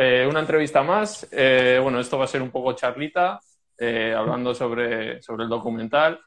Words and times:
eh, 0.00 0.24
una 0.28 0.38
entrevista 0.38 0.84
más. 0.84 1.26
Eh, 1.32 1.80
bueno, 1.82 1.98
esto 1.98 2.16
va 2.16 2.24
a 2.24 2.28
ser 2.28 2.40
un 2.40 2.52
poco 2.52 2.72
charlita, 2.72 3.40
eh, 3.76 4.14
hablando 4.16 4.54
sobre, 4.54 5.20
sobre 5.20 5.42
el 5.42 5.50
documental. 5.50 6.20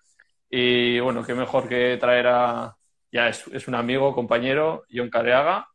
Y 0.49 0.99
bueno, 0.99 1.23
qué 1.23 1.33
mejor 1.33 1.69
que 1.69 1.95
traer 1.97 2.27
a, 2.27 2.75
ya 3.09 3.29
es, 3.29 3.47
es 3.47 3.69
un 3.69 3.75
amigo, 3.75 4.13
compañero, 4.13 4.83
John 4.93 5.09
Careaga, 5.09 5.69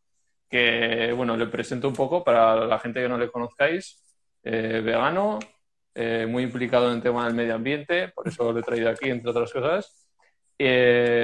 que 0.50 1.10
bueno, 1.16 1.38
le 1.38 1.46
presento 1.46 1.88
un 1.88 1.94
poco 1.94 2.22
para 2.22 2.66
la 2.66 2.78
gente 2.78 3.00
que 3.00 3.08
no 3.08 3.16
le 3.16 3.30
conozcáis. 3.30 4.02
vegano, 4.42 5.38
muy 6.28 6.42
implicado 6.42 6.88
en 6.90 6.96
el 6.96 7.02
tema 7.02 7.24
del 7.24 7.34
medio 7.34 7.54
ambiente, 7.54 8.08
por 8.08 8.28
eso 8.28 8.52
lo 8.52 8.58
he 8.58 8.62
traído 8.62 8.90
aquí, 8.90 9.08
entre 9.08 9.30
otras 9.30 9.50
cosas. 9.50 10.06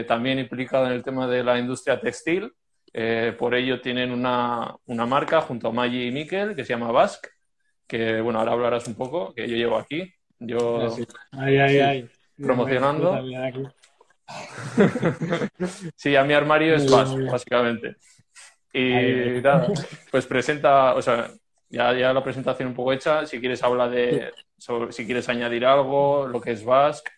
también 0.09 0.39
implicado 0.39 0.87
en 0.87 0.93
el 0.93 1.03
tema 1.03 1.27
de 1.27 1.45
la 1.45 1.59
industria 1.59 2.01
textil, 2.01 2.51
eh, 2.93 3.35
por 3.39 3.55
ello 3.55 3.81
tienen 3.81 4.11
una, 4.11 4.77
una, 4.87 5.07
marca 5.07 5.41
junto 5.41 5.69
a 5.69 5.73
Maggi 5.73 6.09
y 6.09 6.11
Miquel 6.11 6.55
que 6.55 6.65
se 6.65 6.75
llama 6.75 6.93
Basque, 6.93 7.31
que 7.87 8.21
bueno, 8.21 8.39
ahora 8.39 8.53
hablarás 8.53 8.87
un 8.87 8.95
poco, 8.95 9.33
que 9.35 9.49
yo 9.49 9.57
llevo 9.57 9.79
aquí. 9.79 10.13
Yo 10.39 10.95
ay, 11.33 11.57
ay, 11.59 11.79
ay. 11.79 12.11
promocionando. 12.37 13.19
sí, 15.97 16.17
a 16.17 16.25
mi 16.25 16.35
armario 16.35 16.75
es 16.75 16.91
Basque, 16.91 17.23
básicamente. 17.23 17.97
Y 18.75 19.41
nada, 19.43 19.69
pues 20.11 20.27
presenta, 20.27 20.95
o 20.95 21.03
sea, 21.03 21.31
ya, 21.69 21.95
ya 21.95 22.13
la 22.13 22.23
presentación 22.23 22.69
un 22.69 22.75
poco 22.75 22.93
hecha. 22.93 23.27
Si 23.27 23.41
quieres 23.41 23.63
habla 23.63 23.89
de, 23.89 24.33
sobre, 24.59 24.93
si 24.93 25.07
quieres 25.07 25.29
añadir 25.29 25.65
algo, 25.65 26.27
lo 26.27 26.41
que 26.41 26.53
es 26.53 26.65
Basque. 26.65 27.11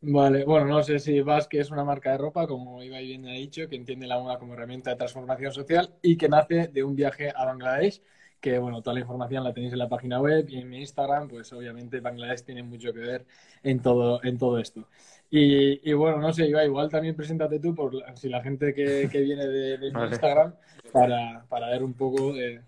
Vale, 0.00 0.44
bueno, 0.44 0.66
no 0.66 0.82
sé 0.82 0.98
si 0.98 1.20
Basque 1.22 1.58
es 1.58 1.70
una 1.70 1.82
marca 1.82 2.12
de 2.12 2.18
ropa, 2.18 2.46
como 2.46 2.82
Ibai 2.82 3.06
bien 3.06 3.26
ha 3.26 3.32
dicho, 3.32 3.66
que 3.68 3.76
entiende 3.76 4.06
la 4.06 4.18
moda 4.18 4.38
como 4.38 4.52
herramienta 4.52 4.90
de 4.90 4.96
transformación 4.96 5.52
social 5.52 5.94
y 6.02 6.16
que 6.16 6.28
nace 6.28 6.68
de 6.68 6.84
un 6.84 6.94
viaje 6.94 7.32
a 7.34 7.46
Bangladesh, 7.46 8.02
que 8.40 8.58
bueno, 8.58 8.82
toda 8.82 8.94
la 8.94 9.00
información 9.00 9.42
la 9.42 9.54
tenéis 9.54 9.72
en 9.72 9.78
la 9.78 9.88
página 9.88 10.20
web 10.20 10.46
y 10.48 10.58
en 10.58 10.68
mi 10.68 10.80
Instagram, 10.80 11.28
pues 11.28 11.50
obviamente 11.52 12.00
Bangladesh 12.00 12.44
tiene 12.44 12.62
mucho 12.62 12.92
que 12.92 13.00
ver 13.00 13.26
en 13.62 13.80
todo, 13.80 14.22
en 14.22 14.36
todo 14.38 14.58
esto. 14.58 14.86
Y, 15.30 15.92
bueno, 15.94 16.18
no 16.18 16.32
sé, 16.32 16.46
Ibai, 16.46 16.66
igual 16.66 16.88
también 16.88 17.16
preséntate 17.16 17.58
tú, 17.58 17.74
por 17.74 17.92
si 18.14 18.28
la 18.28 18.42
gente 18.42 18.74
que, 18.74 19.08
viene 19.12 19.46
de, 19.46 19.78
mi 19.92 20.02
Instagram, 20.04 20.54
para, 20.92 21.44
para 21.48 21.70
ver 21.70 21.82
un 21.82 21.94
poco 21.94 22.32
de 22.32 22.60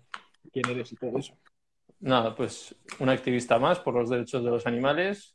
quién 0.51 0.67
eres 0.69 0.91
y 0.91 0.95
todo 0.95 1.17
eso. 1.17 1.33
Nada, 2.01 2.35
pues 2.35 2.75
un 2.99 3.09
activista 3.09 3.59
más 3.59 3.79
por 3.79 3.93
los 3.93 4.09
derechos 4.09 4.43
de 4.43 4.49
los 4.49 4.65
animales, 4.65 5.33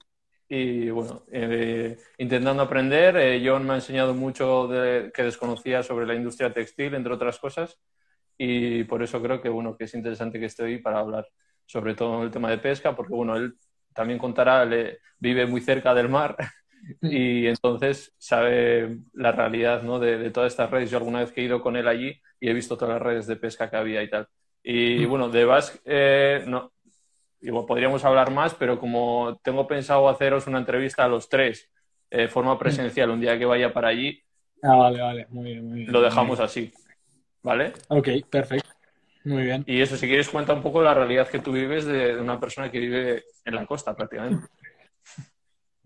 y 0.49 0.91
bueno, 0.91 1.25
eh, 1.33 1.97
intentando 2.19 2.63
aprender, 2.63 3.17
eh, 3.17 3.43
John 3.45 3.67
me 3.67 3.73
ha 3.73 3.77
enseñado 3.77 4.15
mucho 4.15 4.69
de, 4.69 5.11
que 5.15 5.23
desconocía 5.23 5.83
sobre 5.83 6.07
la 6.07 6.15
industria 6.15 6.53
textil, 6.53 6.95
entre 6.95 7.15
otras 7.15 7.39
cosas, 7.39 7.79
y 8.37 8.85
por 8.85 9.03
eso 9.03 9.23
creo 9.23 9.41
que, 9.41 9.49
bueno, 9.49 9.77
que 9.77 9.85
es 9.85 9.95
interesante 9.95 10.39
que 10.39 10.47
esté 10.47 10.65
ahí 10.65 10.79
para 10.79 10.99
hablar 10.99 11.27
sobre 11.67 11.95
todo 11.95 12.23
el 12.23 12.31
tema 12.31 12.51
de 12.51 12.59
pesca, 12.59 12.95
porque 12.95 13.15
bueno, 13.15 13.37
él 13.37 13.57
también 13.95 14.19
contará, 14.19 14.65
le, 14.65 14.99
vive 15.19 15.47
muy 15.47 15.61
cerca 15.61 15.95
del 15.95 16.09
mar 16.09 16.37
y 17.03 17.47
entonces 17.47 18.15
sabe 18.19 18.99
la 19.15 19.33
realidad 19.33 19.83
¿no? 19.83 19.99
de, 19.99 20.19
de, 20.19 20.31
todas 20.31 20.53
estas 20.53 20.71
redes. 20.71 20.91
Yo 20.91 20.99
alguna 20.99 21.21
vez 21.21 21.33
que 21.33 21.41
he 21.41 21.45
ido 21.45 21.63
con 21.63 21.77
él 21.77 21.89
allí 21.89 22.21
y 22.41 22.49
he 22.49 22.53
visto 22.53 22.77
todas 22.77 22.95
las 22.95 23.03
redes 23.03 23.27
de 23.27 23.37
pesca 23.37 23.71
que 23.71 23.77
había 23.77 24.03
y 24.03 24.11
tal. 24.11 24.29
Y 24.63 25.05
bueno, 25.05 25.29
de 25.29 25.45
Basque, 25.45 25.81
eh, 25.85 26.45
no, 26.47 26.74
podríamos 27.67 28.05
hablar 28.05 28.31
más, 28.31 28.55
pero 28.55 28.79
como 28.79 29.39
tengo 29.43 29.67
pensado 29.67 30.09
haceros 30.09 30.47
una 30.47 30.59
entrevista 30.59 31.05
a 31.05 31.09
los 31.09 31.29
tres 31.29 31.71
de 32.11 32.29
forma 32.29 32.59
presencial 32.59 33.11
un 33.11 33.21
día 33.21 33.39
que 33.39 33.45
vaya 33.45 33.73
para 33.73 33.89
allí, 33.89 34.23
ah, 34.63 34.77
vale, 34.77 35.01
vale, 35.01 35.27
muy 35.31 35.53
bien, 35.53 35.67
muy 35.67 35.79
bien. 35.81 35.93
Lo 35.93 36.01
dejamos 36.01 36.39
así, 36.41 36.73
¿vale? 37.43 37.73
Ok, 37.89 38.09
perfecto. 38.31 38.71
Muy 39.25 39.45
bien. 39.45 39.65
Y 39.67 39.81
eso, 39.81 39.97
si 39.97 40.07
quieres, 40.07 40.29
cuenta 40.29 40.53
un 40.53 40.63
poco 40.63 40.83
la 40.83 40.93
realidad 40.93 41.29
que 41.29 41.39
tú 41.39 41.51
vives 41.51 41.87
de, 41.87 42.21
una 42.21 42.39
persona 42.39 42.71
que 42.71 42.79
vive 42.79 43.25
en 43.45 43.55
la 43.55 43.67
costa 43.67 43.95
prácticamente. 43.95 44.47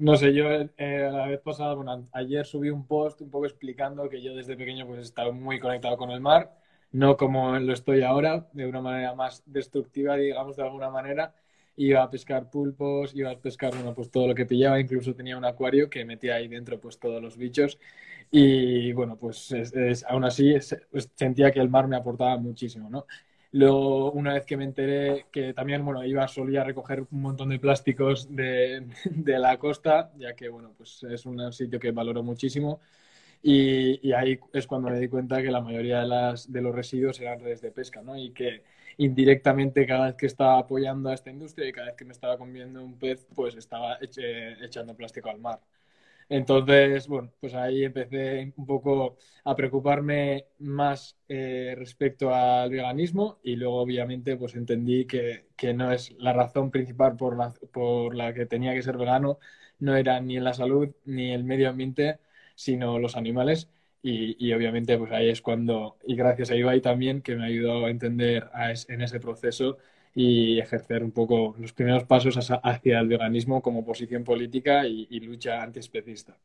No 0.00 0.14
sé, 0.14 0.32
yo 0.32 0.48
eh, 0.48 1.10
la 1.10 1.26
vez 1.26 1.40
pasada, 1.40 1.74
bueno, 1.74 2.08
ayer 2.12 2.46
subí 2.46 2.70
un 2.70 2.86
post 2.86 3.20
un 3.20 3.32
poco 3.32 3.46
explicando 3.46 4.08
que 4.08 4.22
yo 4.22 4.32
desde 4.32 4.56
pequeño 4.56 4.86
pues 4.86 5.00
he 5.00 5.02
estado 5.02 5.32
muy 5.32 5.58
conectado 5.58 5.96
con 5.96 6.12
el 6.12 6.20
mar, 6.20 6.52
no 6.92 7.16
como 7.16 7.58
lo 7.58 7.72
estoy 7.72 8.04
ahora, 8.04 8.46
de 8.52 8.66
una 8.68 8.80
manera 8.80 9.16
más 9.16 9.42
destructiva, 9.44 10.14
digamos, 10.14 10.56
de 10.56 10.62
alguna 10.62 10.88
manera, 10.88 11.34
iba 11.78 12.02
a 12.02 12.10
pescar 12.10 12.50
pulpos, 12.50 13.14
iba 13.14 13.30
a 13.30 13.38
pescar 13.38 13.74
bueno, 13.74 13.94
pues 13.94 14.10
todo 14.10 14.28
lo 14.28 14.34
que 14.34 14.46
pillaba, 14.46 14.80
incluso 14.80 15.14
tenía 15.14 15.36
un 15.38 15.44
acuario 15.44 15.88
que 15.88 16.04
metía 16.04 16.36
ahí 16.36 16.48
dentro 16.48 16.80
pues 16.80 16.98
todos 16.98 17.22
los 17.22 17.36
bichos 17.36 17.78
y 18.30 18.92
bueno, 18.92 19.16
pues 19.16 19.54
aún 20.08 20.24
así 20.24 20.54
pues, 20.90 21.10
sentía 21.14 21.50
que 21.50 21.60
el 21.60 21.70
mar 21.70 21.88
me 21.88 21.96
aportaba 21.96 22.36
muchísimo, 22.36 22.90
¿no? 22.90 23.06
Luego, 23.52 24.12
una 24.12 24.34
vez 24.34 24.44
que 24.44 24.56
me 24.58 24.64
enteré 24.64 25.26
que 25.32 25.54
también, 25.54 25.82
bueno, 25.84 26.04
iba, 26.04 26.28
solía 26.28 26.64
recoger 26.64 27.00
un 27.10 27.22
montón 27.22 27.48
de 27.48 27.58
plásticos 27.58 28.34
de, 28.34 28.86
de 29.04 29.38
la 29.38 29.58
costa, 29.58 30.12
ya 30.18 30.34
que, 30.34 30.48
bueno, 30.50 30.74
pues 30.76 31.02
es 31.04 31.24
un 31.24 31.52
sitio 31.52 31.80
que 31.80 31.90
valoro 31.92 32.22
muchísimo. 32.22 32.80
Y, 33.42 34.06
y, 34.08 34.12
ahí 34.12 34.38
es 34.52 34.66
cuando 34.66 34.90
me 34.90 34.98
di 35.00 35.08
cuenta 35.08 35.42
que 35.42 35.50
la 35.50 35.60
mayoría 35.60 36.00
de, 36.00 36.06
las, 36.08 36.52
de 36.52 36.60
los 36.60 36.74
residuos 36.74 37.20
eran 37.20 37.40
redes 37.40 37.60
de 37.62 37.70
pesca, 37.70 38.02
¿no? 38.02 38.16
Y 38.18 38.32
que 38.32 38.62
indirectamente 38.98 39.86
cada 39.86 40.06
vez 40.06 40.16
que 40.16 40.26
estaba 40.26 40.58
apoyando 40.58 41.10
a 41.10 41.14
esta 41.14 41.30
industria 41.30 41.68
y 41.68 41.72
cada 41.72 41.88
vez 41.88 41.96
que 41.96 42.04
me 42.04 42.12
estaba 42.12 42.38
comiendo 42.38 42.84
un 42.84 42.98
pez, 42.98 43.26
pues 43.34 43.54
estaba 43.56 43.98
echando 44.00 44.96
plástico 44.96 45.30
al 45.30 45.40
mar. 45.40 45.60
Entonces, 46.28 47.08
bueno, 47.08 47.32
pues 47.40 47.54
ahí 47.54 47.84
empecé 47.84 48.52
un 48.56 48.66
poco 48.66 49.16
a 49.44 49.56
preocuparme 49.56 50.46
más 50.58 51.16
eh, 51.28 51.74
respecto 51.78 52.34
al 52.34 52.70
veganismo 52.70 53.38
y 53.42 53.56
luego 53.56 53.80
obviamente 53.80 54.36
pues 54.36 54.54
entendí 54.54 55.06
que, 55.06 55.48
que, 55.56 55.72
no 55.74 55.90
es 55.92 56.12
la 56.18 56.34
razón 56.34 56.70
principal 56.70 57.16
por 57.16 57.36
la, 57.38 57.54
por 57.72 58.14
la 58.14 58.34
que 58.34 58.46
tenía 58.46 58.74
que 58.74 58.82
ser 58.82 58.98
vegano, 58.98 59.38
no 59.78 59.96
era 59.96 60.20
ni 60.20 60.38
la 60.38 60.52
salud 60.54 60.90
ni 61.06 61.32
el 61.32 61.44
medio 61.44 61.70
ambiente, 61.70 62.20
sino 62.54 62.98
los 62.98 63.16
animales 63.16 63.70
y, 64.02 64.52
obviamente 64.52 64.96
pues 64.96 65.12
ahí 65.12 65.28
es 65.28 65.42
cuando, 65.42 65.98
y 66.06 66.14
gracias 66.14 66.50
a 66.50 66.56
Ibai 66.56 66.80
también, 66.80 67.20
que 67.20 67.34
me 67.34 67.44
ha 67.44 67.46
ayudado 67.46 67.86
a 67.86 67.90
entender 67.90 68.48
en 68.88 69.02
ese 69.02 69.20
proceso 69.20 69.78
y 70.14 70.58
ejercer 70.58 71.02
un 71.02 71.12
poco 71.12 71.54
los 71.58 71.72
primeros 71.72 72.04
pasos 72.04 72.38
hacia 72.62 73.00
el 73.00 73.08
veganismo 73.08 73.60
como 73.62 73.84
posición 73.84 74.24
política 74.24 74.86
y, 74.86 75.20
lucha 75.20 75.62
antiespecista. 75.62 76.36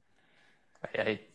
Ahí, 0.81 1.05
ahí. 1.05 1.27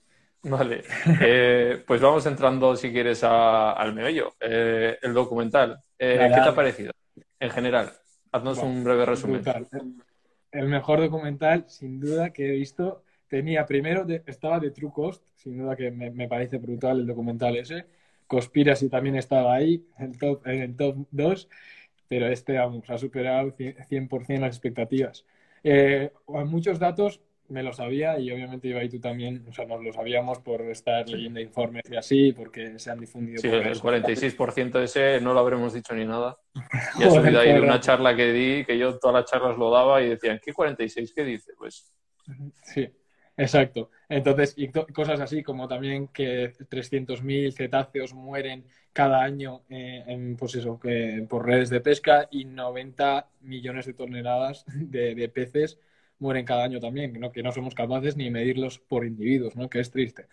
Vale, 0.42 0.82
eh, 1.20 1.82
pues 1.86 2.00
vamos 2.00 2.24
entrando, 2.26 2.76
si 2.76 2.92
quieres, 2.92 3.24
al 3.24 3.94
meollo. 3.94 4.34
Eh, 4.40 4.98
el 5.02 5.14
documental, 5.14 5.82
eh, 5.98 6.30
¿qué 6.32 6.40
te 6.40 6.48
ha 6.48 6.54
parecido 6.54 6.92
en 7.40 7.50
general? 7.50 7.92
Haznos 8.30 8.58
un 8.58 8.84
breve 8.84 9.06
resumen. 9.06 9.42
El 10.50 10.68
mejor 10.68 11.00
documental, 11.00 11.64
sin 11.68 12.00
duda, 12.00 12.30
que 12.30 12.48
he 12.48 12.52
visto 12.52 13.02
tenía 13.28 13.66
primero, 13.66 14.06
estaba 14.26 14.58
de 14.58 14.70
True 14.70 14.92
Cost, 14.92 15.22
sin 15.36 15.58
duda 15.58 15.76
que 15.76 15.90
me, 15.90 16.28
parece 16.28 16.58
brutal 16.58 17.00
el 17.00 17.06
documental 17.06 17.56
ese. 17.56 17.84
Conspiracy 18.26 18.88
también 18.88 19.16
estaba 19.16 19.54
ahí, 19.54 19.84
en 19.98 20.10
el 20.10 20.18
top, 20.18 20.46
en 20.46 20.62
el 20.62 20.76
top 20.76 21.06
2, 21.10 21.48
pero 22.08 22.26
este, 22.28 22.54
vamos, 22.58 22.88
ha 22.88 22.98
superado 22.98 23.52
100% 23.56 24.40
las 24.40 24.56
expectativas. 24.56 25.24
Eh, 25.62 26.12
muchos 26.26 26.78
datos 26.78 27.20
me 27.48 27.62
lo 27.62 27.72
sabía 27.72 28.18
y 28.18 28.30
obviamente 28.30 28.68
iba 28.68 28.84
y 28.84 28.88
tú 28.88 29.00
también, 29.00 29.44
o 29.48 29.52
sea, 29.52 29.64
nos 29.64 29.82
lo 29.82 29.92
sabíamos 29.92 30.38
por 30.40 30.60
estar 30.62 31.08
leyendo 31.08 31.40
informes 31.40 31.84
y 31.90 31.96
así, 31.96 32.32
porque 32.32 32.78
se 32.78 32.90
han 32.90 33.00
difundido. 33.00 33.40
Sí, 33.40 33.48
el 33.48 33.80
46% 33.80 34.82
ese 34.82 35.20
no 35.20 35.32
lo 35.32 35.40
habremos 35.40 35.72
dicho 35.72 35.94
ni 35.94 36.04
nada. 36.04 36.38
Y 36.98 37.04
ha 37.04 37.10
subido 37.10 37.40
ahí 37.40 37.54
de 37.54 37.60
una 37.60 37.80
charla 37.80 38.14
que 38.14 38.32
di, 38.32 38.64
que 38.64 38.76
yo 38.76 38.98
todas 38.98 39.22
las 39.22 39.30
charlas 39.30 39.56
lo 39.56 39.70
daba 39.70 40.02
y 40.02 40.10
decían, 40.10 40.40
¿qué 40.44 40.52
46? 40.52 41.12
¿Qué 41.14 41.24
dice? 41.24 41.52
Pues... 41.56 41.90
Sí, 42.62 42.86
Exacto. 43.38 43.90
Entonces, 44.08 44.54
y 44.56 44.68
cosas 44.68 45.20
así 45.20 45.44
como 45.44 45.68
también 45.68 46.08
que 46.08 46.52
300.000 46.68 47.52
cetáceos 47.52 48.12
mueren 48.12 48.64
cada 48.92 49.22
año 49.22 49.62
eh, 49.70 50.02
en, 50.08 50.36
pues 50.36 50.56
eso, 50.56 50.78
que, 50.80 51.24
por 51.28 51.46
redes 51.46 51.70
de 51.70 51.80
pesca 51.80 52.26
y 52.32 52.44
90 52.46 53.28
millones 53.42 53.86
de 53.86 53.94
toneladas 53.94 54.64
de, 54.66 55.28
peces 55.28 55.78
mueren 56.18 56.44
cada 56.44 56.64
año 56.64 56.80
también, 56.80 57.12
¿no? 57.20 57.30
que 57.30 57.44
no 57.44 57.52
somos 57.52 57.76
capaces 57.76 58.16
ni 58.16 58.28
medirlos 58.28 58.80
por 58.80 59.06
individuos, 59.06 59.54
¿no? 59.54 59.70
que 59.70 59.78
es 59.78 59.90
triste. 59.92 60.26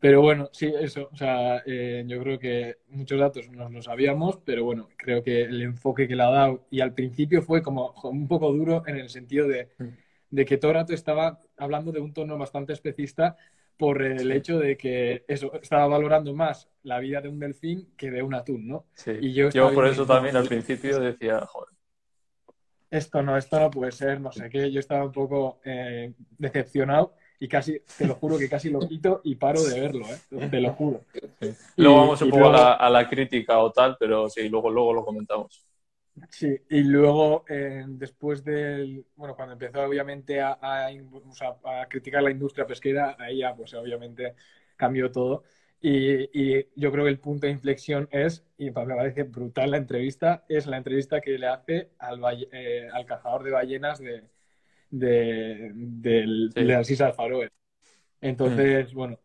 Pero 0.00 0.20
bueno, 0.20 0.50
sí, 0.52 0.72
eso, 0.80 1.10
o 1.12 1.16
sea, 1.16 1.62
eh, 1.64 2.02
yo 2.08 2.20
creo 2.20 2.38
que 2.40 2.78
muchos 2.88 3.20
datos 3.20 3.48
nos 3.50 3.70
lo 3.70 3.82
sabíamos, 3.82 4.38
pero 4.44 4.64
bueno, 4.64 4.88
creo 4.96 5.22
que 5.22 5.42
el 5.42 5.62
enfoque 5.62 6.08
que 6.08 6.16
le 6.16 6.24
ha 6.24 6.30
dado, 6.30 6.66
y 6.72 6.80
al 6.80 6.92
principio 6.92 7.40
fue 7.42 7.62
como 7.62 7.94
un 8.02 8.26
poco 8.26 8.52
duro 8.52 8.82
en 8.88 8.96
el 8.96 9.08
sentido 9.10 9.46
de... 9.46 9.68
Mm 9.78 9.88
de 10.32 10.46
que 10.46 10.56
todo 10.56 10.72
rato 10.72 10.94
estaba 10.94 11.40
hablando 11.62 11.92
de 11.92 12.00
un 12.00 12.12
tono 12.12 12.38
bastante 12.38 12.72
especista 12.72 13.36
por 13.76 14.02
el 14.02 14.30
hecho 14.30 14.58
de 14.58 14.76
que 14.76 15.24
eso 15.26 15.52
estaba 15.60 15.86
valorando 15.86 16.34
más 16.34 16.68
la 16.82 17.00
vida 17.00 17.20
de 17.20 17.28
un 17.28 17.38
delfín 17.38 17.88
que 17.96 18.10
de 18.10 18.22
un 18.22 18.34
atún, 18.34 18.68
¿no? 18.68 18.86
Sí. 18.94 19.12
Y 19.20 19.32
yo, 19.32 19.50
por 19.72 19.86
eso 19.86 20.06
también 20.06 20.36
al 20.36 20.46
principio 20.46 21.00
decía, 21.00 21.40
joder. 21.46 21.74
Esto 22.90 23.22
no, 23.22 23.36
esto 23.36 23.58
no 23.58 23.70
puede 23.70 23.90
ser, 23.90 24.20
no 24.20 24.30
sé 24.30 24.50
qué. 24.50 24.70
Yo 24.70 24.78
estaba 24.78 25.04
un 25.04 25.12
poco 25.12 25.60
eh, 25.64 26.12
decepcionado 26.36 27.14
y 27.40 27.48
casi, 27.48 27.80
te 27.98 28.06
lo 28.06 28.14
juro 28.14 28.38
que 28.38 28.48
casi 28.48 28.70
lo 28.70 28.86
quito 28.86 29.20
y 29.24 29.34
paro 29.34 29.62
de 29.64 29.80
verlo, 29.80 30.06
¿eh? 30.06 30.48
Te 30.48 30.60
lo 30.60 30.74
juro. 30.74 31.00
Luego 31.76 31.96
vamos 31.96 32.22
un 32.22 32.30
poco 32.30 32.50
a, 32.50 32.88
la, 32.90 33.08
crítica 33.08 33.58
o 33.58 33.72
tal, 33.72 33.96
pero 33.98 34.28
sí, 34.28 34.48
luego, 34.48 34.70
luego 34.70 34.92
lo 34.92 35.04
comentamos. 35.04 35.66
Sí, 36.28 36.58
y 36.68 36.82
luego 36.82 37.44
eh, 37.48 37.84
después 37.88 38.44
del, 38.44 39.06
bueno, 39.16 39.34
cuando 39.34 39.54
empezó 39.54 39.82
obviamente 39.82 40.40
a, 40.40 40.58
a, 40.60 40.88
a, 40.88 41.88
criticar 41.88 42.22
la 42.22 42.30
industria 42.30 42.66
pesquera, 42.66 43.16
ahí 43.18 43.38
ya 43.38 43.54
pues 43.54 43.72
obviamente 43.74 44.34
cambió 44.76 45.10
todo. 45.10 45.44
Y, 45.80 46.28
y, 46.32 46.68
yo 46.76 46.92
creo 46.92 47.04
que 47.04 47.10
el 47.10 47.18
punto 47.18 47.46
de 47.46 47.52
inflexión 47.52 48.08
es, 48.12 48.44
y 48.56 48.66
me 48.66 48.72
parece 48.72 49.24
brutal 49.24 49.70
la 49.72 49.78
entrevista, 49.78 50.44
es 50.48 50.66
la 50.66 50.76
entrevista 50.76 51.20
que 51.20 51.38
le 51.38 51.46
hace 51.46 51.90
al, 51.98 52.20
eh, 52.52 52.88
al 52.92 53.04
cazador 53.06 53.42
de 53.42 53.50
ballenas 53.50 53.98
de, 53.98 54.22
de, 54.90 55.72
del, 55.74 56.50
sí. 56.54 56.60
de 56.60 56.66
las 56.66 56.90
Islas 56.90 57.16
Faroe. 57.16 57.48
Entonces, 58.20 58.92
mm. 58.94 58.96
bueno, 58.96 59.18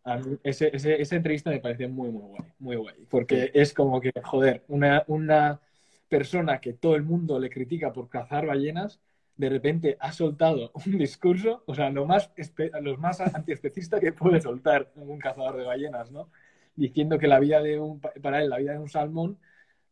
ese, 0.44 0.72
ese, 0.74 1.00
esa 1.02 1.16
entrevista 1.16 1.52
me 1.52 1.60
parece 1.60 1.88
muy, 1.88 2.10
muy 2.10 2.22
guay, 2.24 2.52
muy 2.60 2.76
guay, 2.78 2.96
porque 3.10 3.52
es 3.54 3.74
como 3.74 4.02
que, 4.02 4.12
joder, 4.24 4.64
una, 4.68 5.04
una 5.08 5.62
persona 6.10 6.60
que 6.60 6.74
todo 6.74 6.96
el 6.96 7.04
mundo 7.04 7.40
le 7.40 7.50
critica 7.50 7.94
por 7.94 8.10
cazar 8.10 8.46
ballenas, 8.46 9.00
de 9.36 9.50
repente 9.50 9.98
ha 10.00 10.12
soltado 10.12 10.72
un 10.86 10.98
discurso, 10.98 11.64
o 11.66 11.76
sea, 11.76 11.90
lo 11.90 12.06
más, 12.06 12.32
lo 12.82 12.98
más 12.98 13.22
antiespecista 13.22 14.00
que 14.00 14.12
puede 14.12 14.42
soltar 14.42 14.92
un 14.96 15.20
cazador 15.20 15.58
de 15.58 15.64
ballenas, 15.64 16.12
¿no? 16.12 16.30
Diciendo 16.76 17.18
que 17.18 17.28
la 17.28 17.40
vida 17.40 17.62
de 17.62 17.80
un, 17.80 18.00
para 18.00 18.42
él, 18.42 18.50
la 18.50 18.58
vida 18.58 18.74
de 18.74 18.80
un 18.80 18.90
salmón 18.90 19.40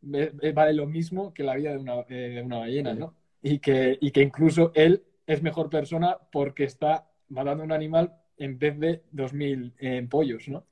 vale 0.02 0.74
lo 0.74 0.86
mismo 0.86 1.34
que 1.34 1.44
la 1.44 1.56
vida 1.56 1.72
de 1.72 1.78
una, 1.78 2.02
eh, 2.10 2.34
de 2.36 2.42
una 2.42 2.60
ballena, 2.60 2.94
¿no? 2.94 3.16
Y 3.42 3.60
que, 3.60 3.98
y 4.00 4.12
que 4.12 4.22
incluso 4.22 4.72
él 4.76 5.04
es 5.26 5.42
mejor 5.42 5.70
persona 5.70 6.18
porque 6.32 6.64
está 6.64 7.10
matando 7.30 7.64
un 7.64 7.72
animal 7.72 8.16
en 8.38 8.60
vez 8.60 8.80
de 8.80 9.04
2.000 9.14 9.74
eh, 9.80 10.08
pollos, 10.10 10.48
¿no? 10.48 10.66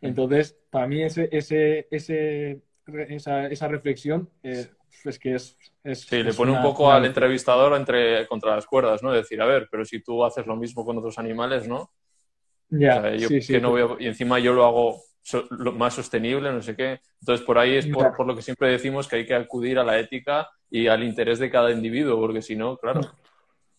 Entonces, 0.00 0.56
para 0.70 0.86
mí 0.86 1.02
ese, 1.02 1.28
ese, 1.32 1.88
ese, 1.90 2.60
esa, 3.08 3.46
esa 3.46 3.68
reflexión 3.68 4.28
eh, 4.42 4.66
es 5.04 5.18
que 5.18 5.34
es... 5.34 5.56
es 5.84 6.00
sí, 6.02 6.22
le 6.22 6.32
pone 6.34 6.52
una- 6.52 6.60
un 6.60 6.66
poco 6.66 6.84
una- 6.86 6.96
al 6.96 7.04
entrevistador 7.04 7.74
entre, 7.76 8.26
contra 8.28 8.54
las 8.56 8.66
cuerdas, 8.66 9.02
¿no? 9.02 9.12
Decir, 9.12 9.40
a 9.42 9.46
ver, 9.46 9.68
pero 9.70 9.84
si 9.84 10.02
tú 10.02 10.24
haces 10.24 10.46
lo 10.46 10.56
mismo 10.56 10.84
con 10.84 10.98
otros 10.98 11.18
animales, 11.18 11.68
¿no? 11.68 11.90
Ya, 12.70 12.98
O 12.98 13.02
sea, 13.02 13.16
yo 13.16 13.28
sí, 13.28 13.40
sí, 13.40 13.52
que 13.52 13.60
no 13.60 13.70
voy 13.70 13.82
a- 13.82 13.96
Y 14.02 14.06
encima 14.06 14.38
yo 14.38 14.52
lo 14.52 14.64
hago 14.64 15.02
so- 15.22 15.46
lo 15.50 15.72
más 15.72 15.94
sostenible, 15.94 16.52
no 16.52 16.62
sé 16.62 16.76
qué. 16.76 17.00
Entonces, 17.20 17.44
por 17.46 17.58
ahí 17.58 17.76
es 17.76 17.86
por, 17.86 18.14
por 18.16 18.26
lo 18.26 18.34
que 18.36 18.42
siempre 18.42 18.70
decimos 18.70 19.08
que 19.08 19.16
hay 19.16 19.26
que 19.26 19.34
acudir 19.34 19.78
a 19.78 19.84
la 19.84 19.98
ética 19.98 20.48
y 20.70 20.86
al 20.88 21.02
interés 21.04 21.38
de 21.38 21.50
cada 21.50 21.70
individuo, 21.72 22.18
porque 22.20 22.42
si 22.42 22.56
no, 22.56 22.76
claro, 22.78 23.00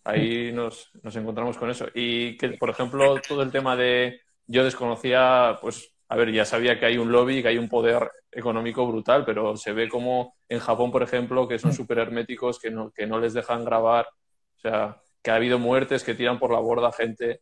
ahí 0.03 0.51
nos, 0.53 0.91
nos 1.03 1.15
encontramos 1.15 1.57
con 1.57 1.69
eso. 1.69 1.87
Y 1.93 2.37
que, 2.37 2.49
por 2.51 2.69
ejemplo, 2.69 3.21
todo 3.27 3.41
el 3.43 3.51
tema 3.51 3.75
de... 3.75 4.21
Yo 4.47 4.63
desconocía, 4.63 5.57
pues, 5.61 5.93
a 6.09 6.15
ver, 6.15 6.31
ya 6.31 6.45
sabía 6.45 6.79
que 6.79 6.85
hay 6.85 6.97
un 6.97 7.11
lobby, 7.11 7.41
que 7.41 7.49
hay 7.49 7.57
un 7.57 7.67
poder 7.67 8.09
económico 8.31 8.87
brutal, 8.87 9.25
pero 9.25 9.57
se 9.57 9.73
ve 9.73 9.89
como 9.89 10.35
en 10.47 10.59
Japón, 10.59 10.91
por 10.91 11.03
ejemplo, 11.03 11.47
que 11.47 11.59
son 11.59 11.73
súper 11.73 11.99
herméticos, 11.99 12.59
que 12.59 12.71
no, 12.71 12.91
que 12.91 13.07
no 13.07 13.19
les 13.19 13.33
dejan 13.33 13.65
grabar. 13.65 14.07
O 14.55 14.59
sea, 14.59 15.01
que 15.21 15.31
ha 15.31 15.35
habido 15.35 15.59
muertes, 15.59 16.03
que 16.03 16.15
tiran 16.15 16.39
por 16.39 16.51
la 16.51 16.59
borda 16.59 16.91
gente. 16.91 17.41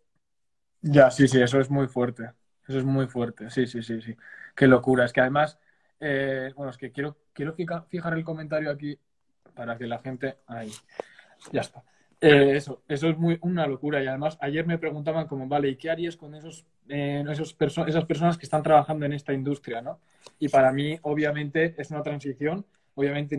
Ya, 0.81 1.11
sí, 1.11 1.27
sí, 1.27 1.41
eso 1.41 1.59
es 1.59 1.69
muy 1.69 1.87
fuerte. 1.87 2.31
Eso 2.67 2.79
es 2.79 2.83
muy 2.83 3.07
fuerte. 3.07 3.49
Sí, 3.49 3.67
sí, 3.67 3.83
sí, 3.83 4.01
sí. 4.01 4.15
Qué 4.55 4.67
locura. 4.67 5.05
Es 5.05 5.13
que 5.13 5.21
además, 5.21 5.59
eh, 5.99 6.51
bueno, 6.55 6.71
es 6.71 6.77
que 6.77 6.91
quiero, 6.91 7.17
quiero 7.33 7.53
fijar, 7.53 7.85
fijar 7.87 8.13
el 8.13 8.23
comentario 8.23 8.71
aquí 8.71 8.97
para 9.53 9.77
que 9.77 9.85
la 9.85 9.99
gente. 9.99 10.39
Ahí. 10.47 10.71
Ya 11.51 11.61
está. 11.61 11.83
Eh, 12.21 12.55
eso, 12.55 12.81
eso 12.87 13.09
es 13.09 13.17
muy 13.17 13.37
una 13.41 13.67
locura. 13.67 14.03
Y 14.03 14.07
además, 14.07 14.37
ayer 14.41 14.65
me 14.65 14.77
preguntaban 14.77 15.27
como, 15.27 15.47
vale, 15.47 15.69
¿y 15.69 15.75
qué 15.75 15.89
harías 15.89 16.15
con 16.15 16.33
esos, 16.35 16.65
eh, 16.89 17.23
esos 17.29 17.57
perso- 17.57 17.87
esas 17.87 18.05
personas 18.05 18.37
que 18.37 18.45
están 18.45 18.63
trabajando 18.63 19.05
en 19.05 19.13
esta 19.13 19.33
industria, 19.33 19.81
¿no? 19.81 19.99
Y 20.39 20.49
para 20.49 20.71
mí, 20.71 20.97
obviamente, 21.03 21.75
es 21.77 21.91
una 21.91 22.01
transición. 22.03 22.65
Obviamente, 22.95 23.37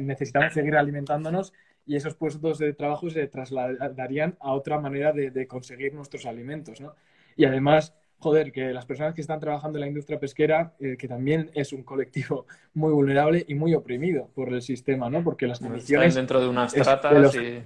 necesitamos 0.00 0.52
seguir 0.54 0.76
alimentándonos 0.76 1.52
y 1.86 1.96
esos 1.96 2.14
puestos 2.14 2.58
de 2.58 2.72
trabajo 2.72 3.10
se 3.10 3.26
trasladarían 3.26 4.36
a 4.40 4.52
otra 4.52 4.78
manera 4.80 5.12
de, 5.12 5.30
de 5.30 5.46
conseguir 5.46 5.94
nuestros 5.94 6.24
alimentos, 6.26 6.80
¿no? 6.80 6.94
Y 7.36 7.44
además, 7.44 7.94
joder, 8.18 8.52
que 8.52 8.72
las 8.72 8.86
personas 8.86 9.14
que 9.14 9.20
están 9.20 9.40
trabajando 9.40 9.78
en 9.78 9.80
la 9.82 9.88
industria 9.88 10.18
pesquera, 10.18 10.74
eh, 10.80 10.96
que 10.98 11.08
también 11.08 11.50
es 11.54 11.72
un 11.72 11.82
colectivo 11.82 12.46
muy 12.74 12.92
vulnerable 12.92 13.44
y 13.46 13.54
muy 13.54 13.74
oprimido 13.74 14.28
por 14.34 14.52
el 14.52 14.62
sistema, 14.62 15.08
¿no? 15.10 15.22
Porque 15.22 15.46
las 15.46 15.58
Están 15.58 15.70
condiciones, 15.70 16.14
dentro 16.14 16.40
de 16.40 16.48
unas 16.48 16.72
es 16.72 16.78
de 16.78 16.84
tratas 16.84 17.20
los- 17.20 17.34
y... 17.34 17.62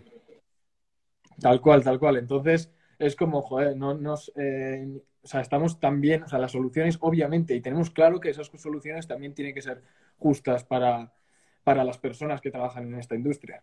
tal 1.44 1.60
cual, 1.60 1.84
tal 1.84 1.98
cual. 1.98 2.16
Entonces, 2.16 2.72
es 2.98 3.14
como, 3.16 3.42
joder, 3.42 3.76
no 3.76 3.92
nos... 3.92 4.32
eh, 4.34 4.88
o 5.22 5.26
sea, 5.26 5.42
estamos 5.42 5.78
también, 5.78 6.22
o 6.22 6.28
sea, 6.28 6.38
las 6.38 6.52
soluciones, 6.52 6.96
obviamente, 7.02 7.54
y 7.54 7.60
tenemos 7.60 7.90
claro 7.90 8.18
que 8.18 8.30
esas 8.30 8.50
soluciones 8.56 9.06
también 9.06 9.34
tienen 9.34 9.54
que 9.54 9.60
ser 9.60 9.82
justas 10.18 10.64
para, 10.64 11.12
para 11.62 11.84
las 11.84 11.98
personas 11.98 12.40
que 12.40 12.50
trabajan 12.50 12.86
en 12.86 12.94
esta 12.98 13.14
industria. 13.14 13.62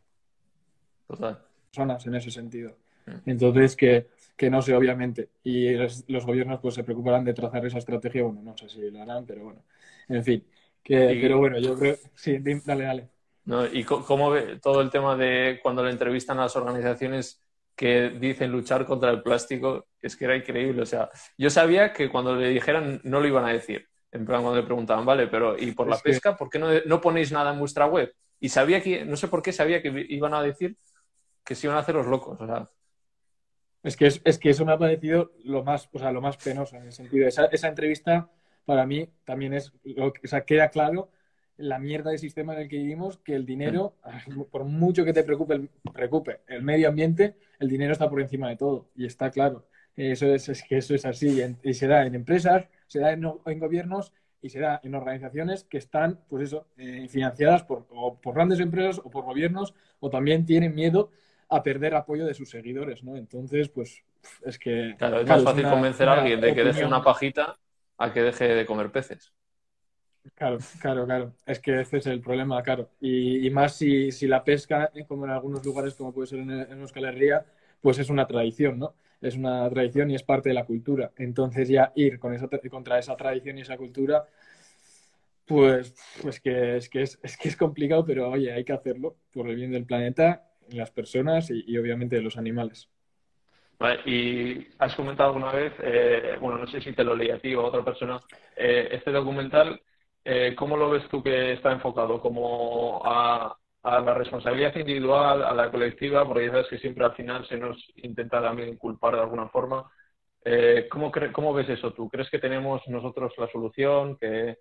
Total. 1.07 1.39
personas 1.71 2.05
en 2.05 2.15
ese 2.15 2.29
sentido. 2.29 2.77
Mm. 3.07 3.29
Entonces, 3.31 3.75
que, 3.75 4.09
que 4.37 4.49
no 4.51 4.61
sé, 4.61 4.75
obviamente. 4.75 5.29
Y 5.43 5.71
los, 5.73 6.03
los 6.07 6.23
gobiernos 6.23 6.59
pues 6.59 6.75
se 6.75 6.83
preocuparán 6.83 7.25
de 7.25 7.33
trazar 7.33 7.65
esa 7.65 7.79
estrategia. 7.79 8.21
Bueno, 8.23 8.43
no 8.43 8.55
sé 8.55 8.69
si 8.69 8.91
lo 8.91 9.01
harán, 9.01 9.25
pero 9.25 9.43
bueno. 9.45 9.63
En 10.07 10.23
fin. 10.23 10.45
Que, 10.83 11.13
Y- 11.15 11.21
Pero 11.21 11.39
bueno, 11.39 11.57
yo 11.57 11.75
creo... 11.75 11.95
Sí, 12.13 12.37
dale, 12.63 12.83
dale. 12.83 13.09
¿no? 13.45 13.65
¿Y 13.65 13.83
cómo 13.83 14.29
ve 14.29 14.59
todo 14.61 14.81
el 14.81 14.89
tema 14.91 15.15
de 15.15 15.59
cuando 15.63 15.83
le 15.83 15.89
entrevistan 15.91 16.37
a 16.37 16.43
las 16.43 16.55
organizaciones 16.55 17.40
que 17.75 18.09
dicen 18.09 18.51
luchar 18.51 18.85
contra 18.85 19.09
el 19.11 19.21
plástico? 19.21 19.87
Es 20.01 20.15
que 20.15 20.25
era 20.25 20.35
increíble. 20.35 20.81
O 20.81 20.85
sea, 20.85 21.09
yo 21.37 21.49
sabía 21.49 21.93
que 21.93 22.09
cuando 22.09 22.35
le 22.35 22.49
dijeran 22.49 23.01
no 23.03 23.19
lo 23.19 23.27
iban 23.27 23.45
a 23.45 23.53
decir. 23.53 23.87
En 24.11 24.25
plan, 24.25 24.41
cuando 24.41 24.59
le 24.59 24.65
preguntaban, 24.65 25.05
vale, 25.05 25.27
pero 25.27 25.57
¿y 25.57 25.71
por 25.71 25.87
la 25.87 25.95
Es 25.95 26.01
que- 26.03 26.09
pesca? 26.11 26.35
¿Por 26.35 26.49
qué 26.49 26.59
no, 26.59 26.67
no 26.85 26.99
ponéis 27.01 27.31
nada 27.31 27.53
en 27.53 27.59
vuestra 27.59 27.85
web? 27.85 28.13
Y 28.39 28.49
sabía 28.49 28.81
que, 28.81 29.05
no 29.05 29.15
sé 29.15 29.27
por 29.27 29.41
qué 29.41 29.53
sabía 29.53 29.81
que 29.81 30.05
iban 30.09 30.33
a 30.33 30.41
decir 30.41 30.75
que 31.45 31.55
se 31.55 31.67
iban 31.67 31.77
a 31.77 31.81
hacer 31.81 31.95
los 31.95 32.07
locos. 32.07 32.39
O 32.41 32.45
sea, 32.45 32.67
Es 33.83 33.95
que, 33.97 34.07
es, 34.07 34.21
es 34.23 34.37
que 34.37 34.49
eso 34.51 34.65
me 34.65 34.73
ha 34.73 34.77
parecido 34.77 35.31
lo 35.43 35.63
más, 35.63 35.89
o 35.91 35.97
sea, 35.99 36.11
lo 36.11 36.21
más 36.21 36.37
penoso 36.37 36.75
en 36.75 36.83
el 36.83 36.91
sentido. 36.91 37.27
Esa, 37.27 37.45
esa 37.45 37.67
entrevista 37.67 38.29
para 38.65 38.85
mí 38.85 39.09
también 39.23 39.53
es, 39.53 39.71
lo 39.83 40.11
que- 40.13 40.21
o 40.25 40.27
sea, 40.27 40.41
queda 40.45 40.69
claro 40.69 41.09
la 41.57 41.79
mierda 41.79 42.11
de 42.11 42.17
sistema 42.17 42.53
en 42.55 42.61
el 42.61 42.67
que 42.69 42.77
vivimos, 42.77 43.17
que 43.19 43.35
el 43.35 43.45
dinero, 43.45 43.95
por 44.51 44.63
mucho 44.65 45.05
que 45.05 45.13
te 45.13 45.23
preocupe 45.23 45.55
el, 45.55 45.69
preocupe 45.93 46.41
el 46.47 46.63
medio 46.63 46.89
ambiente, 46.89 47.35
el 47.59 47.69
dinero 47.69 47.93
está 47.93 48.09
por 48.09 48.21
encima 48.21 48.49
de 48.49 48.57
todo 48.57 48.89
y 48.95 49.05
está 49.05 49.29
claro. 49.31 49.67
Eso 49.95 50.25
es, 50.33 50.47
es 50.49 50.63
que 50.63 50.77
eso 50.77 50.95
es 50.95 51.05
así 51.05 51.29
y, 51.29 51.41
en- 51.41 51.57
y 51.63 51.73
se 51.73 51.87
da 51.87 52.05
en 52.05 52.15
empresas, 52.15 52.67
se 52.87 52.99
da 52.99 53.11
en, 53.11 53.25
en 53.45 53.59
gobiernos 53.59 54.13
y 54.41 54.49
se 54.49 54.59
da 54.59 54.79
en 54.83 54.95
organizaciones 54.95 55.63
que 55.65 55.77
están, 55.77 56.19
pues 56.29 56.43
eso, 56.43 56.67
eh, 56.77 57.07
financiadas 57.09 57.63
por, 57.63 57.85
o 57.91 58.19
por 58.19 58.33
grandes 58.35 58.59
empresas 58.59 58.99
o 59.03 59.09
por 59.11 59.23
gobiernos 59.25 59.73
o 59.99 60.09
también 60.09 60.45
tienen 60.45 60.73
miedo 60.73 61.11
a 61.49 61.61
perder 61.63 61.93
apoyo 61.95 62.25
de 62.25 62.33
sus 62.33 62.49
seguidores, 62.49 63.03
¿no? 63.03 63.17
Entonces, 63.17 63.69
pues 63.69 64.03
es 64.45 64.57
que... 64.57 64.95
claro, 64.97 65.19
es 65.19 65.25
claro, 65.25 65.41
más 65.41 65.43
fácil 65.43 65.63
una- 65.63 65.69
convencer 65.69 66.09
a 66.09 66.13
alguien 66.13 66.41
de 66.41 66.53
que 66.53 66.63
deje 66.63 66.85
una 66.85 67.03
pajita 67.03 67.59
a 67.97 68.13
que 68.13 68.21
deje 68.21 68.45
de 68.47 68.65
comer 68.65 68.91
peces. 68.91 69.33
Claro, 70.35 70.57
claro, 70.81 71.05
claro. 71.05 71.33
Es 71.45 71.59
que 71.59 71.81
ese 71.81 71.97
es 71.97 72.05
el 72.07 72.21
problema, 72.21 72.61
claro. 72.61 72.89
Y, 72.99 73.45
y 73.45 73.49
más 73.49 73.75
si, 73.75 74.11
si 74.11 74.27
la 74.27 74.43
pesca, 74.43 74.91
eh, 74.93 75.05
como 75.07 75.25
en 75.25 75.31
algunos 75.31 75.65
lugares, 75.65 75.95
como 75.95 76.13
puede 76.13 76.27
ser 76.27 76.39
en, 76.39 76.51
en 76.51 76.79
Euskal 76.81 77.05
Herria, 77.05 77.45
pues 77.81 77.97
es 77.99 78.09
una 78.09 78.27
tradición, 78.27 78.77
¿no? 78.79 78.93
Es 79.19 79.35
una 79.35 79.67
tradición 79.69 80.11
y 80.11 80.15
es 80.15 80.23
parte 80.23 80.49
de 80.49 80.55
la 80.55 80.65
cultura. 80.65 81.11
Entonces 81.17 81.69
ya 81.69 81.91
ir 81.95 82.19
con 82.19 82.33
esa, 82.33 82.47
tra- 82.49 82.69
contra 82.69 82.99
esa 82.99 83.15
tradición 83.15 83.57
y 83.57 83.61
esa 83.61 83.77
cultura, 83.77 84.25
pues, 85.45 85.95
pues 86.21 86.39
que, 86.39 86.77
es, 86.77 86.89
que 86.89 87.01
es, 87.03 87.19
es 87.23 87.37
que 87.37 87.49
es 87.49 87.57
complicado, 87.57 88.05
pero 88.05 88.29
oye, 88.29 88.51
hay 88.53 88.63
que 88.63 88.73
hacerlo 88.73 89.17
por 89.33 89.49
el 89.49 89.55
bien 89.55 89.71
del 89.71 89.85
planeta, 89.85 90.47
las 90.69 90.91
personas 90.91 91.49
y, 91.51 91.63
y 91.67 91.77
obviamente 91.77 92.15
de 92.15 92.21
los 92.21 92.37
animales. 92.37 92.89
Vale, 93.79 93.99
y 94.05 94.67
has 94.77 94.95
comentado 94.95 95.29
alguna 95.29 95.51
vez, 95.51 95.73
eh, 95.81 96.37
bueno, 96.39 96.59
no 96.59 96.67
sé 96.67 96.81
si 96.81 96.93
te 96.93 97.03
lo 97.03 97.15
leí 97.15 97.31
a 97.31 97.39
ti 97.39 97.55
o 97.55 97.61
a 97.61 97.65
otra 97.65 97.83
persona, 97.83 98.21
eh, 98.55 98.89
este 98.91 99.11
documental, 99.11 99.81
eh, 100.23 100.55
¿cómo 100.55 100.77
lo 100.77 100.89
ves 100.89 101.07
tú 101.09 101.23
que 101.23 101.53
está 101.53 101.71
enfocado? 101.71 102.21
¿Como 102.21 103.01
a, 103.03 103.57
la 103.83 104.13
responsabilidad 104.13 104.75
individual, 104.75 105.43
a 105.43 105.53
la 105.53 105.71
colectiva? 105.71 106.25
Porque 106.27 106.45
ya 106.45 106.51
sabes 106.51 106.67
que 106.69 106.77
siempre 106.79 107.05
al 107.05 107.15
final 107.15 107.47
se 107.47 107.57
nos 107.57 107.77
intenta 107.97 108.41
también 108.41 108.77
culpar 108.77 109.15
de 109.15 109.21
alguna 109.21 109.47
forma. 109.49 109.91
Eh, 110.43 110.87
¿cómo, 110.89 111.11
¿Cómo 111.33 111.53
ves 111.53 111.69
eso 111.69 111.93
tú? 111.93 112.09
¿Crees 112.09 112.29
que 112.29 112.39
tenemos 112.39 112.81
nosotros 112.87 113.33
la 113.37 113.47
solución? 113.49 114.17
Eh, 114.21 114.55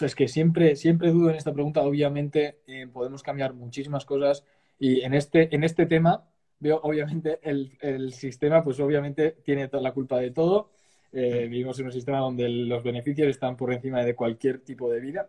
es 0.00 0.14
que 0.14 0.28
siempre, 0.28 0.76
siempre 0.76 1.10
dudo 1.10 1.30
en 1.30 1.36
esta 1.36 1.52
pregunta. 1.52 1.82
Obviamente 1.82 2.60
eh, 2.66 2.86
podemos 2.86 3.22
cambiar 3.22 3.54
muchísimas 3.54 4.04
cosas 4.04 4.44
y 4.78 5.00
en 5.02 5.14
este, 5.14 5.54
en 5.54 5.64
este 5.64 5.86
tema 5.86 6.28
veo 6.58 6.80
obviamente 6.82 7.38
el, 7.42 7.78
el 7.80 8.12
sistema 8.12 8.62
pues 8.62 8.78
obviamente 8.80 9.32
tiene 9.44 9.68
toda 9.68 9.82
la 9.82 9.92
culpa 9.92 10.18
de 10.18 10.30
todo. 10.30 10.70
Eh, 11.12 11.46
vivimos 11.48 11.78
en 11.80 11.86
un 11.86 11.92
sistema 11.92 12.18
donde 12.18 12.48
los 12.48 12.82
beneficios 12.84 13.28
están 13.28 13.56
por 13.56 13.72
encima 13.72 14.04
de 14.04 14.14
cualquier 14.14 14.60
tipo 14.60 14.90
de 14.90 15.00
vida 15.00 15.28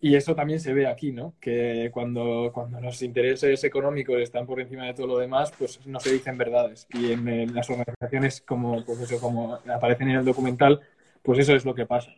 y 0.00 0.16
eso 0.16 0.34
también 0.34 0.60
se 0.60 0.74
ve 0.74 0.86
aquí, 0.88 1.12
¿no? 1.12 1.34
Que 1.40 1.90
cuando, 1.92 2.50
cuando 2.52 2.80
los 2.80 3.02
intereses 3.02 3.62
económicos 3.64 4.20
están 4.20 4.46
por 4.46 4.60
encima 4.60 4.86
de 4.86 4.94
todo 4.94 5.06
lo 5.08 5.18
demás, 5.18 5.52
pues 5.58 5.86
no 5.86 6.00
se 6.00 6.12
dicen 6.12 6.36
verdades. 6.38 6.88
Y 6.92 7.12
en, 7.12 7.28
en 7.28 7.54
las 7.54 7.70
organizaciones 7.70 8.40
como, 8.42 8.84
pues 8.84 9.00
eso, 9.00 9.20
como 9.20 9.54
aparecen 9.68 10.08
en 10.10 10.16
el 10.18 10.24
documental, 10.24 10.80
pues 11.22 11.38
eso 11.38 11.54
es 11.54 11.64
lo 11.64 11.74
que 11.74 11.86
pasa. 11.86 12.12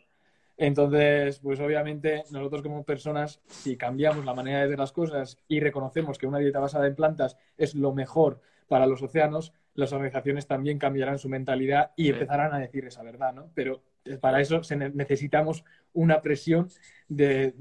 Entonces, 0.56 1.40
pues 1.40 1.58
obviamente 1.60 2.24
nosotros 2.30 2.62
como 2.62 2.84
personas, 2.84 3.40
si 3.48 3.76
cambiamos 3.76 4.24
la 4.24 4.34
manera 4.34 4.60
de 4.60 4.68
ver 4.68 4.78
las 4.78 4.92
cosas 4.92 5.38
y 5.48 5.60
reconocemos 5.60 6.16
que 6.18 6.26
una 6.26 6.38
dieta 6.38 6.60
basada 6.60 6.86
en 6.86 6.94
plantas 6.94 7.36
es 7.58 7.74
lo 7.74 7.92
mejor 7.92 8.40
para 8.68 8.86
los 8.86 9.02
océanos, 9.02 9.52
las 9.74 9.92
organizaciones 9.92 10.46
también 10.46 10.78
cambiarán 10.78 11.18
su 11.18 11.28
mentalidad 11.28 11.92
y 11.96 12.10
empezarán 12.10 12.54
a 12.54 12.58
decir 12.58 12.84
esa 12.86 13.02
verdad, 13.02 13.32
¿no? 13.32 13.50
Pero 13.54 13.82
para 14.20 14.40
eso 14.40 14.60
necesitamos 14.94 15.64
una 15.92 16.22
presión 16.22 16.68
de, 17.08 17.54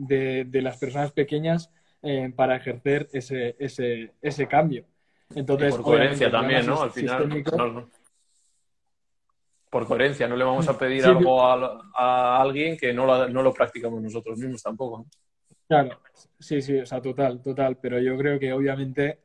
las 0.53 0.77
personas 0.77 1.11
pequeñas 1.11 1.71
eh, 2.01 2.31
para 2.35 2.55
ejercer 2.55 3.09
ese, 3.13 3.55
ese, 3.59 4.11
ese 4.21 4.47
cambio. 4.47 4.85
Entonces, 5.35 5.73
por 5.75 5.83
coherencia 5.83 6.29
también, 6.29 6.65
¿no? 6.65 6.83
Al 6.83 6.91
final, 6.91 7.43
por 9.73 9.87
coherencia, 9.87 10.27
no 10.27 10.35
le 10.35 10.43
vamos 10.43 10.67
a 10.67 10.77
pedir 10.77 11.03
algo 11.03 11.41
a, 11.41 12.39
alguien 12.39 12.77
que 12.77 12.93
no 12.93 13.07
lo, 13.07 13.27
no 13.27 13.41
lo 13.41 13.51
practicamos 13.51 13.99
nosotros 14.03 14.37
mismos 14.37 14.61
tampoco. 14.61 15.07
Claro, 15.67 15.99
sí, 16.37 16.61
sí, 16.61 16.77
o 16.77 16.85
sea, 16.85 17.01
total, 17.01 17.41
total. 17.41 17.77
Pero 17.81 17.99
yo 17.99 18.15
creo 18.15 18.37
que 18.37 18.53
obviamente 18.53 19.21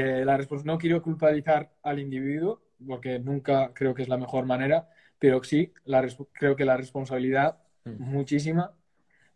eh, 0.00 0.24
la 0.24 0.38
no 0.64 0.78
quiero 0.78 1.02
culpabilizar 1.02 1.72
al 1.82 1.98
individuo, 1.98 2.62
porque 2.86 3.18
nunca 3.18 3.72
creo 3.74 3.94
que 3.94 4.02
es 4.02 4.08
la 4.08 4.16
mejor 4.16 4.46
manera, 4.46 4.88
pero 5.18 5.42
sí 5.42 5.72
la, 5.84 6.06
creo 6.32 6.56
que 6.56 6.64
la 6.64 6.76
responsabilidad, 6.76 7.58
mm. 7.84 8.02
muchísima, 8.02 8.72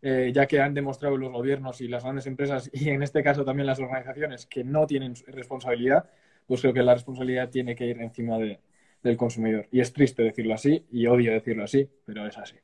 eh, 0.01 0.31
ya 0.33 0.45
que 0.45 0.59
han 0.59 0.73
demostrado 0.73 1.17
los 1.17 1.31
gobiernos 1.31 1.81
y 1.81 1.87
las 1.87 2.03
grandes 2.03 2.27
empresas, 2.27 2.69
y 2.73 2.89
en 2.89 3.03
este 3.03 3.23
caso 3.23 3.43
también 3.43 3.67
las 3.67 3.79
organizaciones, 3.79 4.45
que 4.45 4.63
no 4.63 4.85
tienen 4.85 5.15
responsabilidad, 5.27 6.09
pues 6.45 6.61
creo 6.61 6.73
que 6.73 6.83
la 6.83 6.93
responsabilidad 6.93 7.49
tiene 7.49 7.75
que 7.75 7.85
ir 7.85 8.01
encima 8.01 8.37
del 8.37 9.17
consumidor. 9.17 9.67
Y 9.71 9.79
es 9.81 9.91
triste 9.93 10.23
decirlo 10.23 10.53
así, 10.53 10.85
y 10.91 11.07
odio 11.07 11.33
decirlo 11.33 11.63
así, 11.63 11.89
pero 12.05 12.25
es 12.25 12.37
así. 12.37 12.55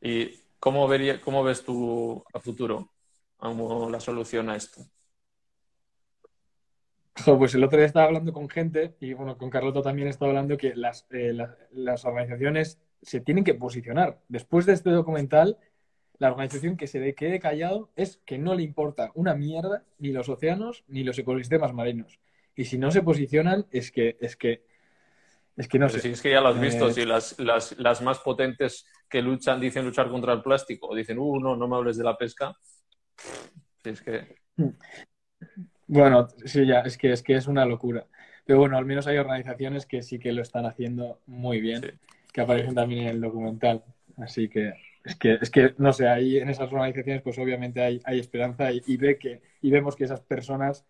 ¿Y 0.00 0.30
cómo, 0.58 0.86
vería, 0.88 1.20
cómo 1.20 1.42
ves 1.42 1.64
tú 1.64 2.22
a 2.32 2.40
futuro 2.40 2.90
la 3.90 4.00
solución 4.00 4.50
a 4.50 4.56
esto? 4.56 4.82
pues 7.38 7.54
el 7.54 7.64
otro 7.64 7.78
día 7.78 7.86
estaba 7.86 8.06
hablando 8.06 8.32
con 8.32 8.48
gente, 8.48 8.94
y 9.00 9.12
bueno, 9.12 9.38
con 9.38 9.50
Carlota 9.50 9.82
también 9.82 10.08
he 10.08 10.10
estado 10.10 10.30
hablando, 10.30 10.56
que 10.56 10.74
las, 10.74 11.06
eh, 11.10 11.32
las, 11.72 12.04
organizaciones 12.04 12.80
se 13.02 13.20
tienen 13.20 13.44
que 13.44 13.54
posicionar. 13.54 14.18
Después 14.28 14.66
de 14.66 14.72
este 14.72 14.90
documental, 14.90 15.58
la 16.18 16.30
organización 16.30 16.76
que 16.76 16.86
se 16.86 17.14
quede 17.14 17.38
callado 17.38 17.90
es 17.96 18.20
que 18.24 18.38
no 18.38 18.54
le 18.54 18.62
importa 18.62 19.10
una 19.14 19.34
mierda 19.34 19.84
ni 19.98 20.12
los 20.12 20.28
océanos 20.28 20.84
ni 20.88 21.04
los 21.04 21.18
ecosistemas 21.18 21.72
marinos. 21.72 22.18
Y 22.56 22.64
si 22.64 22.78
no 22.78 22.90
se 22.90 23.02
posicionan, 23.02 23.66
es 23.70 23.90
que, 23.90 24.16
es 24.20 24.36
que, 24.36 24.64
es 25.56 25.68
que 25.68 25.78
no 25.78 25.88
sé. 25.88 26.00
Si 26.00 26.08
es 26.08 26.22
que 26.22 26.30
ya 26.30 26.40
lo 26.40 26.48
has 26.48 26.60
visto, 26.60 26.88
eh, 26.88 26.92
si 26.92 27.04
las, 27.04 27.38
las, 27.38 27.78
las, 27.78 28.00
más 28.00 28.20
potentes 28.20 28.86
que 29.08 29.22
luchan, 29.22 29.60
dicen 29.60 29.84
luchar 29.84 30.08
contra 30.08 30.32
el 30.32 30.42
plástico, 30.42 30.88
o 30.88 30.94
dicen, 30.94 31.18
uh, 31.18 31.40
no, 31.40 31.56
no 31.56 31.68
me 31.68 31.76
hables 31.76 31.96
de 31.96 32.04
la 32.04 32.16
pesca. 32.16 32.56
Si 33.82 33.90
es 33.90 34.00
que. 34.02 34.36
Bueno, 35.86 36.28
sí, 36.44 36.66
ya, 36.66 36.80
es 36.80 36.96
que, 36.96 37.12
es 37.12 37.22
que 37.22 37.36
es 37.36 37.46
una 37.46 37.64
locura. 37.64 38.06
Pero 38.44 38.58
bueno, 38.58 38.76
al 38.76 38.84
menos 38.84 39.06
hay 39.06 39.18
organizaciones 39.18 39.86
que 39.86 40.02
sí 40.02 40.18
que 40.18 40.32
lo 40.32 40.42
están 40.42 40.66
haciendo 40.66 41.20
muy 41.26 41.60
bien, 41.60 41.98
que 42.32 42.40
aparecen 42.40 42.74
también 42.74 43.02
en 43.02 43.08
el 43.08 43.20
documental. 43.20 43.84
Así 44.16 44.48
que 44.48 44.74
es 45.04 45.16
que, 45.16 45.38
es 45.40 45.50
que 45.50 45.74
no 45.78 45.92
sé, 45.92 46.08
ahí 46.08 46.38
en 46.38 46.48
esas 46.48 46.72
organizaciones 46.72 47.22
pues 47.22 47.38
obviamente 47.38 47.82
hay, 47.82 48.00
hay 48.04 48.18
esperanza 48.18 48.70
y, 48.72 48.96
ve 48.96 49.18
que, 49.18 49.42
y 49.60 49.70
vemos 49.70 49.96
que 49.96 50.04
esas 50.04 50.20
personas 50.20 50.86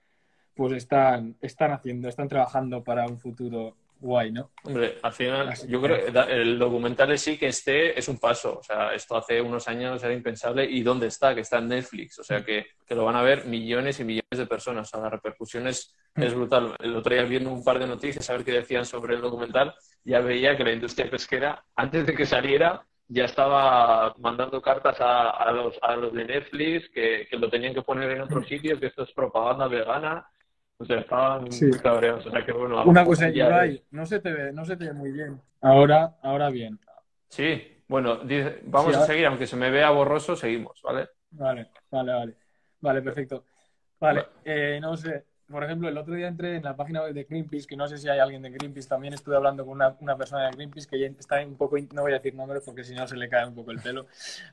pues 0.55 0.73
están, 0.73 1.37
están 1.41 1.73
haciendo, 1.73 2.09
están 2.09 2.29
trabajando 2.29 2.85
para 2.85 3.07
un 3.07 3.19
futuro 3.19 3.77
guay, 4.05 4.31
¿no? 4.31 4.51
Hombre, 4.65 4.99
al 5.03 5.13
final, 5.13 5.55
yo 5.67 5.81
creo 5.81 6.05
que 6.05 6.33
el 6.33 6.59
documental 6.59 7.19
sí 7.19 7.39
que 7.39 7.49
esté 7.49 7.99
es 7.99 8.07
un 8.09 8.19
paso. 8.19 8.59
O 8.59 8.63
sea, 8.63 8.95
esto 8.95 9.17
hace 9.17 9.41
unos 9.41 9.67
años 9.67 10.03
era 10.05 10.13
impensable. 10.13 10.65
¿Y 10.65 10.83
dónde 10.83 11.07
está? 11.07 11.35
Que 11.35 11.41
está 11.41 11.59
en 11.59 11.69
Netflix. 11.69 12.19
O 12.19 12.25
sea, 12.25 12.45
que, 12.45 12.67
que 12.87 12.95
lo 12.95 13.05
van 13.05 13.17
a 13.17 13.23
ver 13.23 13.47
millones 13.47 13.99
y 14.01 14.05
millones 14.05 14.39
de 14.39 14.47
personas. 14.47 14.89
O 14.89 14.91
sea, 14.91 15.01
la 15.01 15.11
repercusión 15.11 15.67
es, 15.67 15.95
es 16.15 16.35
brutal. 16.35 16.77
El 16.81 16.95
otro 16.95 17.15
día 17.15 17.25
viendo 17.25 17.51
un 17.51 17.65
par 17.65 17.79
de 17.79 17.87
noticias 17.87 18.29
a 18.29 18.35
ver 18.35 18.45
qué 18.45 18.53
decían 18.53 18.85
sobre 18.85 19.15
el 19.15 19.23
documental, 19.23 19.75
ya 20.05 20.21
veía 20.21 20.57
que 20.57 20.65
la 20.65 20.73
industria 20.73 21.11
pesquera, 21.11 21.65
antes 21.75 22.07
de 22.07 22.15
que 22.15 22.27
saliera, 22.27 22.85
ya 23.09 23.25
estaba 23.25 24.15
mandando 24.19 24.61
cartas 24.61 25.01
a, 25.01 25.31
a, 25.31 25.53
los, 25.53 25.79
a 25.83 25.97
los 25.97 26.13
de 26.13 26.25
Netflix 26.25 26.89
que, 26.91 27.27
que, 27.31 27.37
lo 27.37 27.49
tenían 27.49 27.75
que 27.75 27.83
poner 27.83 28.11
en 28.11 28.23
otro 28.23 28.43
sitio, 28.45 28.79
que 28.79 28.87
esto 28.87 29.03
es 29.05 29.13
propaganda 29.13 29.69
vegana. 29.69 30.27
O 30.79 30.85
sea, 30.85 31.01
estaban 31.01 31.51
sí. 31.53 31.71
cabreados. 31.83 32.27
O 32.27 32.31
sea, 32.31 32.45
que 32.45 32.53
bueno. 32.53 32.85
Una 32.85 33.05
cosa, 33.05 33.29
Ibai, 33.29 33.83
no 33.91 34.07
se 34.07 34.21
te 34.21 34.33
ve, 34.33 34.53
no 34.53 34.65
se 34.65 34.77
te 34.77 34.87
ve 34.87 34.93
muy 34.93 35.13
bien. 35.13 35.41
Ahora, 35.61 36.17
ahora 36.23 36.51
bien. 36.51 36.79
Sí, 37.29 37.83
bueno, 37.89 38.21
vamos 38.65 38.97
a 38.97 39.07
seguir, 39.07 39.27
aunque 39.27 39.47
se 39.47 39.57
me 39.57 39.71
vea 39.71 39.91
borroso, 39.91 40.37
seguimos, 40.37 40.81
¿vale? 40.83 41.09
Vale, 41.31 41.71
vale, 41.91 42.13
vale. 42.13 42.37
Vale, 42.81 43.03
perfecto. 43.03 43.45
Vale, 43.99 44.27
eh, 44.45 44.79
no 44.81 44.97
sé. 44.97 45.25
Por 45.47 45.63
ejemplo, 45.63 45.89
el 45.89 45.99
otro 45.99 46.15
día 46.15 46.29
entré 46.29 46.57
en 46.57 46.63
la 46.63 46.75
página 46.75 47.03
web 47.03 47.13
de 47.13 47.25
Greenpeace, 47.25 47.67
que 47.67 47.77
no 47.77 47.87
sé 47.87 47.99
si 47.99 48.09
hay 48.09 48.19
alguien 48.19 48.43
de 48.43 48.51
Greenpeace, 48.51 48.89
también 48.89 49.13
estuve 49.13 49.37
hablando 49.37 49.65
con 49.65 49.75
una, 49.75 49.95
una 50.01 50.17
persona 50.17 50.47
de 50.47 50.53
Greenpeace 50.53 50.89
que 50.89 51.05
está 51.07 51.45
un 51.45 51.57
poco, 51.57 51.77
no 51.93 52.03
voy 52.03 52.13
a 52.13 52.17
decir 52.17 52.35
nombres 52.35 52.63
porque 52.65 52.83
si 52.83 52.95
no 52.95 53.07
se 53.07 53.17
le 53.17 53.29
cae 53.29 53.47
un 53.47 53.55
poco 53.55 53.71
el 53.71 53.81
pelo, 53.81 54.07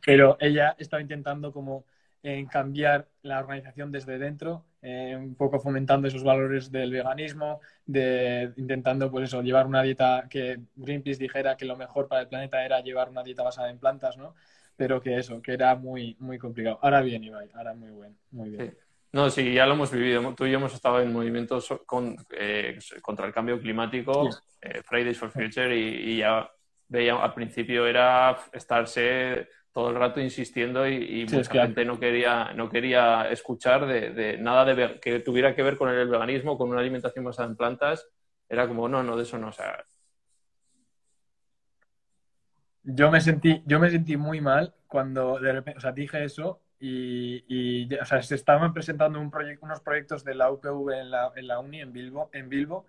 pero 0.05 0.37
ella 0.39 0.75
estaba 0.77 1.01
intentando 1.01 1.53
como 1.53 1.85
en 2.23 2.45
cambiar 2.47 3.07
la 3.21 3.39
organización 3.39 3.91
desde 3.91 4.19
dentro, 4.19 4.65
eh, 4.81 5.15
un 5.15 5.35
poco 5.35 5.59
fomentando 5.59 6.07
esos 6.07 6.23
valores 6.23 6.71
del 6.71 6.91
veganismo, 6.91 7.61
de 7.85 8.51
intentando 8.57 9.11
pues 9.11 9.25
eso, 9.25 9.41
llevar 9.41 9.67
una 9.67 9.83
dieta 9.83 10.25
que 10.29 10.59
Greenpeace 10.75 11.19
dijera 11.19 11.55
que 11.55 11.65
lo 11.65 11.77
mejor 11.77 12.07
para 12.07 12.21
el 12.21 12.27
planeta 12.27 12.63
era 12.65 12.81
llevar 12.81 13.09
una 13.09 13.23
dieta 13.23 13.43
basada 13.43 13.69
en 13.69 13.79
plantas, 13.79 14.17
¿no? 14.17 14.35
Pero 14.75 15.01
que 15.01 15.17
eso, 15.17 15.41
que 15.41 15.53
era 15.53 15.75
muy, 15.75 16.15
muy 16.19 16.39
complicado. 16.39 16.79
Ahora 16.81 17.01
bien, 17.01 17.23
Ibai, 17.23 17.49
ahora 17.53 17.73
muy 17.73 17.91
bueno, 17.91 18.15
muy 18.31 18.49
bien. 18.49 18.77
No, 19.13 19.29
sí, 19.29 19.53
ya 19.53 19.65
lo 19.65 19.73
hemos 19.73 19.91
vivido. 19.91 20.33
Tú 20.35 20.45
y 20.45 20.51
yo 20.51 20.57
hemos 20.57 20.73
estado 20.73 21.01
en 21.01 21.11
movimientos 21.11 21.67
con, 21.85 22.15
eh, 22.31 22.79
contra 23.01 23.27
el 23.27 23.33
cambio 23.33 23.59
climático, 23.59 24.29
eh, 24.61 24.81
Fridays 24.83 25.17
for 25.17 25.29
Future, 25.29 25.77
y, 25.77 26.13
y 26.13 26.17
ya 26.19 26.49
veía 26.87 27.21
al 27.21 27.33
principio 27.33 27.85
era 27.85 28.37
estarse 28.51 29.47
todo 29.71 29.89
el 29.89 29.95
rato 29.95 30.19
insistiendo 30.19 30.87
y, 30.87 31.25
mucha 31.31 31.65
gente 31.65 31.85
no 31.85 31.99
quería, 31.99 32.53
no 32.53 32.69
quería 32.69 33.29
escuchar 33.29 33.85
de, 33.85 34.37
nada 34.37 34.65
de 34.65 34.73
ver, 34.73 34.99
que 34.99 35.19
tuviera 35.19 35.55
que 35.55 35.63
ver 35.63 35.77
con 35.77 35.89
el 35.89 36.07
veganismo, 36.07 36.57
con 36.57 36.69
una 36.69 36.81
alimentación 36.81 37.23
basada 37.23 37.47
en 37.47 37.55
plantas. 37.55 38.07
Era 38.49 38.67
como, 38.67 38.89
no, 38.89 39.01
no, 39.01 39.15
de 39.15 39.23
eso 39.23 39.37
no. 39.37 39.47
O 39.47 39.53
sea... 39.53 39.85
Yo 42.83 43.11
me 43.11 43.21
sentí, 43.21 43.63
yo 43.65 43.79
me 43.79 43.89
sentí 43.89 44.17
muy 44.17 44.41
mal 44.41 44.73
cuando 44.87 45.39
de 45.39 45.53
repente, 45.53 45.77
o 45.77 45.81
sea, 45.81 45.91
dije 45.91 46.23
eso 46.23 46.61
y, 46.79 47.93
o 47.95 48.05
sea, 48.05 48.21
se 48.23 48.35
estaban 48.35 48.73
presentando 48.73 49.21
un 49.21 49.29
proyecto, 49.29 49.65
unos 49.65 49.81
proyectos 49.81 50.23
de 50.23 50.33
la 50.33 50.51
UPV 50.51 50.89
en 50.99 51.11
la, 51.11 51.31
en 51.35 51.47
la 51.47 51.59
Uni 51.59 51.79
en 51.79 51.93
Bilbo, 51.93 52.29
en 52.33 52.49
Bilbo 52.49 52.87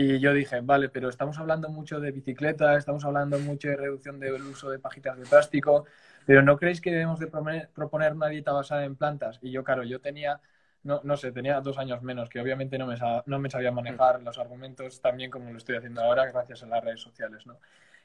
y 0.00 0.20
yo 0.20 0.32
dije, 0.32 0.60
vale, 0.60 0.88
pero 0.90 1.08
estamos 1.08 1.38
hablando 1.38 1.68
mucho 1.70 1.98
de 1.98 2.12
bicicleta, 2.12 2.76
estamos 2.76 3.04
hablando 3.04 3.36
mucho 3.40 3.66
de 3.68 3.76
reducción 3.76 4.20
del 4.20 4.40
uso 4.42 4.70
de 4.70 4.78
pajitas 4.78 5.18
de 5.18 5.24
plástico, 5.24 5.86
pero 6.24 6.40
¿no 6.40 6.56
creéis 6.56 6.80
que 6.80 6.92
debemos 6.92 7.18
de 7.18 7.26
proponer 7.26 8.12
una 8.12 8.28
dieta 8.28 8.52
basada 8.52 8.84
en 8.84 8.94
plantas? 8.94 9.40
Y 9.42 9.50
yo, 9.50 9.64
claro, 9.64 9.82
yo 9.82 10.00
tenía, 10.00 10.40
no, 10.84 11.00
no 11.02 11.16
sé, 11.16 11.32
tenía 11.32 11.60
dos 11.60 11.78
años 11.78 12.00
menos, 12.02 12.28
que 12.28 12.40
obviamente 12.40 12.78
no 12.78 12.86
me, 12.86 12.94
no 13.26 13.38
me 13.40 13.50
sabía 13.50 13.72
manejar 13.72 14.22
los 14.22 14.38
argumentos 14.38 15.00
tan 15.00 15.16
bien 15.16 15.32
como 15.32 15.50
lo 15.50 15.58
estoy 15.58 15.74
haciendo 15.76 16.00
ahora 16.00 16.26
gracias 16.26 16.62
a 16.62 16.66
las 16.66 16.84
redes 16.84 17.00
sociales, 17.00 17.44
¿no? 17.44 17.58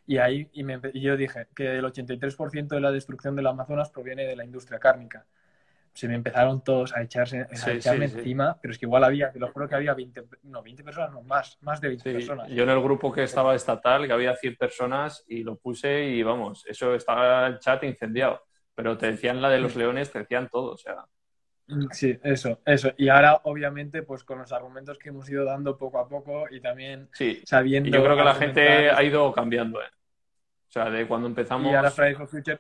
Y 0.08 0.18
ahí 0.18 0.50
y, 0.52 0.66
y 0.98 1.02
yo 1.02 1.16
dije 1.16 1.48
que 1.56 1.78
el 1.78 1.86
83% 1.86 2.70
de 2.76 2.82
la 2.82 2.92
destrucción 2.92 3.36
del 3.36 3.46
Amazonas 3.46 3.92
proviene 3.92 4.26
de 4.26 4.36
la 4.36 4.44
industria 4.44 4.80
cárnica 4.80 5.28
se 5.94 6.08
me 6.08 6.16
empezaron 6.16 6.64
todos 6.64 6.96
a 6.96 7.04
echarse 7.04 7.42
a 7.42 7.72
echarme 7.72 8.06
encima, 8.06 8.58
pero 8.60 8.72
es 8.72 8.80
que 8.80 8.86
igual 8.86 9.04
había, 9.04 9.32
te 9.32 9.40
lo 9.40 9.52
juro 9.52 9.70
que 9.70 9.76
había 9.76 9.94
20, 9.94 10.24
no, 10.44 10.64
20 10.64 10.84
personas, 10.84 11.12
no, 11.12 11.22
más, 11.22 11.58
más 11.62 11.80
de 11.80 11.90
20 11.90 12.14
personas. 12.14 12.50
Yo 12.50 12.64
en 12.64 12.70
el 12.70 12.82
grupo 12.82 13.12
que 13.12 13.24
estaba 13.24 13.54
estatal, 13.54 14.08
que 14.08 14.14
había 14.14 14.36
100 14.36 14.56
personas, 14.56 15.24
y 15.28 15.44
lo 15.44 15.56
puse 15.56 16.06
y 16.06 16.24
vamos, 16.24 16.66
eso 16.68 16.96
estaba 16.96 17.46
el 17.48 17.60
chat 17.60 17.84
incendiado. 17.84 18.42
Pero 18.76 18.98
te 18.98 19.12
decían 19.12 19.40
la 19.40 19.50
de 19.50 19.60
los 19.60 19.76
leones, 19.76 20.12
te 20.12 20.20
decían 20.20 20.50
todo, 20.50 20.72
o 20.72 20.78
sea. 20.78 21.06
Sí, 21.92 22.20
eso, 22.24 22.60
eso. 22.66 22.92
Y 22.98 23.10
ahora, 23.10 23.42
obviamente, 23.44 24.02
pues 24.02 24.24
con 24.24 24.40
los 24.40 24.52
argumentos 24.52 24.98
que 24.98 25.10
hemos 25.10 25.30
ido 25.30 25.46
dando 25.46 25.78
poco 25.78 26.00
a 26.00 26.10
poco 26.10 26.46
y 26.50 26.60
también 26.60 27.08
sabiendo. 27.46 27.90
Y 27.90 27.92
yo 27.92 28.04
creo 28.04 28.18
que 28.18 28.24
la 28.24 28.36
gente 28.36 28.90
ha 28.90 29.04
ido 29.04 29.32
cambiando, 29.32 29.80
¿eh? 29.80 29.90
O 30.68 30.72
sea, 30.74 30.90
de 30.90 31.08
cuando 31.08 31.28
empezamos. 31.28 31.72
Y 31.72 31.76
ahora 31.76 31.92
Fridays 31.92 32.18
for 32.18 32.28
Future 32.28 32.60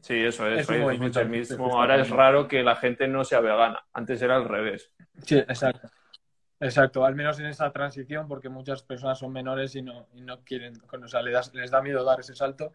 Sí, 0.00 0.14
eso 0.14 0.46
es. 0.48 0.68
es 0.68 1.28
mismo. 1.28 1.78
Ahora 1.78 2.00
es 2.00 2.10
raro 2.10 2.48
que 2.48 2.62
la 2.62 2.76
gente 2.76 3.06
no 3.06 3.24
sea 3.24 3.40
vegana. 3.40 3.84
Antes 3.92 4.22
era 4.22 4.36
al 4.36 4.48
revés. 4.48 4.90
Sí, 5.22 5.36
exacto. 5.36 5.88
Exacto, 6.60 7.04
al 7.04 7.14
menos 7.14 7.38
en 7.40 7.46
esa 7.46 7.70
transición, 7.72 8.26
porque 8.26 8.48
muchas 8.48 8.82
personas 8.82 9.18
son 9.18 9.32
menores 9.32 9.74
y 9.74 9.82
no, 9.82 10.06
y 10.14 10.22
no 10.22 10.42
quieren, 10.44 10.72
o 10.90 11.08
sea, 11.08 11.20
les, 11.20 11.52
les 11.52 11.70
da 11.70 11.82
miedo 11.82 12.04
dar 12.04 12.20
ese 12.20 12.34
salto. 12.34 12.72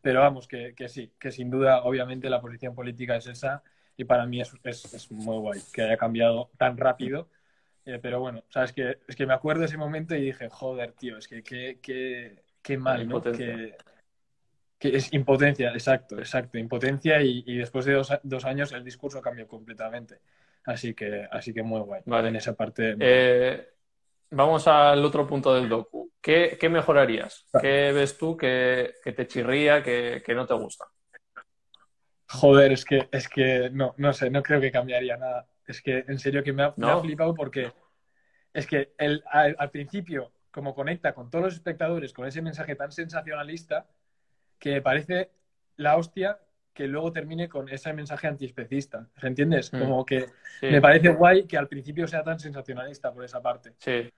Pero 0.00 0.20
vamos, 0.20 0.48
que, 0.48 0.74
que, 0.74 0.88
sí, 0.88 1.12
que 1.18 1.30
sin 1.30 1.50
duda, 1.50 1.82
obviamente, 1.82 2.30
la 2.30 2.40
posición 2.40 2.74
política 2.74 3.16
es 3.16 3.26
esa 3.26 3.62
y 3.96 4.04
para 4.04 4.26
mí 4.26 4.40
es, 4.40 4.52
es, 4.62 4.92
es 4.94 5.10
muy 5.10 5.38
guay 5.38 5.60
que 5.72 5.82
haya 5.82 5.96
cambiado 5.96 6.50
tan 6.56 6.76
rápido. 6.76 7.28
Eh, 7.84 7.98
pero 8.00 8.20
bueno, 8.20 8.44
sabes 8.48 8.72
que 8.72 8.98
es 9.06 9.16
que 9.16 9.26
me 9.26 9.34
acuerdo 9.34 9.64
ese 9.64 9.76
momento 9.76 10.14
y 10.14 10.20
dije, 10.20 10.48
joder, 10.48 10.92
tío, 10.92 11.16
es 11.18 11.26
que 11.26 11.42
qué, 11.42 11.78
qué, 11.82 12.42
qué 12.62 12.76
mal, 12.76 13.08
¿no? 13.08 13.22
Que, 13.22 13.76
Que 14.78 14.96
es 14.96 15.12
impotencia, 15.12 15.70
exacto, 15.72 16.18
exacto, 16.18 16.56
impotencia 16.56 17.20
y, 17.20 17.42
y 17.46 17.56
después 17.56 17.84
de 17.84 17.94
dos, 17.94 18.12
dos, 18.22 18.44
años 18.44 18.72
el 18.72 18.84
discurso 18.84 19.20
cambió 19.20 19.48
completamente. 19.48 20.20
Así 20.64 20.94
que, 20.94 21.26
así 21.30 21.52
que 21.52 21.62
muy 21.62 21.80
guay. 21.80 22.02
Vale. 22.04 22.28
En 22.28 22.36
esa 22.36 22.54
parte. 22.54 22.94
Eh, 23.00 23.68
vamos 24.30 24.68
al 24.68 25.04
otro 25.04 25.26
punto 25.26 25.54
del 25.54 25.68
docu. 25.68 26.12
¿Qué, 26.20 26.56
qué 26.60 26.68
mejorarías? 26.68 27.46
¿Qué 27.60 27.92
ves 27.92 28.18
tú 28.18 28.36
que, 28.36 28.94
que 29.02 29.12
te 29.12 29.26
chirría, 29.26 29.82
que, 29.82 30.22
que, 30.24 30.34
no 30.34 30.46
te 30.46 30.54
gusta? 30.54 30.86
Joder, 32.28 32.72
es 32.72 32.84
que, 32.84 33.08
es 33.10 33.28
que 33.28 33.70
no, 33.72 33.94
no 33.96 34.12
sé, 34.12 34.28
no 34.30 34.42
creo 34.42 34.60
que 34.60 34.70
cambiaría 34.70 35.16
nada. 35.16 35.48
Es 35.66 35.80
que 35.80 36.04
en 36.06 36.18
serio 36.18 36.42
que 36.42 36.52
me 36.52 36.64
ha, 36.64 36.74
¿No? 36.76 36.86
me 36.86 36.92
ha 36.92 37.00
flipado 37.00 37.34
porque 37.34 37.72
es 38.52 38.66
que 38.66 38.92
el, 38.98 39.22
al, 39.30 39.56
al 39.58 39.70
principio, 39.70 40.32
como 40.50 40.74
conecta 40.74 41.14
con 41.14 41.30
todos 41.30 41.44
los 41.46 41.54
espectadores 41.54 42.12
con 42.12 42.26
ese 42.26 42.42
mensaje 42.42 42.74
tan 42.74 42.92
sensacionalista, 42.92 43.86
que 44.58 44.72
me 44.74 44.82
parece 44.82 45.30
la 45.76 45.96
hostia 45.96 46.38
que 46.72 46.86
luego 46.86 47.12
termine 47.12 47.48
con 47.48 47.68
ese 47.68 47.92
mensaje 47.92 48.26
antiespecista. 48.26 49.08
¿Entiendes? 49.22 49.72
Mm. 49.72 49.78
Como 49.80 50.04
que 50.06 50.26
Sí, 50.60 50.66
me 50.66 50.80
parece 50.80 51.08
guay 51.10 51.46
que 51.46 51.56
al 51.56 51.68
principio 51.68 52.06
sea 52.06 52.22
tan 52.22 52.38
sensacionalista 52.38 53.12
por 53.12 53.24
esa 53.24 53.40
parte. 53.42 53.74
sí. 53.78 54.10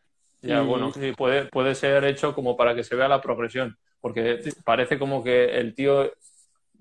Ya, 0.43 0.63
Y- 0.63 0.67
bueno, 0.67 0.91
sí, 0.93 1.13
puede, 1.13 1.45
puede 1.47 1.75
ser 1.75 2.03
hecho 2.05 2.35
como 2.35 2.57
para 2.57 2.75
que 2.75 2.83
se 2.83 2.97
vea 2.97 3.09
la 3.09 3.21
progresión, 3.21 3.77
porque 4.01 4.43
Sí. 4.43 4.51
parece 4.65 4.99
como 4.99 5.23
que 5.23 5.59
el 5.59 5.75
tío 5.75 6.11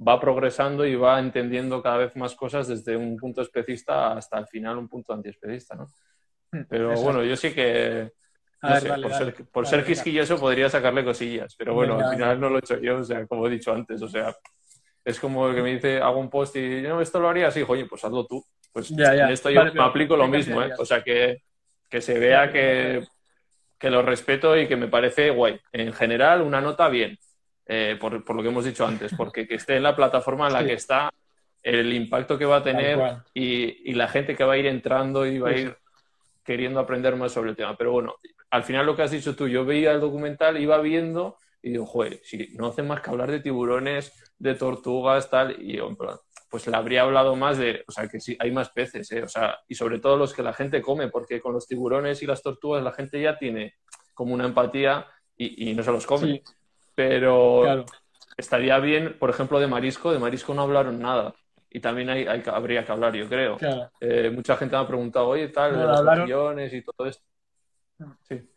va 0.06 0.18
progresando 0.20 0.86
y 0.86 0.96
va 0.96 1.20
entendiendo 1.20 1.82
cada 1.84 1.98
vez 1.98 2.16
más 2.16 2.36
cosas 2.36 2.70
desde 2.70 2.96
un 2.96 3.18
punto 3.18 3.42
especista 3.42 4.14
hasta 4.14 4.38
al 4.38 4.48
final 4.48 4.78
un 4.78 4.88
punto 4.88 5.12
antiespecista, 5.12 5.76
¿no? 5.76 5.88
Pero 6.70 6.92
Exacto. 6.92 7.04
bueno, 7.04 7.24
yo 7.26 7.36
sí 7.36 7.54
que, 7.54 8.12
no 8.62 8.70
ver, 8.70 8.82
sé, 8.82 8.88
dale, 8.90 9.04
por 9.04 9.12
dale. 9.12 9.32
ser, 9.34 9.46
por 9.46 9.68
ser 9.68 9.86
quisquilloso 9.86 10.38
podría 10.40 10.70
sacarle 10.70 11.04
cosillas, 11.06 11.56
pero 11.58 11.74
bueno, 11.74 12.00
al 12.00 12.14
final 12.16 12.40
no 12.40 12.50
lo 12.50 12.58
he 12.58 12.60
hecho 12.60 12.80
yo, 12.80 12.98
o 12.98 13.04
sea, 13.04 13.26
como 13.28 13.48
he 13.48 13.50
dicho 13.50 13.72
antes, 13.74 14.02
o 14.02 14.08
sea, 14.08 14.36
es 15.06 15.20
como 15.20 15.54
que 15.54 15.62
me 15.62 15.74
dice, 15.74 16.00
hago 16.02 16.20
un 16.20 16.30
post 16.30 16.56
y 16.58 16.82
no, 16.82 17.00
esto 17.02 17.20
lo 17.20 17.30
haría 17.30 17.48
así, 17.48 17.64
oye, 17.68 17.86
pues 17.86 18.04
hazlo 18.04 18.26
tú. 18.26 18.44
Pues 18.72 18.90
Ya, 18.90 19.16
ya. 19.16 19.24
en 19.26 19.32
esto 19.32 19.50
yo 19.50 19.62
Vale, 19.62 19.72
me 19.74 19.82
aplico 19.84 20.16
lo 20.16 20.26
¿qué 20.26 20.38
mismo, 20.38 20.62
¿eh? 20.62 20.72
O 20.78 20.86
sea, 20.86 21.02
que, 21.04 21.42
que 21.90 22.02
se 22.02 22.20
vea 22.20 22.52
que, 22.52 23.04
que 23.80 23.90
lo 23.90 24.04
respeto 24.04 24.56
y 24.56 24.68
que 24.68 24.76
me 24.76 24.88
parece 24.88 25.32
guay. 25.32 25.60
En 25.72 25.92
general, 25.94 26.42
una 26.42 26.62
nota 26.62 26.88
bien, 26.90 27.18
eh, 27.66 27.98
por, 28.00 28.24
por 28.24 28.36
lo 28.36 28.44
que 28.44 28.50
hemos 28.50 28.66
dicho 28.66 28.86
antes, 28.86 29.12
porque 29.18 29.48
que 29.48 29.56
esté 29.56 29.78
en 29.78 29.84
la 29.84 29.96
plataforma 29.96 30.48
en 30.48 30.54
la 30.54 30.60
Sí. 30.62 30.68
que 30.68 30.74
está, 30.74 31.10
el 31.64 31.92
impacto 31.94 32.38
que 32.38 32.46
va 32.46 32.58
a 32.58 32.64
tener 32.64 33.00
y, 33.34 33.90
y 33.92 33.94
la 33.96 34.08
gente 34.08 34.36
que 34.36 34.44
va 34.44 34.54
a 34.54 34.58
ir 34.58 34.66
entrando 34.68 35.26
y 35.26 35.40
va 35.40 35.50
a 35.50 35.58
ir 35.58 35.78
queriendo 36.50 36.80
aprender 36.80 37.16
más 37.16 37.32
sobre 37.32 37.52
el 37.52 37.56
tema. 37.56 37.78
Pero 37.78 37.92
bueno, 37.92 38.16
al 38.50 38.64
final 38.64 38.84
lo 38.84 38.96
que 38.96 39.04
has 39.04 39.12
dicho 39.12 39.36
tú, 39.36 39.48
yo 39.48 39.66
veía 39.66 39.92
el 39.92 40.00
documental, 40.00 40.60
iba 40.60 40.80
viendo 40.80 41.38
y 41.62 41.74
digo, 41.74 41.86
joder, 41.86 42.20
si 42.24 42.56
no 42.58 42.66
hacen 42.66 42.88
más 42.88 43.02
que 43.02 43.12
hablar 43.12 43.30
de 43.30 43.40
tiburones, 43.40 44.34
de 44.40 44.56
tortugas, 44.56 45.30
tal, 45.30 45.62
y 45.62 45.78
yo, 45.78 45.88
en 45.88 45.96
plan, 45.96 46.18
pues 46.50 46.66
le 46.66 46.76
habría 46.76 47.04
hablado 47.04 47.36
más 47.36 47.60
de, 47.60 47.84
o 47.88 47.92
sea, 47.92 48.08
que 48.08 48.20
sí, 48.20 48.36
hay 48.40 48.50
más 48.50 48.70
peces, 48.70 49.12
¿eh? 49.12 49.22
O 49.22 49.28
sea, 49.28 49.60
y 49.68 49.76
sobre 49.76 50.00
todo 50.00 50.18
los 50.18 50.34
que 50.34 50.42
la 50.42 50.54
gente 50.54 50.82
come, 50.82 51.10
porque 51.10 51.40
con 51.40 51.54
los 51.54 51.68
tiburones 51.68 52.24
y 52.24 52.26
las 52.26 52.42
tortugas 52.42 52.84
la 52.84 52.94
gente 52.94 53.22
ya 53.22 53.38
tiene 53.38 53.76
como 54.16 54.34
una 54.34 54.46
empatía 54.46 55.06
y, 55.38 55.70
y 55.70 55.76
no 55.76 55.84
se 55.84 55.92
los 55.92 56.08
come. 56.08 56.28
Sí, 56.28 56.44
Pero 56.96 57.62
claro. 57.62 57.86
estaría 58.38 58.80
bien, 58.80 59.18
por 59.20 59.30
ejemplo, 59.30 59.60
de 59.60 59.68
marisco, 59.68 60.12
de 60.12 60.18
marisco 60.18 60.56
no 60.56 60.64
hablaron 60.64 61.00
nada. 61.00 61.36
Y 61.72 61.80
también 61.80 62.10
hay, 62.10 62.26
hay- 62.26 62.44
habría 62.48 62.84
que 62.86 62.92
hablar, 62.92 63.14
yo 63.16 63.28
creo. 63.28 63.58
Claro. 63.58 63.92
Eh, 64.00 64.30
mucha 64.32 64.56
gente 64.58 64.76
me 64.76 64.82
ha 64.82 64.88
preguntado, 64.88 65.28
oye, 65.28 65.50
tal, 65.50 65.72
de 65.72 65.78
Bueno, 65.78 65.92
los 65.92 66.00
hablaron- 66.00 66.20
mejillones 66.24 66.74
y 66.74 66.82
todo 66.84 67.08
esto. 67.08 67.24
Sí. 68.24 68.50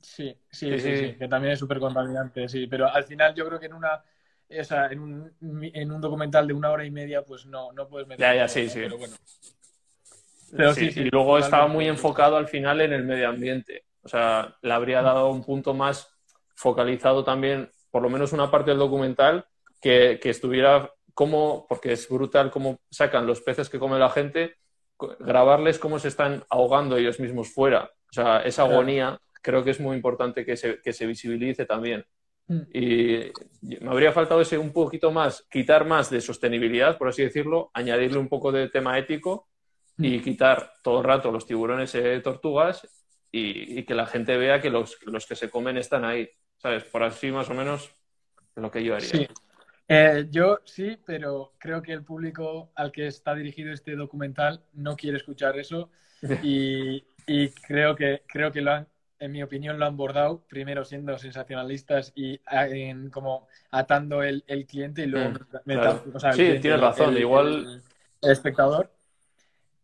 Sí, 0.00 0.38
sí, 0.50 0.78
Sí, 0.78 0.78
sí, 0.78 1.16
que 1.18 1.28
también 1.28 1.52
es 1.54 1.58
súper 1.58 1.80
contaminante, 1.80 2.48
sí, 2.48 2.66
pero 2.68 2.88
al 2.88 3.02
final 3.04 3.34
yo 3.34 3.46
creo 3.46 3.58
que 3.58 3.66
en 3.66 3.74
una, 3.74 4.00
o 4.48 4.64
sea, 4.64 4.86
en 4.86 5.00
un, 5.00 5.32
en 5.40 5.92
un 5.92 6.00
documental 6.00 6.46
de 6.46 6.54
una 6.54 6.70
hora 6.70 6.84
y 6.84 6.90
media, 6.90 7.22
pues 7.22 7.44
no, 7.46 7.72
no 7.72 7.88
puedes 7.88 8.06
meter 8.06 8.24
Ya, 8.24 8.34
ya, 8.34 8.48
sí, 8.48 8.64
¿no? 8.66 8.70
sí. 8.70 8.80
Pero 8.80 8.98
bueno, 8.98 9.16
Pero 10.56 10.72
sí, 10.72 10.92
sí, 10.92 11.00
y 11.00 11.10
luego 11.10 11.26
totalmente. 11.36 11.46
estaba 11.46 11.66
muy 11.66 11.88
enfocado 11.88 12.36
al 12.36 12.46
final 12.46 12.80
en 12.80 12.92
el 12.92 13.04
medio 13.04 13.28
ambiente. 13.28 13.84
O 14.02 14.08
sea, 14.08 14.56
le 14.62 14.72
habría 14.72 15.02
dado 15.02 15.30
un 15.30 15.44
punto 15.44 15.74
más 15.74 16.08
focalizado 16.54 17.24
también, 17.24 17.70
por 17.90 18.02
lo 18.02 18.08
menos 18.08 18.32
una 18.32 18.50
parte 18.50 18.70
del 18.70 18.78
documental, 18.78 19.46
que, 19.80 20.18
que 20.22 20.30
estuviera 20.30 20.90
como, 21.18 21.66
porque 21.66 21.94
es 21.94 22.08
brutal 22.08 22.48
cómo 22.48 22.78
sacan 22.92 23.26
los 23.26 23.40
peces 23.40 23.68
que 23.68 23.80
come 23.80 23.98
la 23.98 24.08
gente, 24.08 24.54
grabarles 25.18 25.80
cómo 25.80 25.98
se 25.98 26.06
están 26.06 26.44
ahogando 26.48 26.96
ellos 26.96 27.18
mismos 27.18 27.52
fuera. 27.52 27.90
O 28.08 28.12
sea, 28.12 28.38
esa 28.42 28.62
agonía 28.62 29.20
creo 29.42 29.64
que 29.64 29.72
es 29.72 29.80
muy 29.80 29.96
importante 29.96 30.44
que 30.46 30.56
se, 30.56 30.80
que 30.80 30.92
se 30.92 31.06
visibilice 31.06 31.66
también. 31.66 32.06
Mm. 32.46 32.60
Y 32.72 33.32
me 33.80 33.90
habría 33.90 34.12
faltado 34.12 34.42
ese 34.42 34.58
un 34.58 34.72
poquito 34.72 35.10
más, 35.10 35.44
quitar 35.50 35.84
más 35.84 36.08
de 36.08 36.20
sostenibilidad, 36.20 36.96
por 36.96 37.08
así 37.08 37.24
decirlo, 37.24 37.72
añadirle 37.74 38.18
un 38.18 38.28
poco 38.28 38.52
de 38.52 38.68
tema 38.68 38.96
ético 38.96 39.48
y 39.98 40.20
quitar 40.20 40.74
todo 40.84 40.98
el 40.98 41.04
rato 41.04 41.32
los 41.32 41.46
tiburones 41.46 41.92
eh, 41.96 42.20
tortugas 42.20 42.86
y, 43.32 43.80
y 43.80 43.82
que 43.82 43.96
la 43.96 44.06
gente 44.06 44.36
vea 44.36 44.60
que 44.60 44.70
los, 44.70 44.96
los 45.04 45.26
que 45.26 45.34
se 45.34 45.50
comen 45.50 45.78
están 45.78 46.04
ahí. 46.04 46.30
¿Sabes? 46.58 46.84
Por 46.84 47.02
así 47.02 47.32
más 47.32 47.50
o 47.50 47.54
menos 47.54 47.90
es 48.54 48.62
lo 48.62 48.70
que 48.70 48.84
yo 48.84 48.94
haría. 48.94 49.08
sí. 49.08 49.26
Eh, 49.90 50.26
yo 50.30 50.60
sí, 50.64 50.98
pero 51.06 51.54
creo 51.58 51.80
que 51.80 51.92
el 51.94 52.04
público 52.04 52.70
al 52.74 52.92
que 52.92 53.06
está 53.06 53.34
dirigido 53.34 53.72
este 53.72 53.96
documental 53.96 54.62
no 54.74 54.96
quiere 54.96 55.16
escuchar 55.16 55.58
eso 55.58 55.90
y, 56.42 57.04
y 57.26 57.48
creo 57.48 57.96
que, 57.96 58.22
creo 58.26 58.52
que 58.52 58.60
lo 58.60 58.72
han, 58.72 58.86
en 59.18 59.32
mi 59.32 59.42
opinión, 59.42 59.78
lo 59.78 59.86
han 59.86 59.96
bordado, 59.96 60.42
primero 60.46 60.84
siendo 60.84 61.16
sensacionalistas 61.18 62.12
y 62.14 62.38
a- 62.44 62.68
en, 62.68 63.08
como 63.08 63.48
atando 63.70 64.22
el, 64.22 64.44
el 64.46 64.66
cliente 64.66 65.02
y 65.02 65.06
luego 65.06 65.30
Mm, 65.30 65.64
claro. 65.64 66.04
o 66.14 66.20
sea, 66.20 66.32
Sí, 66.32 66.38
cliente, 66.44 66.60
tienes 66.62 66.80
razón, 66.80 67.14
el- 67.14 67.20
igual- 67.20 67.82
el 68.20 68.30
espectador 68.30 68.90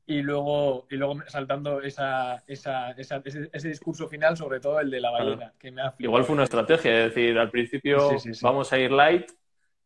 y 0.07 0.21
luego, 0.21 0.87
y 0.91 0.97
luego 0.97 1.17
saltando 1.29 1.81
esa, 1.81 2.43
esa, 2.47 2.91
esa- 2.91 3.23
ese, 3.25 3.49
ese 3.51 3.69
discurso 3.69 4.07
final, 4.07 4.37
sobre 4.37 4.61
todo 4.61 4.79
el 4.81 4.91
de 4.91 5.01
la 5.01 5.09
Claro. 5.11 5.25
ballena, 5.25 5.53
que 5.59 5.71
me 5.71 5.81
ha. 5.81 5.95
Igual 5.99 6.25
fue 6.25 6.35
una 6.35 6.45
estrategia, 6.45 7.07
es 7.07 7.15
decir, 7.15 7.39
al 7.39 7.51
principio 7.51 8.19
sí, 8.19 8.35
sí. 8.35 8.41
vamos 8.43 8.71
a 8.71 8.79
ir 8.79 8.93
light 8.93 9.31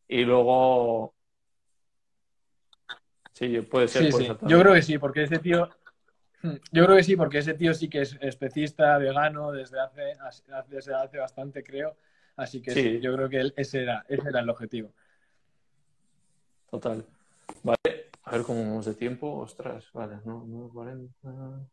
y 0.08 0.24
luego... 0.24 1.14
Sí, 3.32 3.60
puede 3.60 3.86
ser 3.86 4.04
Sí, 4.06 4.10
por 4.10 4.20
sí. 4.20 4.24
eso 4.26 4.38
Yo 4.48 4.60
creo 4.60 4.74
que 4.74 4.82
sí, 4.82 4.98
porque 4.98 5.22
ese 5.22 5.38
tío. 5.38 5.68
Yo 6.72 6.84
creo 6.84 6.96
que 6.96 7.04
sí, 7.04 7.14
porque 7.16 7.38
ese 7.38 7.54
tío 7.54 7.72
sí 7.74 7.88
que 7.88 8.00
es 8.02 8.16
especista, 8.20 8.98
vegano, 8.98 9.52
desde 9.52 9.78
hace, 9.80 10.14
desde 10.68 10.94
hace 10.94 11.18
bastante, 11.18 11.62
creo. 11.62 11.96
Así 12.36 12.60
que 12.62 12.72
sí, 12.72 12.82
Sí. 12.82 13.00
yo 13.00 13.14
creo 13.16 13.28
que 13.28 13.40
él- 13.40 13.54
ese 13.56 13.82
era, 13.82 14.04
ese 14.08 14.28
era 14.28 14.40
el 14.40 14.48
objetivo. 14.48 14.92
Total. 16.70 17.04
Vale, 17.64 18.10
a 18.24 18.30
ver 18.32 18.42
cómo 18.42 18.62
vamos 18.62 18.86
de 18.86 18.94
tiempo. 18.94 19.38
Ostras, 19.38 19.90
vale, 19.92 20.18
no, 20.24 20.44
9.40. 20.46 21.68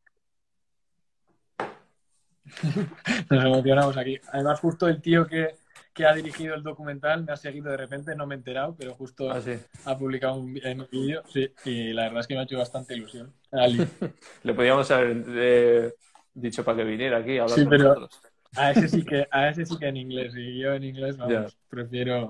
Nos 3.30 3.46
emocionamos 3.46 3.98
aquí. 3.98 4.20
Además, 4.32 4.60
justo 4.60 4.88
el 4.88 5.02
tío 5.02 5.28
que, 5.28 5.56
que 5.96 6.06
ha 6.06 6.14
dirigido 6.14 6.54
el 6.56 6.62
documental 6.62 7.24
me 7.24 7.32
ha 7.32 7.38
seguido 7.38 7.72
de 7.72 7.78
repente, 7.78 8.14
no 8.16 8.28
me 8.28 8.36
he 8.36 8.38
enterado, 8.38 8.76
pero 8.78 8.94
justo 8.96 9.32
Ah, 9.32 9.40
sí. 9.42 9.54
ha 9.86 9.98
publicado 9.98 10.36
un, 10.36 10.54
vídeo, 10.54 11.24
sí, 11.30 11.50
y 11.64 11.94
la 11.94 12.04
verdad 12.04 12.20
es 12.20 12.28
que 12.28 12.34
me 12.34 12.42
ha 12.42 12.44
hecho 12.44 12.58
bastante 12.58 12.94
ilusión. 12.96 13.34
Ali. 13.50 13.78
Le 14.44 14.54
podíamos 14.54 14.92
haber 14.92 15.24
eh, 15.30 15.94
dicho 16.34 16.66
para 16.66 16.80
que 16.80 16.84
viniera 16.84 17.18
aquí 17.20 17.38
a 17.38 17.44
hablar 17.44 17.58
Sí, 17.58 17.64
con 17.64 17.70
pero- 17.72 17.84
nosotros. 17.96 18.22
A 18.58 18.72
ese 18.72 18.88
sí 18.90 19.04
que, 19.04 19.26
a 19.32 19.50
ese 19.50 19.66
sí 19.66 19.78
que 19.78 19.88
en 19.88 19.98
inglés, 19.98 20.34
y 20.36 20.60
yo 20.60 20.74
en 20.74 20.84
inglés, 20.84 21.18
vamos, 21.18 21.58
prefiero, 21.70 22.28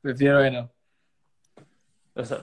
prefiero 0.00 0.40
que 0.42 0.50
no. 0.50 0.70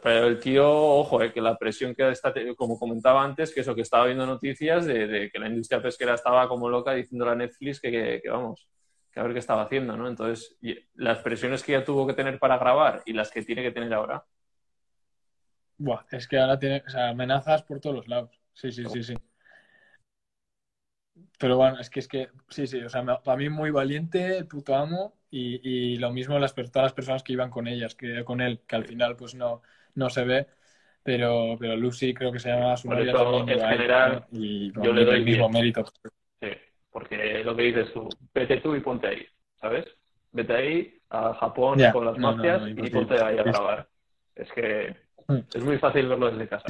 Pero 0.04 0.28
el 0.28 0.40
tío, 0.40 0.70
ojo, 0.70 1.22
eh, 1.22 1.32
que 1.32 1.40
la 1.40 1.58
presión 1.58 1.96
que 1.96 2.10
está, 2.12 2.34
como 2.58 2.78
comentaba 2.78 3.24
antes, 3.24 3.54
que 3.54 3.62
eso, 3.62 3.74
que 3.74 3.82
estaba 3.84 4.06
viendo 4.06 4.26
noticias 4.26 4.86
de, 4.86 5.08
de 5.08 5.30
que 5.32 5.40
la 5.40 5.48
industria 5.48 5.82
pesquera 5.82 6.14
estaba 6.16 6.48
como 6.50 6.68
loca 6.70 6.92
diciéndole 6.94 7.32
a 7.32 7.36
Netflix 7.36 7.80
que, 7.80 7.90
que- 7.92 8.20
que, 8.22 8.30
vamos, 8.30 8.68
que 9.12 9.20
a 9.20 9.24
ver 9.24 9.34
qué 9.34 9.40
estaba 9.40 9.64
haciendo, 9.64 9.98
¿no? 9.98 10.08
Entonces, 10.08 10.58
y 10.62 10.78
las 10.96 11.20
presiones 11.20 11.64
que 11.64 11.74
ya 11.74 11.84
tuvo 11.84 12.08
que 12.08 12.14
tener 12.14 12.40
para 12.40 12.58
grabar 12.58 13.04
y 13.06 13.14
las 13.14 13.32
que 13.32 13.44
tiene 13.44 13.64
que 13.64 13.72
tener 13.72 13.94
ahora, 13.94 14.26
Buah, 15.78 16.06
es 16.12 16.28
que 16.28 16.38
ahora 16.40 16.58
tiene, 16.60 16.84
o 16.88 16.90
sea, 16.90 17.10
amenazas 17.10 17.64
por 17.64 17.80
todos 17.82 17.96
los 17.98 18.08
lados. 18.08 18.40
Sí, 18.54 18.72
sí, 18.72 18.88
sí, 18.88 19.04
sí. 19.04 19.16
Pero 21.40 21.58
bueno, 21.58 21.80
es 21.80 21.90
que 21.90 22.00
es 22.00 22.08
que, 22.08 22.30
sí, 22.50 22.68
sí, 22.68 22.80
o 22.82 22.90
sea, 22.90 23.02
me- 23.04 23.18
para 23.24 23.38
mí 23.38 23.50
muy 23.50 23.72
valiente, 23.72 24.38
el 24.38 24.48
puto 24.48 24.76
amo, 24.76 25.16
y, 25.30 25.60
y 25.96 25.98
lo 25.98 26.12
mismo 26.12 26.38
las, 26.40 26.54
todas 26.54 26.84
las 26.84 26.94
personas 26.94 27.24
que 27.24 27.34
iban 27.34 27.50
con 27.50 27.68
ellas, 27.68 27.96
que 27.96 28.24
con 28.24 28.42
él, 28.42 28.62
que 28.68 28.76
al 28.76 28.86
final 28.86 29.16
pues 29.16 29.34
no, 29.36 29.62
no 29.96 30.10
se 30.10 30.24
ve, 30.24 30.48
pero, 31.04 31.56
pero 31.60 31.76
Lucy 31.76 32.14
creo 32.14 32.32
que 32.32 32.40
se 32.40 32.50
llama 32.50 32.78
su 32.78 32.90
novia 32.90 33.12
en 33.12 33.60
general, 33.60 34.26
y 34.32 34.72
yo 34.72 34.80
para 34.82 34.94
le 34.94 35.06
doy 35.06 35.16
el 35.18 35.26
mismo 35.26 35.46
10. 35.48 35.54
mérito. 35.54 35.86
sí, 36.42 36.48
porque 36.92 37.44
lo 37.44 37.56
que 37.56 37.64
dices 37.64 37.94
tú, 37.94 38.10
vete 38.34 38.58
tú 38.58 38.76
y 38.76 38.82
ponte 38.82 39.08
ahí, 39.08 39.26
¿sabes? 39.60 39.86
Vete 40.32 40.54
ahí 40.54 41.02
a 41.10 41.34
Japón 41.36 41.80
con 41.92 42.06
las 42.06 42.18
no, 42.18 42.32
mafias 42.36 42.62
no, 42.62 42.68
y 42.70 42.90
ponte 42.90 43.20
ahí 43.22 43.38
a 43.38 43.44
grabar. 43.44 43.88
Es 44.36 44.52
que 44.54 44.96
Mm. 45.28 45.38
es 45.54 45.62
muy 45.64 45.78
fácil 45.78 46.08
verlo 46.08 46.32
desde 46.32 46.48
casa. 46.48 46.66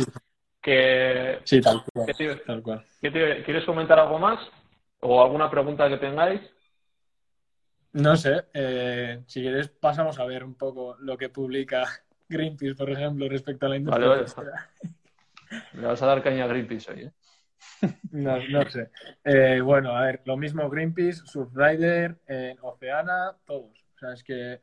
Que 0.61 1.39
Sí, 1.43 1.61
tal 1.61 1.83
cual, 1.93 2.05
¿Qué 2.07 2.13
te- 2.13 2.35
tal 2.37 2.61
cual. 2.61 2.85
¿Qué 3.01 3.11
te- 3.11 3.43
¿Quieres 3.43 3.65
comentar 3.65 3.99
algo 3.99 4.19
más? 4.19 4.39
¿O 4.99 5.23
alguna 5.23 5.49
pregunta 5.49 5.89
que 5.89 5.97
tengáis? 5.97 6.41
No 7.93 8.15
sé, 8.15 8.45
eh, 8.53 9.21
si 9.27 9.41
quieres 9.41 9.67
pasamos 9.69 10.17
a 10.19 10.25
ver 10.25 10.43
un 10.43 10.55
poco 10.55 10.95
lo 10.99 11.17
que 11.17 11.29
publica 11.29 11.85
Greenpeace, 12.29 12.75
por 12.75 12.89
ejemplo, 12.89 13.27
respecto 13.27 13.65
a 13.65 13.69
la 13.69 13.77
industria. 13.77 14.07
Vale, 14.07 14.23
vale. 14.35 15.61
Me 15.73 15.87
vas 15.87 16.01
a 16.01 16.05
dar 16.05 16.23
caña 16.23 16.45
a 16.45 16.47
Greenpeace 16.47 16.91
hoy, 16.91 17.01
¿eh? 17.03 17.11
No, 18.11 18.37
no 18.47 18.69
sé. 18.69 18.89
Eh, 19.23 19.61
bueno, 19.61 19.95
a 19.95 20.05
ver, 20.05 20.21
lo 20.25 20.37
mismo 20.37 20.69
Greenpeace, 20.69 21.21
Surfrider, 21.25 22.17
eh, 22.27 22.55
Oceana, 22.61 23.37
todos. 23.45 23.85
O 23.95 23.99
sea, 23.99 24.13
es 24.13 24.23
que. 24.23 24.61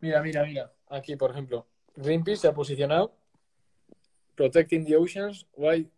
Mira, 0.00 0.22
mira, 0.22 0.44
mira. 0.44 0.72
Aquí, 0.88 1.16
por 1.16 1.30
ejemplo, 1.30 1.66
Greenpeace 1.96 2.42
se 2.42 2.48
ha 2.48 2.54
posicionado 2.54 3.16
Protecting 4.34 4.84
the 4.84 4.96
Oceans. 4.96 5.46
Why... 5.54 5.90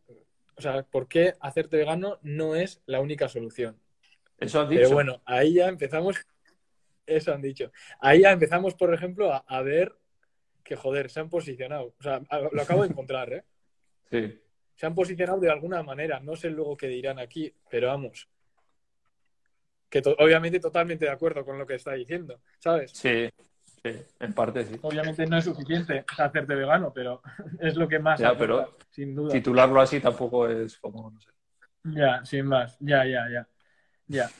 O 0.56 0.60
sea, 0.60 0.82
¿por 0.82 1.06
qué 1.06 1.34
hacerte 1.40 1.76
vegano 1.76 2.18
no 2.22 2.56
es 2.56 2.82
la 2.86 3.00
única 3.00 3.28
solución? 3.28 3.78
Eso 4.38 4.60
han 4.60 4.68
dicho. 4.68 4.82
Pero 4.82 4.94
bueno, 4.94 5.22
ahí 5.24 5.54
ya 5.54 5.68
empezamos. 5.68 6.16
Eso 7.06 7.32
han 7.32 7.40
dicho. 7.40 7.70
Ahí 8.00 8.22
ya 8.22 8.32
empezamos, 8.32 8.74
por 8.74 8.92
ejemplo, 8.92 9.32
a, 9.32 9.38
a 9.38 9.62
ver 9.62 9.94
que, 10.64 10.76
joder, 10.76 11.10
se 11.10 11.20
han 11.20 11.30
posicionado. 11.30 11.94
O 11.98 12.02
sea, 12.02 12.20
lo 12.52 12.60
acabo 12.60 12.82
de 12.82 12.88
encontrar, 12.88 13.32
¿eh? 13.32 13.44
Sí. 14.10 14.38
Se 14.78 14.86
han 14.86 14.94
posicionado 14.94 15.40
de 15.40 15.50
alguna 15.50 15.82
manera. 15.82 16.20
No 16.20 16.36
sé 16.36 16.50
luego 16.50 16.76
qué 16.76 16.86
dirán 16.86 17.18
aquí, 17.18 17.52
pero 17.68 17.88
vamos. 17.88 18.28
Que 19.90 20.00
to- 20.00 20.14
obviamente 20.20 20.60
totalmente 20.60 21.04
de 21.06 21.10
acuerdo 21.10 21.44
con 21.44 21.58
lo 21.58 21.66
que 21.66 21.74
está 21.74 21.94
diciendo, 21.94 22.40
¿sabes? 22.60 22.92
Sí, 22.92 23.28
sí, 23.82 23.90
en 24.20 24.32
parte 24.34 24.64
sí. 24.64 24.78
Obviamente 24.82 25.26
no 25.26 25.36
es 25.36 25.46
suficiente 25.46 26.04
hacerte 26.16 26.54
vegano, 26.54 26.92
pero 26.92 27.20
es 27.60 27.74
lo 27.74 27.88
que 27.88 27.98
más 27.98 28.20
Ya, 28.20 28.28
aporta, 28.28 28.38
pero 28.68 28.76
sin 28.90 29.16
duda. 29.16 29.32
Titularlo 29.32 29.80
así 29.80 29.98
tampoco 29.98 30.46
es 30.46 30.78
como, 30.78 31.10
no 31.10 31.20
sé. 31.20 31.30
Ya, 31.82 32.24
sin 32.24 32.46
más. 32.46 32.76
Ya, 32.78 33.04
ya, 33.04 33.28
ya. 33.28 33.48
Ya. 34.06 34.30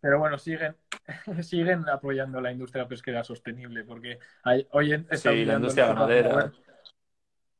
Pero 0.00 0.18
bueno, 0.18 0.38
siguen, 0.38 0.74
siguen 1.42 1.88
apoyando 1.88 2.40
la 2.40 2.50
industria 2.50 2.88
pesquera 2.88 3.22
sostenible, 3.22 3.84
porque 3.84 4.18
hay, 4.42 4.66
hoy 4.72 4.92
en, 4.94 5.06
Sí, 5.16 5.44
la 5.44 5.54
industria 5.54 5.86
ganadera. 5.86 6.52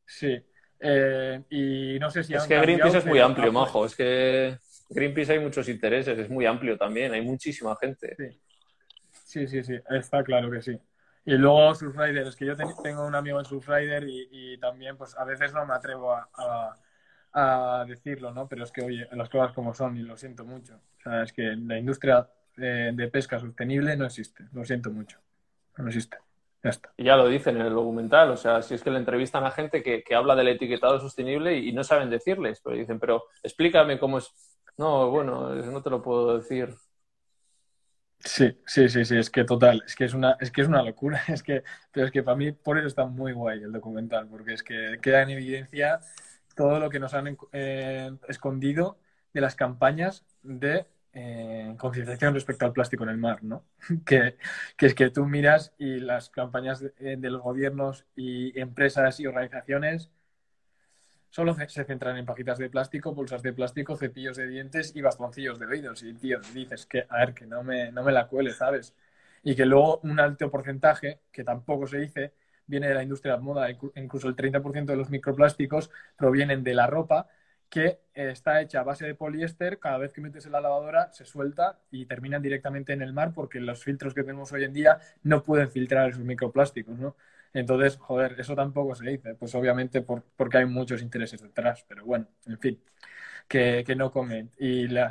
Sí. 0.04 0.44
Eh, 0.84 1.42
y 1.48 1.81
no 1.98 2.10
sé 2.10 2.22
si 2.22 2.34
Es 2.34 2.42
han 2.42 2.48
que 2.48 2.60
Greenpeace 2.60 2.98
es 2.98 3.06
muy 3.06 3.18
amplio, 3.20 3.52
majo. 3.52 3.84
Es 3.84 3.94
que 3.96 4.58
Greenpeace 4.90 5.32
hay 5.32 5.38
muchos 5.40 5.68
intereses, 5.68 6.18
es 6.18 6.30
muy 6.30 6.46
amplio 6.46 6.76
también, 6.76 7.12
hay 7.12 7.22
muchísima 7.22 7.76
gente. 7.76 8.16
Sí, 9.24 9.46
sí, 9.46 9.62
sí, 9.64 9.74
está 9.90 10.22
claro 10.22 10.50
que 10.50 10.60
sí. 10.62 10.78
Y 11.24 11.34
luego 11.34 11.74
Surfrider, 11.74 12.26
es 12.26 12.36
que 12.36 12.46
yo 12.46 12.56
ten- 12.56 12.68
tengo 12.82 13.06
un 13.06 13.14
amigo 13.14 13.38
en 13.38 13.44
Surfrider 13.44 14.04
y, 14.08 14.28
y 14.30 14.58
también, 14.58 14.96
pues 14.96 15.16
a 15.16 15.24
veces 15.24 15.52
no 15.52 15.64
me 15.64 15.74
atrevo 15.74 16.12
a, 16.12 16.28
a- 16.34 16.76
a 17.80 17.84
decirlo, 17.86 18.32
¿no? 18.32 18.48
Pero 18.48 18.64
es 18.64 18.72
que, 18.72 18.82
oye, 18.82 19.08
las 19.12 19.28
cosas 19.30 19.52
como 19.52 19.72
son 19.72 19.96
y 19.96 20.02
lo 20.02 20.16
siento 20.16 20.44
mucho. 20.44 20.74
O 20.98 21.02
sea, 21.02 21.22
es 21.22 21.32
que 21.32 21.42
la 21.56 21.78
industria 21.78 22.28
eh, 22.58 22.90
de 22.92 23.08
pesca 23.08 23.38
sostenible 23.38 23.96
no 23.96 24.04
existe, 24.04 24.44
lo 24.52 24.64
siento 24.64 24.90
mucho. 24.90 25.18
No 25.78 25.86
existe. 25.88 26.18
Ya 26.62 26.70
está. 26.70 26.92
Y 26.96 27.04
ya 27.04 27.16
lo 27.16 27.26
dicen 27.28 27.56
en 27.56 27.66
el 27.66 27.74
documental, 27.74 28.30
o 28.30 28.36
sea, 28.36 28.62
si 28.62 28.74
es 28.74 28.82
que 28.84 28.90
le 28.90 28.98
entrevistan 28.98 29.44
a 29.44 29.50
gente 29.50 29.82
que, 29.82 30.02
que 30.04 30.14
habla 30.14 30.36
del 30.36 30.48
etiquetado 30.48 31.00
sostenible 31.00 31.58
y, 31.58 31.70
y 31.70 31.72
no 31.72 31.82
saben 31.82 32.08
decirles, 32.10 32.60
pero 32.62 32.76
dicen, 32.76 33.00
pero 33.00 33.24
explícame 33.42 33.98
cómo 33.98 34.18
es. 34.18 34.32
No, 34.76 35.10
bueno, 35.10 35.50
no 35.54 35.82
te 35.82 35.90
lo 35.90 36.02
puedo 36.02 36.38
decir. 36.38 36.74
Sí, 38.24 38.56
sí, 38.66 38.88
sí, 38.88 39.04
sí, 39.04 39.16
es 39.18 39.30
que 39.30 39.44
total, 39.44 39.82
es 39.84 39.96
que 39.96 40.04
es 40.04 40.14
una, 40.14 40.36
es 40.40 40.52
que 40.52 40.60
es 40.62 40.68
una 40.68 40.82
locura, 40.82 41.20
es 41.28 41.42
que, 41.42 41.64
pero 41.90 42.06
es 42.06 42.12
que 42.12 42.22
para 42.22 42.36
mí 42.36 42.52
por 42.52 42.78
eso 42.78 42.86
está 42.86 43.04
muy 43.06 43.32
guay 43.32 43.62
el 43.62 43.72
documental, 43.72 44.28
porque 44.28 44.52
es 44.54 44.62
que 44.62 44.98
queda 45.02 45.22
en 45.22 45.30
evidencia 45.30 45.98
todo 46.54 46.78
lo 46.78 46.88
que 46.88 47.00
nos 47.00 47.14
han 47.14 47.36
eh, 47.52 48.12
escondido 48.28 48.98
de 49.32 49.40
las 49.40 49.56
campañas 49.56 50.24
de 50.42 50.86
eh, 51.12 51.74
concienciación 51.78 52.34
respecto 52.34 52.64
al 52.66 52.72
plástico 52.72 53.04
en 53.04 53.10
el 53.10 53.18
mar, 53.18 53.42
¿no? 53.44 53.64
Que, 54.06 54.36
es 54.78 54.94
que 54.94 55.10
tú 55.10 55.26
miras 55.26 55.74
y 55.78 55.98
las 56.00 56.30
campañas 56.30 56.80
de, 56.80 57.16
de 57.16 57.30
los 57.30 57.42
gobiernos 57.42 58.06
y 58.16 58.58
empresas 58.58 59.20
y 59.20 59.26
organizaciones 59.26 60.10
solo 61.30 61.54
se 61.68 61.84
centran 61.84 62.16
en 62.16 62.26
pajitas 62.26 62.58
de 62.58 62.68
plástico, 62.70 63.14
bolsas 63.14 63.42
de 63.42 63.52
plástico, 63.52 63.96
cepillos 63.96 64.36
de 64.36 64.46
dientes 64.48 64.94
y 64.94 65.00
bastoncillos 65.02 65.58
de 65.58 65.66
oídos. 65.66 66.02
Y, 66.02 66.14
tío, 66.14 66.40
dices 66.54 66.86
que, 66.86 67.06
a 67.08 67.18
ver, 67.18 67.34
que 67.34 67.46
no 67.46 67.62
me, 67.64 67.90
no 67.92 68.02
me 68.02 68.12
la 68.12 68.28
cuele, 68.28 68.50
¿sabes? 68.52 68.94
Y 69.42 69.54
que 69.56 69.64
luego 69.66 70.00
un 70.02 70.20
alto 70.20 70.50
porcentaje, 70.50 71.20
que 71.32 71.42
tampoco 71.44 71.86
se 71.86 71.98
dice, 71.98 72.34
viene 72.66 72.88
de 72.88 72.94
la 72.94 73.02
industria 73.02 73.34
de 73.36 73.40
moda. 73.42 73.70
Inclu- 73.70 73.92
Incluso 73.96 74.28
el 74.28 74.36
30% 74.36 74.92
de 74.92 74.98
los 74.98 75.10
microplásticos 75.10 75.90
provienen 76.16 76.62
de 76.64 76.74
la 76.74 76.86
ropa, 76.86 77.28
que 77.72 78.00
está 78.12 78.60
hecha 78.60 78.80
a 78.80 78.84
base 78.84 79.06
de 79.06 79.14
poliéster. 79.14 79.78
Cada 79.78 79.96
vez 79.96 80.12
que 80.12 80.20
metes 80.20 80.44
en 80.44 80.52
la 80.52 80.60
lavadora 80.60 81.10
se 81.12 81.24
suelta 81.24 81.80
y 81.90 82.04
terminan 82.04 82.42
directamente 82.42 82.92
en 82.92 83.00
el 83.00 83.14
mar 83.14 83.32
porque 83.34 83.60
los 83.60 83.82
filtros 83.82 84.12
que 84.12 84.22
tenemos 84.22 84.52
hoy 84.52 84.64
en 84.64 84.74
día 84.74 84.98
no 85.22 85.42
pueden 85.42 85.70
filtrar 85.70 86.10
esos 86.10 86.22
microplásticos, 86.22 86.98
¿no? 86.98 87.16
Entonces, 87.54 87.96
joder, 87.96 88.38
eso 88.38 88.54
tampoco 88.54 88.94
se 88.94 89.08
dice, 89.08 89.34
pues 89.36 89.54
obviamente 89.54 90.02
por, 90.02 90.22
porque 90.36 90.58
hay 90.58 90.66
muchos 90.66 91.00
intereses 91.02 91.40
detrás, 91.40 91.84
pero 91.88 92.04
bueno, 92.04 92.26
en 92.46 92.58
fin, 92.58 92.82
que, 93.48 93.84
que 93.86 93.96
no 93.96 94.10
comen. 94.10 94.50
Y 94.58 94.88
la, 94.88 95.10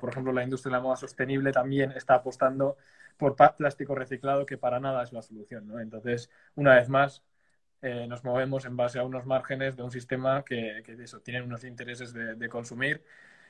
por 0.00 0.10
ejemplo, 0.10 0.32
la 0.32 0.44
industria 0.44 0.70
de 0.72 0.78
la 0.78 0.82
moda 0.82 0.96
sostenible 0.96 1.52
también 1.52 1.92
está 1.92 2.14
apostando 2.16 2.76
por 3.16 3.36
plástico 3.36 3.94
reciclado, 3.94 4.46
que 4.46 4.58
para 4.58 4.80
nada 4.80 5.02
es 5.04 5.12
la 5.12 5.22
solución, 5.22 5.66
¿no? 5.68 5.80
Entonces, 5.80 6.30
una 6.56 6.74
vez 6.76 6.88
más, 6.88 7.22
eh, 7.84 8.06
nos 8.08 8.24
movemos 8.24 8.64
en 8.64 8.76
base 8.76 8.98
a 8.98 9.04
unos 9.04 9.26
márgenes 9.26 9.76
de 9.76 9.82
un 9.82 9.90
sistema 9.90 10.42
que, 10.44 10.82
que 10.84 10.94
eso, 11.02 11.20
tienen 11.20 11.44
unos 11.44 11.64
intereses 11.64 12.12
de, 12.12 12.34
de 12.34 12.48
consumir 12.48 13.04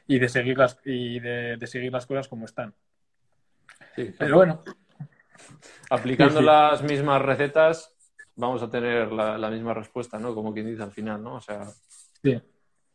y 0.07 0.19
de 0.19 0.29
seguir 0.29 0.59
las, 0.59 0.79
y 0.85 1.21
de, 1.21 1.57
de 1.57 1.67
seguir 1.67 1.93
las 1.93 2.05
cosas 2.07 2.29
como 2.29 2.45
están. 2.45 2.75
Sí, 3.95 4.15
Pero 4.19 4.37
bueno, 4.37 4.63
Aplicando 5.91 6.41
sí. 6.41 6.45
las 6.45 6.83
mismas 6.83 7.23
recetas, 7.23 7.95
vamos 8.37 8.63
a 8.63 8.71
tener 8.71 9.13
la, 9.13 9.39
la 9.39 9.51
misma 9.51 9.75
respuesta, 9.75 10.19
¿no? 10.19 10.35
Como 10.35 10.53
quien 10.53 10.67
dice 10.67 10.83
al 10.83 10.93
final, 10.93 11.23
¿no? 11.23 11.37
O 11.37 11.41
sea, 11.41 11.67
Sí. 12.23 12.41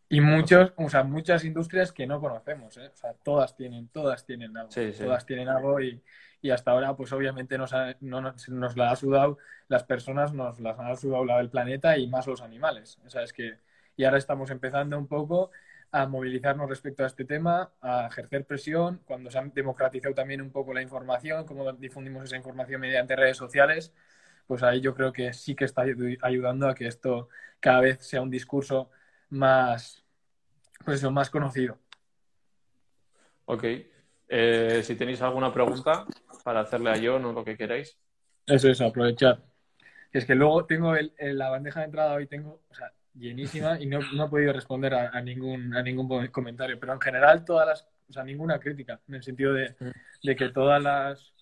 Y 0.09 0.21
muchos, 0.21 0.73
o 0.75 0.89
sea, 0.89 1.03
muchas 1.03 1.45
industrias 1.45 1.91
que 1.91 2.07
no 2.07 2.19
conocemos, 2.19 2.75
¿eh? 2.77 2.89
O 2.91 2.97
sea, 2.97 3.13
todas 3.13 3.55
tienen, 3.55 3.89
todas 3.89 4.25
tienen 4.25 4.57
algo. 4.57 4.71
Sí, 4.71 4.91
sí. 4.91 5.03
Todas 5.03 5.25
tienen 5.25 5.47
algo 5.49 5.79
y, 5.81 6.01
y 6.41 6.49
hasta 6.49 6.71
ahora, 6.71 6.95
pues 6.95 7.11
obviamente 7.13 7.57
nos, 7.59 7.73
ha- 7.73 7.95
no, 8.01 8.19
nos, 8.21 8.49
nos 8.49 8.75
la 8.75 8.89
ha 8.91 8.95
sudado, 8.95 9.37
las 9.67 9.83
personas 9.83 10.33
nos 10.33 10.59
las 10.59 10.79
ha 10.79 10.95
sudado 10.95 11.25
la 11.25 11.37
del 11.37 11.49
planeta 11.51 11.97
y 11.97 12.07
más 12.07 12.25
los 12.25 12.41
animales. 12.41 12.97
O 13.05 13.09
sea, 13.09 13.21
es 13.23 13.33
que, 13.33 13.59
y 13.95 14.03
ahora 14.03 14.17
estamos 14.17 14.49
empezando 14.49 14.97
un 14.97 15.07
poco 15.07 15.51
a 15.91 16.07
movilizarnos 16.07 16.69
respecto 16.69 17.03
a 17.03 17.07
este 17.07 17.25
tema, 17.25 17.71
a 17.81 18.07
ejercer 18.07 18.45
presión, 18.45 19.01
cuando 19.05 19.29
se 19.29 19.37
ha 19.39 19.43
democratizado 19.43 20.15
también 20.15 20.41
un 20.41 20.51
poco 20.51 20.73
la 20.73 20.81
información, 20.81 21.45
cómo 21.45 21.71
difundimos 21.73 22.23
esa 22.23 22.35
información 22.37 22.81
mediante 22.81 23.15
redes 23.15 23.37
sociales, 23.37 23.93
pues 24.47 24.63
ahí 24.63 24.81
yo 24.81 24.95
creo 24.95 25.11
que 25.13 25.33
sí 25.33 25.55
que 25.55 25.65
está 25.65 25.83
ayu- 25.85 26.17
ayudando 26.21 26.67
a 26.67 26.75
que 26.75 26.87
esto 26.87 27.29
cada 27.59 27.81
vez 27.81 27.99
sea 28.05 28.21
un 28.21 28.29
discurso 28.31 28.89
más, 29.29 30.03
pues 30.85 30.99
eso, 30.99 31.11
más 31.11 31.29
conocido. 31.29 31.77
ok. 33.45 33.63
Eh, 34.31 34.81
si 34.83 34.95
tenéis 34.95 35.21
alguna 35.21 35.51
pregunta 35.51 36.05
para 36.43 36.59
hacerle 36.61 36.91
a 36.91 36.99
John 37.01 37.25
o 37.25 37.33
lo 37.33 37.43
que 37.43 37.57
queráis. 37.57 37.97
Eso 38.45 38.69
es, 38.69 38.79
aprovechar. 38.81 39.43
Es 40.11 40.25
que 40.25 40.35
luego 40.35 40.65
tengo 40.65 40.95
el, 40.95 41.13
el- 41.17 41.37
la 41.37 41.49
bandeja 41.49 41.79
de 41.79 41.85
entrada 41.87 42.13
hoy 42.13 42.27
tengo, 42.27 42.61
o 42.69 42.73
sea, 42.75 42.91
llenísima 43.15 43.79
y 43.79 43.85
no, 43.87 43.99
no 44.13 44.25
he 44.25 44.29
podido 44.29 44.53
responder 44.53 44.93
a, 44.93 45.09
a 45.09 45.21
ningún, 45.21 45.75
a 45.75 45.81
ningún 45.81 46.27
comentario, 46.27 46.79
pero 46.79 46.93
en 46.93 47.01
general 47.01 47.43
todas 47.43 47.67
las, 47.67 47.87
o 48.07 48.13
sea, 48.13 48.23
ninguna 48.23 48.59
crítica, 48.59 48.99
en 49.07 49.15
el 49.15 49.23
sentido 49.23 49.53
de, 49.53 49.75
de 50.23 50.35
que 50.35 50.49
todas 50.49 50.81
las, 50.81 51.33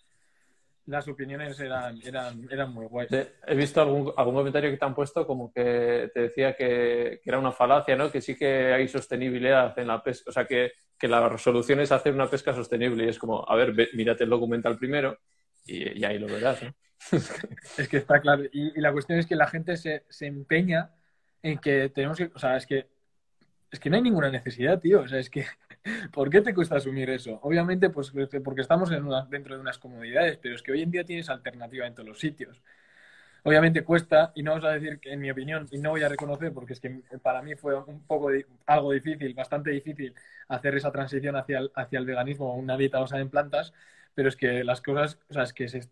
las 0.88 1.08
opiniones 1.08 1.60
eran, 1.60 2.00
eran, 2.04 2.48
eran 2.50 2.74
muy 2.74 2.86
guays. 2.88 3.10
He 3.46 3.56
visto 3.56 3.82
algún, 3.82 4.12
algún 4.18 4.36
comentario 4.36 4.72
que 4.72 4.78
te 4.78 4.86
han 4.86 4.96
puesto 4.96 5.28
como 5.28 5.52
que 5.54 6.10
te 6.14 6.22
decía 6.22 6.56
que, 6.56 7.20
que 7.24 7.30
era 7.30 7.40
una 7.40 7.52
falacia, 7.52 7.96
¿no? 7.96 8.10
Que 8.12 8.22
sí 8.22 8.36
que 8.36 8.74
hay 8.74 8.88
sostenibilidad 8.88 9.78
en 9.78 9.88
la 9.88 10.02
pesca. 10.02 10.30
O 10.30 10.34
sea, 10.34 10.46
que, 10.46 10.72
que 10.98 11.08
la 11.08 11.38
solución 11.38 11.80
es 11.82 11.92
hacer 11.92 12.14
una 12.14 12.30
pesca 12.30 12.54
sostenible. 12.54 13.06
Y 13.06 13.10
es 13.10 13.20
como, 13.20 13.48
a 13.48 13.56
ver, 13.56 13.74
ve- 13.74 13.90
mírate 13.94 14.24
el 14.24 14.30
documental 14.30 14.78
primero 14.78 15.20
y, 15.66 16.00
y 16.00 16.04
ahí 16.06 16.18
lo 16.18 16.28
verás, 16.28 16.64
¿no? 16.64 16.74
Es 17.78 17.88
que 17.88 17.98
está 17.98 18.20
claro. 18.20 18.46
Y, 18.52 18.78
y 18.78 18.82
la 18.82 18.92
cuestión 18.92 19.20
es 19.20 19.28
que 19.28 19.36
la 19.36 19.48
gente 19.48 19.78
se, 19.78 20.06
se 20.10 20.26
empeña 20.26 20.92
en 21.44 21.60
que 21.60 21.90
tenemos 21.90 22.18
que, 22.18 22.32
o 22.34 22.40
sea, 22.40 22.58
es 22.58 22.66
que 22.66 22.88
es 23.70 23.80
que 23.82 23.90
no 23.90 23.98
hay 23.98 24.02
ninguna 24.02 24.32
necesidad, 24.32 24.80
tío. 24.80 25.02
O 25.02 25.08
sea, 25.08 25.20
es 25.20 25.30
que 25.30 25.46
¿por 26.12 26.30
qué 26.30 26.42
te 26.42 26.54
cuesta 26.54 26.76
asumir 26.78 27.10
eso? 27.10 27.40
Obviamente, 27.44 27.90
pues 27.90 28.12
porque 28.44 28.62
estamos 28.62 28.92
en 28.92 29.04
una- 29.06 29.26
dentro 29.26 29.56
de 29.56 29.62
unas 29.62 29.78
comodidades, 29.80 30.38
pero 30.42 30.56
es 30.56 30.62
que 30.64 30.72
hoy 30.72 30.82
en 30.82 30.92
día 30.92 31.04
tienes 31.06 31.30
alternativa 31.30 31.86
en 31.88 31.94
todos 31.96 32.10
los 32.10 32.20
sitios. 32.20 32.62
Obviamente 33.44 33.84
cuesta, 33.84 34.32
y 34.36 34.44
no 34.44 34.56
os 34.56 34.62
voy 34.62 34.70
a 34.72 34.74
decir 34.74 35.00
que 35.00 35.14
en 35.14 35.22
mi 35.22 35.32
opinión, 35.32 35.68
y 35.72 35.78
no 35.80 35.92
voy 35.92 36.04
a 36.04 36.10
reconocer, 36.10 36.54
porque 36.54 36.74
es 36.74 36.82
que 36.82 37.02
para 37.24 37.42
mí 37.42 37.56
fue 37.56 37.76
un 37.82 38.04
poco 38.06 38.30
algo 38.66 38.92
difícil, 38.92 39.34
bastante 39.34 39.72
difícil 39.72 40.14
hacer 40.50 40.76
esa 40.76 40.92
transición 40.92 41.36
hacia 41.38 41.60
el, 41.60 41.72
hacia 41.76 42.00
el 42.00 42.06
veganismo 42.06 42.52
o 42.54 42.58
una 42.58 42.76
dieta 42.78 43.00
basada 43.00 43.22
en 43.22 43.30
plantas, 43.30 43.74
pero 44.16 44.30
es 44.30 44.36
que 44.36 44.64
las 44.66 44.82
cosas, 44.82 45.20
o 45.30 45.34
sea, 45.34 45.44
es 45.44 45.54
que 45.54 45.70
se- 45.70 45.88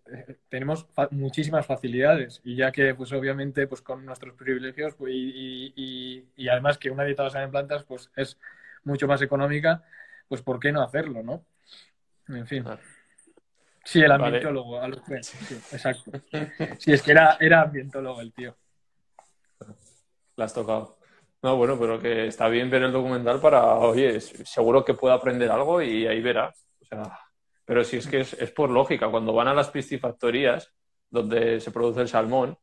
tenemos 0.50 0.88
fa- 0.94 1.08
muchísimas 1.12 1.66
facilidades 1.66 2.42
y 2.44 2.56
ya 2.56 2.72
que, 2.72 2.94
pues 2.96 3.12
obviamente, 3.14 3.68
pues 3.68 3.82
con 3.82 4.06
nuestros 4.06 4.34
privilegios 4.36 4.96
pues, 4.96 5.14
y, 5.14 5.18
y- 5.18 5.74
y- 5.76 6.44
y 6.44 6.50
además 6.50 6.78
que 6.78 6.90
una 6.92 7.04
dieta 7.06 7.24
basada 7.24 7.46
en 7.46 7.52
plantas, 7.52 7.84
pues 7.84 8.12
es 8.16 8.38
mucho 8.86 9.08
más 9.08 9.22
económica, 9.22 9.84
pues 10.28 10.42
¿por 10.42 10.60
qué 10.60 10.72
no 10.72 10.82
hacerlo, 10.82 11.22
no? 11.22 11.46
En 12.28 12.48
fin. 12.48 12.66
Sí, 13.84 14.02
el 14.02 14.12
ambientólogo, 14.12 14.80
a 14.80 14.88
los 14.88 15.04
tres. 15.04 15.28
Sí, 15.28 15.56
exacto. 15.72 16.12
Sí, 16.80 16.92
es 16.94 17.02
que 17.04 17.12
era, 17.12 17.38
era 17.40 17.62
ambientólogo 17.62 18.22
el 18.22 18.34
tío. 18.34 18.56
La 20.36 20.46
has 20.46 20.54
tocado. 20.54 20.98
No, 21.44 21.56
bueno, 21.58 21.78
pero 21.80 22.02
que 22.02 22.28
está 22.28 22.48
bien 22.48 22.72
ver 22.72 22.84
el 22.84 22.92
documental 22.92 23.40
para, 23.40 23.76
oye, 23.76 24.20
seguro 24.20 24.84
que 24.84 24.96
puede 24.96 25.14
aprender 25.14 25.52
algo 25.52 25.82
y 25.82 26.08
ahí 26.08 26.22
verá. 26.22 26.52
O 26.82 26.86
sea, 26.86 27.20
pero 27.64 27.84
si 27.84 27.98
es 27.98 28.08
que 28.08 28.22
es, 28.22 28.34
es 28.34 28.52
por 28.52 28.70
lógica, 28.72 29.10
cuando 29.10 29.34
van 29.34 29.48
a 29.48 29.54
las 29.54 29.70
piscifactorías 29.70 30.74
donde 31.10 31.60
se 31.60 31.72
produce 31.72 32.02
el 32.02 32.08
salmón, 32.08 32.58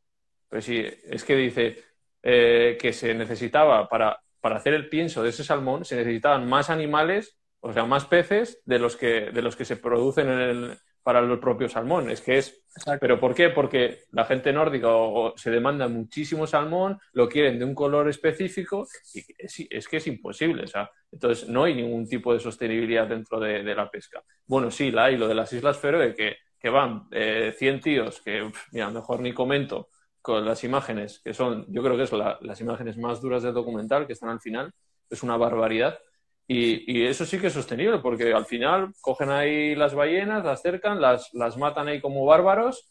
pues 0.49 0.65
sí, 0.65 0.85
es 1.05 1.23
que 1.23 1.35
dice 1.35 1.83
eh, 2.21 2.77
que 2.79 2.93
se 2.93 3.13
necesitaba 3.13 3.87
para, 3.87 4.22
para 4.43 4.57
hacer 4.57 4.73
el 4.73 4.89
pienso 4.89 5.23
de 5.23 5.29
ese 5.29 5.45
salmón, 5.45 5.85
se 5.85 5.95
necesitaban 5.95 6.49
más 6.49 6.69
animales, 6.69 7.39
o 7.61 7.71
sea, 7.71 7.85
más 7.85 8.03
peces 8.03 8.61
de 8.65 8.77
los 8.77 8.97
que, 8.97 9.31
de 9.31 9.41
los 9.41 9.55
que 9.55 9.63
se 9.63 9.77
producen 9.77 10.29
en 10.29 10.39
el, 10.41 10.77
para 11.01 11.19
el 11.21 11.39
propio 11.39 11.69
salmón. 11.69 12.09
Es 12.09 12.19
que 12.19 12.39
es. 12.39 12.61
¿Pero 12.99 13.21
por 13.21 13.33
qué? 13.33 13.51
Porque 13.51 13.99
la 14.11 14.25
gente 14.25 14.51
nórdica 14.51 14.89
se 15.37 15.49
demanda 15.49 15.87
muchísimo 15.87 16.45
salmón, 16.45 16.99
lo 17.13 17.29
quieren 17.29 17.57
de 17.57 17.63
un 17.63 17.73
color 17.73 18.09
específico 18.09 18.85
y 19.13 19.23
es, 19.37 19.87
que 19.87 19.97
es 19.97 20.07
imposible. 20.07 20.63
O 20.63 20.67
sea, 20.67 20.91
entonces 21.09 21.47
no 21.47 21.63
hay 21.63 21.75
ningún 21.75 22.05
tipo 22.05 22.33
de 22.33 22.41
sostenibilidad 22.41 23.07
dentro 23.07 23.39
de, 23.39 23.63
la 23.63 23.89
pesca. 23.89 24.21
Bueno, 24.45 24.69
sí, 24.71 24.91
la 24.91 25.05
hay, 25.05 25.15
lo 25.15 25.29
de 25.29 25.35
las 25.35 25.53
Islas 25.53 25.77
Feroe, 25.77 26.13
que, 26.13 26.35
que 26.59 26.69
van 26.69 27.07
eh, 27.11 27.55
100 27.57 27.79
tíos, 27.79 28.19
que, 28.19 28.51
mira, 28.73 28.89
mejor 28.89 29.21
ni 29.21 29.33
comento, 29.33 29.87
con 30.23 30.45
las 30.45 30.63
imágenes, 30.63 31.19
que 31.19 31.33
son, 31.33 31.65
yo 31.67 31.83
creo 31.83 31.97
que 31.97 32.07
son 32.07 32.23
las 32.41 32.61
imágenes 32.61 32.97
más 32.97 33.21
duras 33.21 33.43
del 33.43 33.53
documental, 33.53 34.07
que 34.07 34.13
están 34.13 34.29
al 34.29 34.39
final, 34.39 34.71
es 35.09 35.21
una 35.21 35.37
barbaridad 35.37 35.99
y, 36.47 37.05
eso 37.05 37.25
sí 37.25 37.39
que 37.39 37.47
es 37.47 37.53
sostenible, 37.53 37.99
porque 37.99 38.33
al 38.33 38.45
final 38.45 38.93
cogen 39.01 39.29
ahí 39.29 39.75
las 39.75 39.93
ballenas, 39.93 40.43
las 40.43 40.61
cercan, 40.61 40.99
las, 40.99 41.33
las 41.33 41.57
matan 41.57 41.87
ahí 41.87 42.01
como 42.01 42.25
bárbaros, 42.25 42.89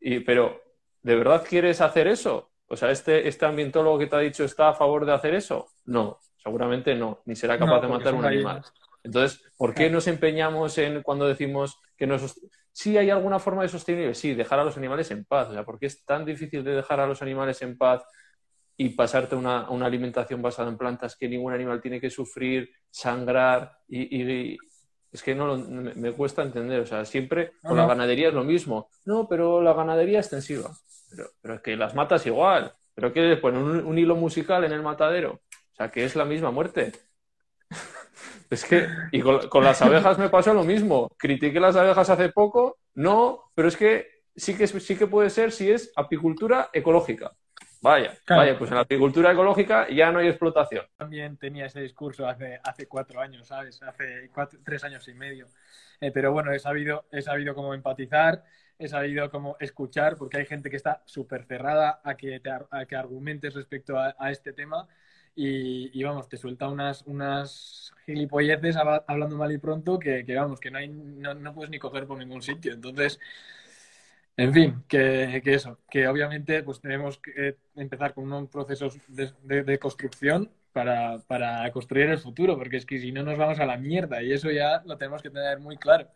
y, 0.00 0.20
pero 0.20 0.60
¿de 1.02 1.16
verdad 1.16 1.44
quieres 1.48 1.80
hacer 1.80 2.08
eso? 2.08 2.50
O 2.66 2.76
sea, 2.76 2.90
¿este, 2.90 3.28
¿este 3.28 3.46
ambientólogo 3.46 3.98
que 3.98 4.06
te 4.06 4.16
ha 4.16 4.20
dicho 4.20 4.44
está 4.44 4.70
a 4.70 4.74
favor 4.74 5.06
de 5.06 5.12
hacer 5.12 5.34
eso? 5.34 5.68
No, 5.84 6.18
seguramente 6.36 6.94
no, 6.94 7.20
ni 7.26 7.36
será 7.36 7.58
capaz 7.58 7.80
de 7.80 7.88
matar 7.88 8.14
un 8.14 8.24
animal. 8.24 8.62
Entonces, 9.04 9.44
¿por 9.56 9.74
qué 9.74 9.90
nos 9.90 10.06
empeñamos 10.06 10.78
en 10.78 11.02
cuando 11.02 11.26
decimos 11.26 11.80
que 11.96 12.06
no 12.06 12.18
Sí 12.72 12.96
hay 12.96 13.10
alguna 13.10 13.38
forma 13.38 13.62
de 13.62 13.68
sostenible, 13.68 14.14
sí, 14.14 14.34
dejar 14.34 14.58
a 14.58 14.64
los 14.64 14.76
animales 14.76 15.10
en 15.10 15.24
paz. 15.24 15.50
O 15.50 15.52
sea, 15.52 15.64
¿por 15.64 15.78
qué 15.78 15.86
es 15.86 16.04
tan 16.04 16.24
difícil 16.24 16.64
de 16.64 16.72
dejar 16.72 17.00
a 17.00 17.06
los 17.06 17.20
animales 17.22 17.60
en 17.62 17.76
paz 17.76 18.02
y 18.76 18.90
pasarte 18.90 19.36
una, 19.36 19.68
una 19.70 19.86
alimentación 19.86 20.40
basada 20.40 20.70
en 20.70 20.78
plantas 20.78 21.16
que 21.16 21.28
ningún 21.28 21.52
animal 21.52 21.80
tiene 21.80 22.00
que 22.00 22.10
sufrir, 22.10 22.70
sangrar 22.90 23.78
y, 23.86 24.56
es 25.12 25.22
que 25.22 25.34
no 25.34 25.58
me, 25.58 26.12
cuesta 26.12 26.42
entender, 26.42 26.80
o 26.80 26.86
sea, 26.86 27.04
siempre 27.04 27.52
con 27.62 27.76
la 27.76 27.86
ganadería 27.86 28.28
es 28.28 28.34
lo 28.34 28.44
mismo. 28.44 28.88
No, 29.04 29.28
pero 29.28 29.60
la 29.60 29.74
ganadería 29.74 30.20
extensiva. 30.20 30.70
Pero, 31.10 31.28
pero 31.42 31.54
es 31.56 31.60
que 31.60 31.76
las 31.76 31.94
matas 31.94 32.24
igual. 32.24 32.72
¿Pero 32.94 33.12
qué 33.12 33.36
ponen 33.36 33.62
un, 33.62 33.84
un 33.84 33.98
hilo 33.98 34.16
musical 34.16 34.64
en 34.64 34.72
el 34.72 34.80
matadero? 34.80 35.32
O 35.32 35.74
sea, 35.76 35.90
que 35.90 36.04
es 36.04 36.16
la 36.16 36.24
misma 36.24 36.50
muerte. 36.50 36.92
Es 38.54 38.64
que, 38.64 38.86
y 39.12 39.20
con, 39.20 39.48
con, 39.48 39.64
las 39.64 39.80
abejas 39.82 40.18
me 40.18 40.28
pasó 40.28 40.54
lo 40.54 40.64
mismo. 40.64 41.08
Critiqué 41.16 41.60
las 41.60 41.76
abejas 41.76 42.10
hace 42.10 42.28
poco, 42.28 42.78
no, 42.94 43.50
pero 43.54 43.68
es 43.68 43.76
que 43.76 44.22
sí 44.36 44.56
que, 44.56 44.66
sí 44.66 44.96
que 44.96 45.06
puede 45.06 45.30
ser 45.30 45.52
si 45.52 45.70
es 45.70 45.92
apicultura 45.96 46.70
ecológica. 46.72 47.32
Vaya, 47.80 48.16
vaya, 48.28 48.56
pues 48.56 48.70
en 48.70 48.76
la 48.76 48.82
agricultura 48.82 49.32
ecológica 49.32 49.88
ya 49.90 50.12
no 50.12 50.20
hay 50.20 50.28
explotación. 50.28 50.86
También 50.96 51.36
tenía 51.36 51.66
ese 51.66 51.80
discurso 51.80 52.28
hace, 52.28 52.60
hace 52.62 52.86
cuatro 52.86 53.20
años, 53.20 53.48
¿sabes? 53.48 53.82
Hace 53.82 54.30
tres 54.64 54.84
años 54.84 55.08
y 55.08 55.14
medio. 55.14 55.48
Eh, 56.00 56.12
pero 56.12 56.30
bueno, 56.30 56.52
he 56.52 56.60
sabido, 56.60 57.06
he 57.10 57.22
sabido 57.22 57.56
cómo 57.56 57.74
empatizar, 57.74 58.44
he 58.78 58.86
sabido 58.86 59.28
cómo 59.30 59.56
escuchar, 59.58 60.16
porque 60.16 60.36
hay 60.36 60.46
gente 60.46 60.70
que 60.70 60.76
está 60.76 61.02
súper 61.06 61.44
cerrada 61.44 62.00
a 62.04 62.16
que, 62.16 62.40
a 62.70 62.86
que 62.86 62.96
argumentes 62.96 63.54
respecto 63.54 63.98
a, 63.98 64.30
este 64.30 64.52
tema. 64.52 64.86
Y, 65.34 66.02
vamos, 66.02 66.28
te 66.28 66.36
suelta 66.36 66.68
unas, 66.68 67.02
unas 67.06 67.92
gilipolleces 68.04 68.76
hablando 68.76 69.36
mal 69.36 69.50
y 69.50 69.58
pronto 69.58 69.98
que, 69.98 70.24
que 70.26 70.34
vamos, 70.34 70.60
que 70.60 70.70
no, 70.70 70.78
hay, 70.78 70.88
no, 70.88 71.34
no 71.34 71.54
puedes 71.54 71.70
ni 71.70 71.78
coger 71.78 72.06
por 72.06 72.18
ningún 72.18 72.42
sitio. 72.42 72.74
Entonces, 72.74 73.18
en 74.36 74.52
fin, 74.52 74.84
que, 74.88 75.42
eso, 75.44 75.78
que 75.90 76.08
obviamente 76.08 76.62
pues 76.62 76.80
tenemos 76.80 77.18
que 77.18 77.58
empezar 77.76 78.14
con 78.14 78.32
un 78.32 78.48
proceso 78.48 78.88
de, 79.08 79.78
construcción 79.78 80.50
para, 80.72 81.70
construir 81.72 82.08
el 82.08 82.18
futuro, 82.18 82.56
porque 82.56 82.78
es 82.78 82.86
que 82.86 82.98
si 82.98 83.12
no 83.12 83.22
nos 83.22 83.36
vamos 83.36 83.60
a 83.60 83.66
la 83.66 83.76
mierda 83.76 84.22
y 84.22 84.32
eso 84.32 84.50
ya 84.50 84.82
lo 84.86 84.96
tenemos 84.96 85.22
que 85.22 85.30
tener 85.30 85.58
muy 85.60 85.76
claro. 85.76 86.08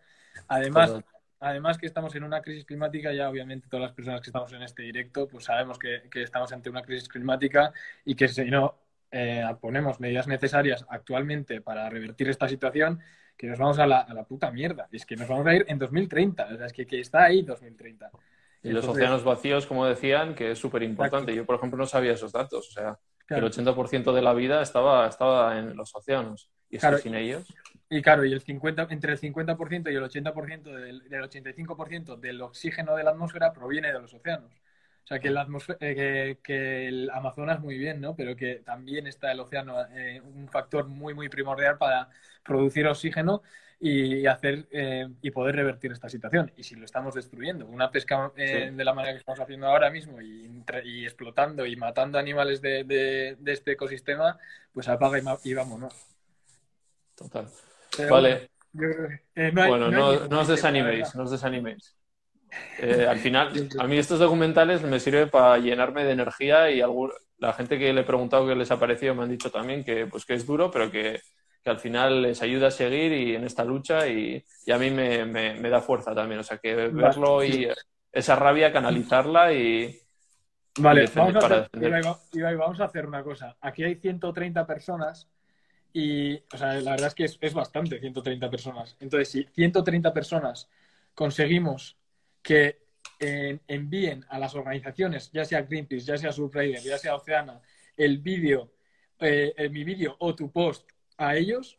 Además, 0.48 0.98
además 1.40 1.76
que 1.76 1.86
estamos 1.86 2.14
en 2.14 2.24
una 2.24 2.40
crisis 2.40 2.64
climática, 2.64 3.12
ya 3.12 3.28
obviamente 3.28 3.68
todas 3.68 3.84
las 3.84 3.92
personas 3.92 4.22
que 4.22 4.30
estamos 4.30 4.50
en 4.54 4.62
este 4.62 4.82
directo 4.82 5.28
pues 5.28 5.44
sabemos 5.44 5.78
que, 5.78 6.08
estamos 6.14 6.50
ante 6.52 6.70
una 6.70 6.82
crisis 6.82 7.08
climática 7.08 7.72
y 8.04 8.14
que 8.14 8.28
si 8.28 8.46
no 8.46 8.76
eh, 9.16 9.56
ponemos 9.60 9.98
medidas 9.98 10.26
necesarias 10.26 10.84
actualmente 10.90 11.62
para 11.62 11.88
revertir 11.88 12.28
esta 12.28 12.48
situación, 12.48 13.00
que 13.36 13.46
nos 13.46 13.58
vamos 13.58 13.78
a 13.78 13.86
la, 13.86 14.00
a 14.00 14.12
la 14.12 14.24
puta 14.24 14.50
mierda. 14.50 14.88
Es 14.92 15.06
que 15.06 15.16
nos 15.16 15.28
vamos 15.28 15.46
a 15.46 15.54
ir 15.54 15.64
en 15.68 15.78
2030. 15.78 16.48
O 16.52 16.56
sea, 16.56 16.66
es 16.66 16.72
que, 16.72 16.86
que 16.86 17.00
está 17.00 17.24
ahí 17.24 17.42
2030. 17.42 18.10
Y, 18.62 18.70
los 18.70 18.86
océanos 18.86 19.24
vacíos, 19.24 19.66
como 19.66 19.86
decían, 19.86 20.34
que 20.34 20.50
es 20.50 20.58
súper 20.58 20.82
importante. 20.82 21.34
Yo, 21.34 21.46
por 21.46 21.56
ejemplo, 21.56 21.78
no 21.78 21.86
sabía 21.86 22.12
esos 22.12 22.32
datos. 22.32 22.68
O 22.68 22.72
sea, 22.72 22.98
que 23.26 23.34
el 23.34 23.44
80% 23.44 24.12
de 24.12 24.22
la 24.22 24.34
vida 24.34 24.60
estaba, 24.60 25.06
estaba 25.06 25.58
en 25.58 25.76
los 25.76 25.94
océanos. 25.94 26.50
Y 26.68 26.76
es 26.76 27.02
sin 27.02 27.14
ellos. 27.14 27.46
Y 27.88 28.02
claro, 28.02 28.24
y 28.24 28.32
el 28.32 28.40
50, 28.40 28.88
entre 28.90 29.12
el 29.12 29.20
50% 29.20 29.92
y 29.92 29.94
el 29.94 30.02
80% 30.02 30.62
del, 30.62 31.08
del 31.08 31.22
85% 31.22 32.18
del 32.18 32.42
oxígeno 32.42 32.96
de 32.96 33.04
la 33.04 33.10
atmósfera 33.10 33.52
proviene 33.52 33.92
de 33.92 34.00
los 34.00 34.12
océanos. 34.12 34.52
O 35.06 35.08
sea, 35.08 35.20
que 35.20 35.28
el, 35.28 35.38
eh, 35.78 36.38
que, 36.42 36.88
el 36.88 37.10
Amazonas 37.10 37.60
muy 37.60 37.78
bien, 37.78 38.00
¿no? 38.00 38.16
Pero 38.16 38.34
que 38.34 38.56
también 38.56 39.06
está 39.06 39.30
el 39.30 39.38
océano, 39.38 39.76
eh, 39.94 40.20
un 40.20 40.48
factor 40.48 40.88
muy, 40.88 41.14
muy 41.14 41.28
primordial 41.28 41.78
para 41.78 42.08
producir 42.42 42.88
oxígeno 42.88 43.40
y 43.78 44.26
hacer 44.26 44.66
eh, 44.72 45.06
y 45.22 45.30
poder 45.30 45.54
revertir 45.54 45.92
esta 45.92 46.08
situación. 46.08 46.50
Y 46.56 46.64
si 46.64 46.74
lo 46.74 46.84
estamos 46.84 47.14
destruyendo, 47.14 47.66
una 47.66 47.92
pesca 47.92 48.32
de 48.34 48.84
la 48.84 48.94
manera 48.94 49.12
que 49.12 49.20
estamos 49.20 49.38
haciendo 49.38 49.68
ahora 49.68 49.90
mismo 49.90 50.20
y, 50.20 51.04
explotando 51.04 51.64
y 51.66 51.76
matando 51.76 52.18
animales 52.18 52.60
de, 52.60 53.36
este 53.46 53.72
ecosistema, 53.72 54.36
pues 54.72 54.88
apaga 54.88 55.20
y, 55.20 55.50
y 55.50 55.54
vámonos. 55.54 55.94
Total. 57.14 57.46
vale. 58.10 58.50
bueno, 58.72 59.88
no, 59.88 60.26
no 60.26 60.40
os 60.40 60.48
desaniméis, 60.48 61.14
no 61.14 61.22
os 61.22 61.30
desaniméis. 61.30 61.96
Eh, 62.78 63.06
al 63.08 63.18
final, 63.18 63.68
a 63.78 63.86
mí 63.86 63.98
estos 63.98 64.18
documentales 64.18 64.82
me 64.82 65.00
sirven 65.00 65.30
para 65.30 65.58
llenarme 65.58 66.04
de 66.04 66.12
energía 66.12 66.70
y 66.70 66.82
la 67.38 67.52
gente 67.54 67.78
que 67.78 67.92
le 67.92 68.02
he 68.02 68.04
preguntado 68.04 68.46
qué 68.46 68.54
les 68.54 68.70
ha 68.70 68.78
parecido 68.78 69.14
me 69.14 69.22
han 69.22 69.30
dicho 69.30 69.50
también 69.50 69.82
que, 69.82 70.06
pues, 70.06 70.26
que 70.26 70.34
es 70.34 70.46
duro, 70.46 70.70
pero 70.70 70.90
que, 70.90 71.20
al 71.64 71.80
final 71.80 72.22
les 72.22 72.40
ayuda 72.42 72.68
a 72.68 72.70
seguir 72.70 73.12
y 73.12 73.34
en 73.34 73.42
esta 73.42 73.64
lucha 73.64 74.06
y, 74.06 74.44
a 74.72 74.78
mí 74.78 74.88
me, 74.90 75.68
da 75.68 75.80
fuerza 75.80 76.14
también. 76.14 76.38
O 76.38 76.44
sea, 76.44 76.58
que 76.58 76.74
verlo 76.76 77.42
y 77.42 77.68
esa 78.12 78.36
rabia, 78.36 78.72
canalizarla 78.72 79.52
y... 79.52 79.98
Vale, 80.78 81.10
vamos, 81.14 81.34
a 81.36 81.38
hacer, 81.38 82.56
vamos 82.56 82.80
a 82.80 82.84
hacer 82.84 83.06
una 83.06 83.22
cosa. 83.24 83.56
Aquí 83.62 83.82
hay 83.82 83.96
130 83.96 84.64
personas 84.66 85.26
y, 85.92 86.36
o 86.36 86.56
sea, 86.56 86.74
la 86.74 86.90
verdad 86.92 87.08
es 87.08 87.14
que 87.14 87.24
es, 87.24 87.38
es 87.40 87.54
bastante, 87.54 87.98
130 87.98 88.48
personas. 88.50 88.96
Entonces, 89.00 89.30
si 89.30 89.42
130 89.44 90.12
personas 90.12 90.68
conseguimos 91.14 91.96
que 92.46 92.78
eh, 93.18 93.58
envíen 93.66 94.24
a 94.28 94.38
las 94.38 94.54
organizaciones, 94.54 95.32
ya 95.32 95.44
sea 95.44 95.62
Greenpeace, 95.62 96.06
ya 96.06 96.16
sea 96.16 96.30
Surfrider, 96.30 96.80
ya 96.80 96.96
sea 96.96 97.16
Oceana, 97.16 97.60
el 97.96 98.18
vídeo, 98.18 98.70
eh, 99.18 99.68
mi 99.72 99.82
vídeo 99.82 100.14
o 100.20 100.32
tu 100.32 100.52
post 100.52 100.88
a 101.18 101.34
ellos, 101.34 101.76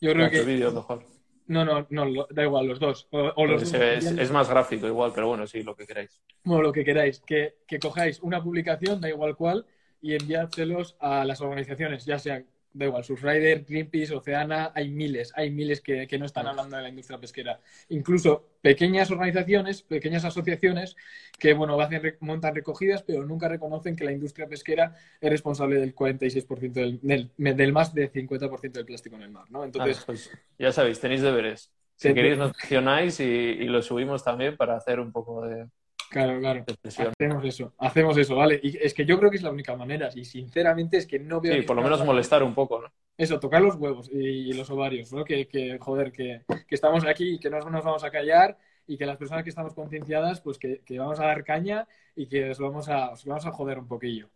yo 0.00 0.12
creo 0.12 0.30
que... 0.30 0.42
vídeo 0.42 0.70
mejor. 0.70 1.04
No, 1.46 1.64
no, 1.64 1.84
no, 1.90 2.26
da 2.30 2.44
igual, 2.44 2.68
los 2.68 2.78
dos. 2.78 3.08
es, 3.10 4.30
más 4.30 4.48
gráfico 4.48 4.86
igual, 4.86 5.10
pero 5.12 5.28
bueno, 5.28 5.48
sí, 5.48 5.64
lo 5.64 5.74
que 5.74 5.86
queráis. 5.86 6.22
Bueno, 6.44 6.62
lo 6.62 6.72
que 6.72 6.84
queráis. 6.84 7.20
Que, 7.20 7.56
que 7.66 7.80
cojáis 7.80 8.20
una 8.20 8.40
publicación, 8.40 9.00
da 9.00 9.08
igual 9.08 9.34
cuál, 9.34 9.66
y 10.00 10.14
enviárselos 10.14 10.94
a 11.00 11.24
las 11.24 11.40
organizaciones, 11.40 12.04
ya 12.04 12.18
sea 12.18 12.44
da 12.78 12.86
igual, 12.86 13.04
Surfrider, 13.04 13.64
Greenpeace, 13.64 14.14
Oceana, 14.14 14.72
hay 14.74 14.88
miles, 14.88 15.32
hay 15.34 15.50
miles 15.50 15.80
que, 15.80 16.06
no 16.18 16.26
están 16.26 16.46
hablando 16.46 16.76
de 16.76 16.82
la 16.82 16.88
industria 16.88 17.18
pesquera. 17.18 17.60
Incluso 17.88 18.50
pequeñas 18.62 19.10
organizaciones, 19.10 19.82
pequeñas 19.82 20.24
asociaciones 20.24 20.96
que, 21.38 21.54
bueno, 21.54 21.80
hacen, 21.80 22.16
montan 22.20 22.54
recogidas, 22.54 23.02
pero 23.02 23.26
nunca 23.26 23.48
reconocen 23.48 23.96
que 23.96 24.04
la 24.04 24.12
industria 24.12 24.46
pesquera 24.46 24.94
es 25.20 25.30
responsable 25.30 25.80
del 25.80 25.94
46% 25.94 26.72
del, 26.72 27.30
del, 27.36 27.72
más 27.72 27.92
del 27.92 28.12
50% 28.12 28.72
del 28.72 28.86
plástico 28.86 29.16
en 29.16 29.22
el 29.22 29.30
mar, 29.30 29.46
¿no? 29.50 29.64
Entonces, 29.64 29.98
ah, 30.00 30.04
pues 30.06 30.30
ya 30.58 30.72
sabéis, 30.72 31.00
tenéis 31.00 31.22
deberes. 31.22 31.72
Si 31.96 32.14
queréis 32.14 32.38
nos 32.38 32.56
gestionáis 32.56 33.18
y, 33.18 33.24
y 33.24 33.64
lo 33.64 33.82
subimos 33.82 34.22
también 34.22 34.56
para 34.56 34.76
hacer 34.76 35.00
un 35.00 35.10
poco 35.10 35.44
de, 35.44 35.66
Claro, 36.10 36.40
claro. 36.40 36.64
Hacemos 36.84 37.44
eso, 37.44 37.74
hacemos 37.78 38.16
eso, 38.16 38.36
¿vale? 38.36 38.58
Y 38.62 38.78
es 38.78 38.94
que 38.94 39.04
yo 39.04 39.18
creo 39.18 39.30
que 39.30 39.36
es 39.36 39.42
la 39.42 39.50
única 39.50 39.76
manera. 39.76 40.08
Y 40.14 40.24
sinceramente 40.24 40.96
es 40.96 41.06
que 41.06 41.18
no 41.18 41.40
veo. 41.40 41.54
Sí, 41.54 41.62
por 41.62 41.76
lo 41.76 41.82
menos 41.82 42.04
molestar 42.04 42.42
un 42.42 42.54
poco, 42.54 42.80
¿no? 42.80 42.92
Eso, 43.16 43.40
tocar 43.40 43.60
los 43.60 43.74
huevos 43.74 44.08
y, 44.12 44.52
los 44.52 44.70
ovarios, 44.70 45.12
¿no? 45.12 45.24
Que, 45.24 45.48
que 45.48 45.78
joder, 45.78 46.12
que, 46.12 46.42
estamos 46.70 47.04
aquí 47.04 47.34
y 47.34 47.38
que 47.38 47.50
no 47.50 47.58
nos 47.58 47.84
vamos 47.84 48.04
a 48.04 48.10
callar 48.10 48.56
y 48.86 48.96
que 48.96 49.06
las 49.06 49.16
personas 49.16 49.42
que 49.42 49.50
estamos 49.50 49.74
concienciadas, 49.74 50.40
pues 50.40 50.56
que, 50.56 50.80
que, 50.86 50.98
vamos 50.98 51.20
a 51.20 51.26
dar 51.26 51.44
caña 51.44 51.86
y 52.16 52.26
que 52.26 52.50
os 52.50 52.58
vamos 52.58 52.88
a, 52.88 53.10
os 53.10 53.24
vamos 53.24 53.44
a 53.44 53.50
joder 53.50 53.78
un 53.78 53.88
poquillo. 53.88 54.30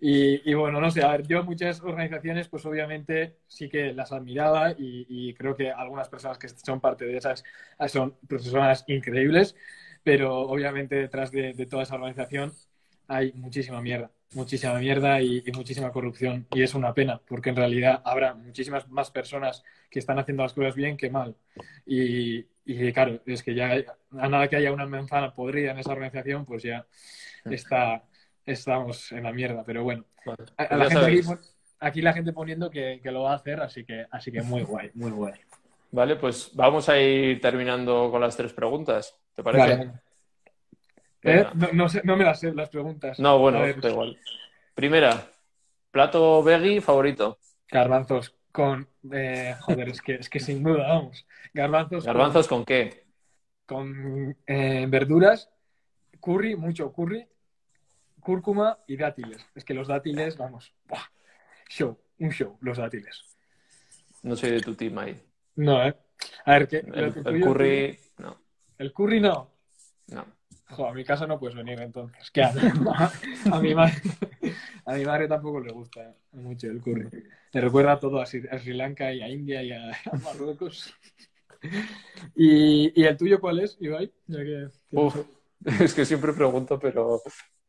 Y, 0.00 0.50
y, 0.50 0.54
bueno, 0.54 0.80
no 0.80 0.90
sé, 0.90 1.02
a 1.02 1.10
ver, 1.12 1.26
yo 1.26 1.44
muchas 1.44 1.80
organizaciones, 1.80 2.48
pues 2.48 2.66
obviamente 2.66 3.36
sí 3.46 3.68
que 3.68 3.92
las 3.92 4.12
admiraba 4.12 4.72
y, 4.72 5.06
y 5.08 5.34
creo 5.34 5.54
que 5.54 5.70
algunas 5.70 6.08
personas 6.08 6.38
que 6.38 6.48
son 6.48 6.80
parte 6.80 7.04
de 7.06 7.16
esas 7.16 7.44
son 7.88 8.16
personas 8.26 8.84
increíbles, 8.88 9.54
pero 10.04 10.38
obviamente 10.40 10.94
detrás 10.94 11.32
de, 11.32 11.52
de 11.54 11.66
toda 11.66 11.82
esa 11.82 11.96
organización 11.96 12.52
hay 13.08 13.32
muchísima 13.32 13.80
mierda 13.82 14.10
muchísima 14.34 14.74
mierda 14.78 15.20
y, 15.20 15.42
y, 15.46 15.52
muchísima 15.52 15.92
corrupción. 15.92 16.46
Y 16.52 16.62
es 16.62 16.74
una 16.74 16.92
pena, 16.92 17.20
porque 17.28 17.50
en 17.50 17.56
realidad 17.56 18.02
habrá 18.04 18.34
muchísimas 18.34 18.88
más 18.88 19.10
personas 19.10 19.62
que 19.90 19.98
están 20.00 20.18
haciendo 20.18 20.42
las 20.42 20.52
cosas 20.52 20.74
bien 20.74 20.96
que 20.96 21.10
mal. 21.10 21.36
Y, 21.86 22.44
y 22.64 22.92
claro, 22.92 23.20
es 23.26 23.42
que 23.42 23.54
ya 23.54 23.72
a 24.18 24.28
nada 24.28 24.48
que 24.48 24.56
haya 24.56 24.72
una 24.72 24.86
manzana 24.86 25.32
podrida 25.34 25.70
en 25.70 25.78
esa 25.78 25.92
organización, 25.92 26.44
pues 26.44 26.62
ya 26.62 26.86
está, 27.44 28.02
estamos 28.44 29.12
en 29.12 29.22
la 29.22 29.32
mierda. 29.32 29.62
Pero 29.64 29.84
bueno, 29.84 30.04
Vale. 30.26 30.44
a- 30.56 30.62
a 30.64 30.68
Pues 30.68 30.78
la 30.78 30.84
ya 30.88 30.90
gente 30.90 31.06
aquí, 31.06 31.22
sabéis. 31.22 31.56
aquí 31.80 32.02
la 32.02 32.12
gente 32.12 32.32
poniendo 32.32 32.70
que, 32.70 33.00
que 33.02 33.10
lo 33.12 33.22
va 33.22 33.32
a 33.32 33.36
hacer, 33.36 33.60
así 33.60 33.84
que, 33.84 34.04
así 34.10 34.32
que 34.32 34.42
muy 34.42 34.62
guay, 34.62 34.90
muy 34.94 35.10
guay. 35.12 35.34
Vale, 35.92 36.16
pues 36.16 36.50
vamos 36.54 36.88
a 36.88 36.98
ir 37.00 37.40
terminando 37.40 38.10
con 38.10 38.20
las 38.20 38.36
tres 38.36 38.52
preguntas. 38.52 39.16
¿Te 39.34 39.42
parece? 39.42 39.76
Vale. 39.76 39.92
¿Eh? 41.22 41.46
No, 41.54 41.68
no 41.72 41.88
sé- 41.88 42.02
no 42.04 42.16
me 42.16 42.24
las 42.24 42.40
sé 42.40 42.52
las 42.52 42.68
preguntas. 42.68 43.18
No, 43.18 43.38
bueno, 43.38 43.60
da 43.60 43.88
igual. 43.90 44.18
Primera, 44.74 45.26
plato 45.90 46.42
veggie 46.42 46.80
favorito. 46.80 47.38
garbanzos 47.68 48.34
con... 48.52 48.88
eh, 49.12 49.56
joder, 49.60 49.88
es 49.88 50.00
que, 50.00 50.14
es 50.16 50.28
que 50.28 50.38
sin 50.40 50.62
duda, 50.62 50.86
vamos. 50.88 51.26
Garbanzos, 51.52 52.04
¿Garbanzos 52.04 52.46
con 52.48 52.64
qué? 52.64 53.04
con 53.66 54.36
eh, 54.46 54.86
verduras, 54.88 55.50
curry, 56.20 56.54
mucho 56.54 56.92
curry, 56.92 57.26
cúrcuma 58.20 58.78
y 58.86 58.96
dátiles. 58.96 59.44
Es 59.54 59.64
que 59.64 59.72
los 59.72 59.88
dátiles, 59.88 60.36
vamos, 60.36 60.74
¡buah! 60.84 61.00
show, 61.68 61.98
un 62.18 62.30
show, 62.30 62.58
los 62.60 62.76
dátiles. 62.76 63.24
No 64.22 64.36
soy 64.36 64.50
de 64.50 64.60
tu 64.60 64.74
team 64.74 64.98
ahí. 64.98 65.18
No, 65.56 65.82
¿eh? 65.86 65.94
A 66.44 66.52
ver, 66.52 66.68
¿qué? 66.68 66.82
lo 66.82 66.94
El, 66.94 67.12
que 67.14 67.20
el 67.20 67.40
curry, 67.40 67.98
El 68.78 68.92
curry 68.92 69.20
no. 69.20 69.50
no. 70.08 70.24
Jo, 70.70 70.88
a 70.88 70.94
mi 70.94 71.04
casa 71.04 71.26
no 71.26 71.38
puedes 71.38 71.56
venir 71.56 71.80
entonces. 71.80 72.30
¿Qué 72.30 72.42
a, 73.52 73.60
mi 73.60 73.74
madre, 73.74 73.94
a 74.86 74.94
mi 74.94 75.04
madre 75.04 75.28
tampoco 75.28 75.60
le 75.60 75.72
gusta 75.72 76.14
mucho 76.32 76.66
el 76.68 76.80
curry. 76.80 77.08
Le 77.52 77.60
recuerda 77.60 78.00
todo 78.00 78.20
a 78.20 78.26
Sri, 78.26 78.46
a 78.50 78.58
Sri 78.58 78.72
Lanka 78.74 79.12
y 79.12 79.22
a 79.22 79.28
India 79.28 79.62
y 79.62 79.72
a, 79.72 79.90
a 80.12 80.16
Marruecos. 80.22 80.92
¿Y, 82.34 83.00
¿Y 83.00 83.04
el 83.04 83.16
tuyo 83.16 83.40
cuál 83.40 83.60
es, 83.60 83.76
Ibai? 83.80 84.12
Ya 84.26 84.38
que- 84.38 84.68
Uf, 84.92 85.16
es 85.80 85.94
que 85.94 86.04
siempre 86.04 86.32
pregunto, 86.32 86.78
pero 86.78 87.20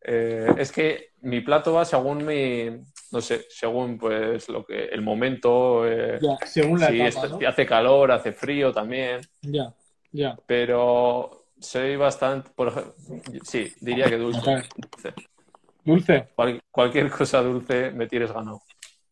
eh, 0.02 0.48
es 0.58 0.72
que 0.72 1.12
mi 1.22 1.42
plato 1.42 1.74
va 1.74 1.86
según 1.86 2.26
mi, 2.26 2.70
no 3.12 3.22
sé, 3.22 3.46
según 3.50 3.98
pues 3.98 4.48
lo 4.50 4.66
que, 4.66 4.86
el 4.86 5.02
momento, 5.02 5.88
eh, 5.90 6.20
Ya, 6.22 6.38
según 6.46 6.80
la 6.80 6.88
si 6.88 7.02
etapa, 7.02 7.26
está- 7.26 7.40
¿no? 7.40 7.48
hace 7.48 7.66
calor, 7.66 8.12
hace 8.12 8.32
frío 8.32 8.72
también, 8.72 9.22
Ya, 9.42 9.74
ya. 10.16 10.38
pero 10.46 11.46
soy 11.60 11.96
bastante, 11.96 12.50
por 12.56 12.96
sí, 13.44 13.74
diría 13.82 14.06
que 14.10 14.18
dulce. 14.18 14.42
Dulce. 14.76 15.14
Dulce. 15.86 16.28
Cual- 16.36 16.62
cualquier 16.72 17.10
cosa 17.10 17.42
dulce 17.42 17.92
me 17.92 18.08
tires 18.08 18.32
ganado. 18.32 18.62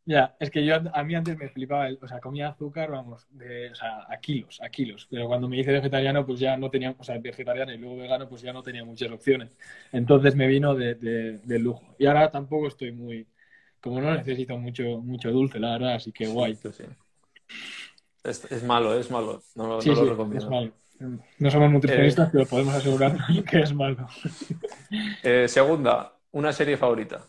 Ya, 0.06 0.36
es 0.38 0.52
que 0.52 0.66
yo 0.66 0.76
a 0.94 1.04
mí 1.06 1.16
antes 1.16 1.38
me 1.38 1.48
flipaba, 1.48 1.88
el- 1.88 1.98
o 2.02 2.08
sea, 2.10 2.20
comía 2.20 2.50
azúcar, 2.50 2.92
vamos, 2.92 3.26
de, 3.30 3.72
o 3.72 3.76
sea, 3.76 4.06
a 4.10 4.18
kilos, 4.20 4.60
a 4.62 4.70
kilos. 4.70 5.08
Pero 5.10 5.28
cuando 5.28 5.48
me 5.48 5.58
hice 5.58 5.72
vegetariano, 5.72 6.26
pues 6.26 6.42
ya 6.42 6.58
no 6.58 6.70
tenía, 6.70 6.94
o 6.98 7.04
sea, 7.06 7.18
vegetariano 7.20 7.72
y 7.74 7.78
luego 7.78 7.96
vegano, 7.98 8.28
pues 8.28 8.42
ya 8.42 8.52
no 8.52 8.62
tenía 8.62 8.84
muchas 8.84 9.10
opciones. 9.12 9.58
Entonces 9.94 10.36
me 10.36 10.48
vino 10.48 10.76
de, 10.76 10.96
de- 10.96 11.38
de 11.40 11.60
lujo. 11.60 11.96
Y 11.98 12.06
ahora 12.06 12.30
tampoco 12.32 12.68
estoy 12.68 12.92
muy, 12.92 13.26
como 13.80 14.02
no 14.02 14.14
necesito 14.14 14.58
mucho, 14.58 14.84
mucho 15.02 15.32
dulce, 15.32 15.60
la 15.60 15.72
verdad, 15.74 15.96
así 15.96 16.12
que 16.12 16.28
guay. 16.28 16.56
Sí, 16.56 16.74
sí. 16.74 16.84
Es, 18.24 18.46
es 18.52 18.64
malo, 18.64 18.94
es 18.98 19.12
malo. 19.12 19.42
No, 19.56 19.68
lo- 19.68 19.82
Sí, 19.82 19.90
no 19.90 19.96
lo 19.96 20.06
sí, 20.06 20.10
recomiendo. 20.10 20.46
es 20.46 20.50
malo. 20.50 20.74
No 21.00 21.52
somos 21.52 21.72
nutricionistas, 21.72 22.30
pero 22.32 22.46
podemos 22.46 22.74
asegurar 22.76 23.18
que 23.50 23.60
es 23.62 23.74
malo. 23.74 24.08
Eh, 25.22 25.48
segunda, 25.48 26.14
una 26.32 26.54
serie 26.54 26.78
favorita. 26.78 27.26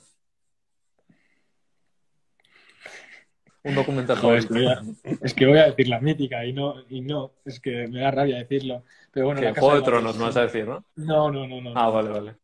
Un 3.64 3.74
documental 3.74 4.18
Joder, 4.18 4.38
es 4.40 4.46
favorito. 4.46 4.72
que, 4.74 5.07
voy 5.07 5.16
a, 5.16 5.16
es 5.22 5.35
que 5.35 5.46
voy 5.46 5.59
a 5.59 5.64
decir 5.66 5.88
la 5.88 6.00
mítica 6.00 6.44
y 6.44 6.53
no, 6.53 6.74
y 6.90 7.00
no, 7.00 7.33
es 7.46 7.61
que 7.61 7.88
me 7.88 8.00
da 8.00 8.11
rabia 8.11 8.37
decirlo. 8.38 8.85
Pero 9.11 9.27
bueno, 9.27 9.40
Que 9.40 9.46
la 9.46 9.53
casa 9.55 9.61
Juego 9.62 9.77
de 9.77 9.81
Papel, 9.81 9.94
Tronos, 10.00 10.16
me 10.18 10.24
vas 10.24 10.37
a 10.37 10.42
decir, 10.42 10.66
¿no? 10.66 10.85
No, 10.96 11.31
no, 11.33 11.46
no, 11.46 11.61
no. 11.62 11.72
Ah, 11.74 11.88
vale, 11.88 12.11
vale. 12.11 12.37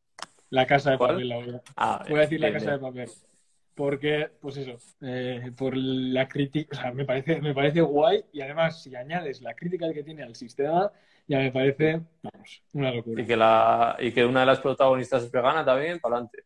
La 0.49 0.67
casa 0.67 0.93
de 0.93 0.99
¿Cuál? 0.99 1.11
papel, 1.11 1.29
la 1.29 1.37
voy 1.37 1.51
a, 1.51 1.63
Ah, 1.77 2.05
voy 2.09 2.19
a 2.19 2.23
decir 2.23 2.41
la 2.41 2.49
bien, 2.49 2.59
casa 2.59 2.73
de 2.73 2.79
papel. 2.79 3.09
Porque, 3.75 4.31
pues 4.41 4.57
eso, 4.59 4.77
eh, 5.01 5.51
por 5.57 5.75
la 5.77 6.29
crítica, 6.29 6.77
o 6.77 6.81
sea, 6.81 6.93
me 6.93 7.05
parece, 7.05 7.41
me 7.41 7.55
parece 7.55 7.81
guay 7.81 8.25
y 8.33 8.41
además 8.43 8.83
si 8.83 8.95
añades 8.95 9.41
la 9.41 9.55
crítica 9.55 9.93
que 9.93 10.03
tiene 10.03 10.23
al 10.23 10.35
sistema, 10.35 10.91
ya 11.27 11.39
me 11.39 11.51
parece, 11.51 12.01
vamos, 12.23 12.63
una 12.73 12.93
locura. 12.93 13.23
Y 13.23 13.27
que, 13.27 13.37
la, 13.37 13.97
y 13.99 14.13
que 14.13 14.25
una 14.25 14.41
de 14.41 14.47
las 14.47 14.61
protagonistas 14.61 15.23
es 15.25 15.31
vegana 15.31 15.65
también, 15.65 15.99
para 16.01 16.17
adelante. 16.17 16.45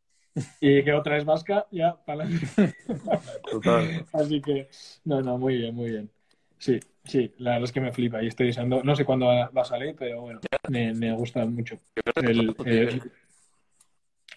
Y 0.60 0.82
que 0.84 0.92
otra 0.92 1.16
es 1.16 1.24
vasca, 1.24 1.66
ya, 1.70 1.96
para 2.04 2.24
adelante. 2.24 2.46
Total. 3.50 4.04
Así 4.12 4.40
que, 4.40 4.68
no, 5.04 5.20
no, 5.20 5.38
muy 5.38 5.56
bien, 5.56 5.74
muy 5.74 5.90
bien. 5.90 6.10
Sí, 6.58 6.78
sí, 7.04 7.34
la 7.38 7.52
verdad 7.52 7.64
es 7.64 7.72
que 7.72 7.80
me 7.80 7.92
flipa 7.92 8.22
y 8.22 8.28
estoy 8.28 8.46
deseando, 8.46 8.82
no 8.82 8.94
sé 8.96 9.04
cuándo 9.04 9.26
va 9.26 9.48
va 9.50 9.62
a 9.62 9.64
salir, 9.64 9.94
pero 9.98 10.22
bueno, 10.22 10.40
me, 10.68 10.92
me 10.94 11.12
gusta 11.12 11.44
mucho 11.44 11.76
el, 12.16 12.54
el- 12.64 13.02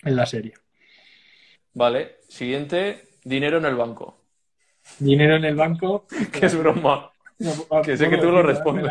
en 0.04 0.16
la 0.16 0.26
serie. 0.26 0.54
Vale, 1.78 2.22
siguiente, 2.28 3.08
dinero 3.24 3.60
en 3.60 3.66
el 3.66 3.76
banco. 3.76 4.18
Dinero 4.98 5.36
en 5.36 5.46
el 5.46 5.56
banco. 5.56 6.08
Que 6.32 6.48
es 6.48 6.58
broma. 6.58 7.12
No, 7.38 7.82
Que 7.84 7.96
sé 7.96 8.10
que 8.10 8.18
tú 8.18 8.32
lo 8.32 8.42
respondes. 8.42 8.84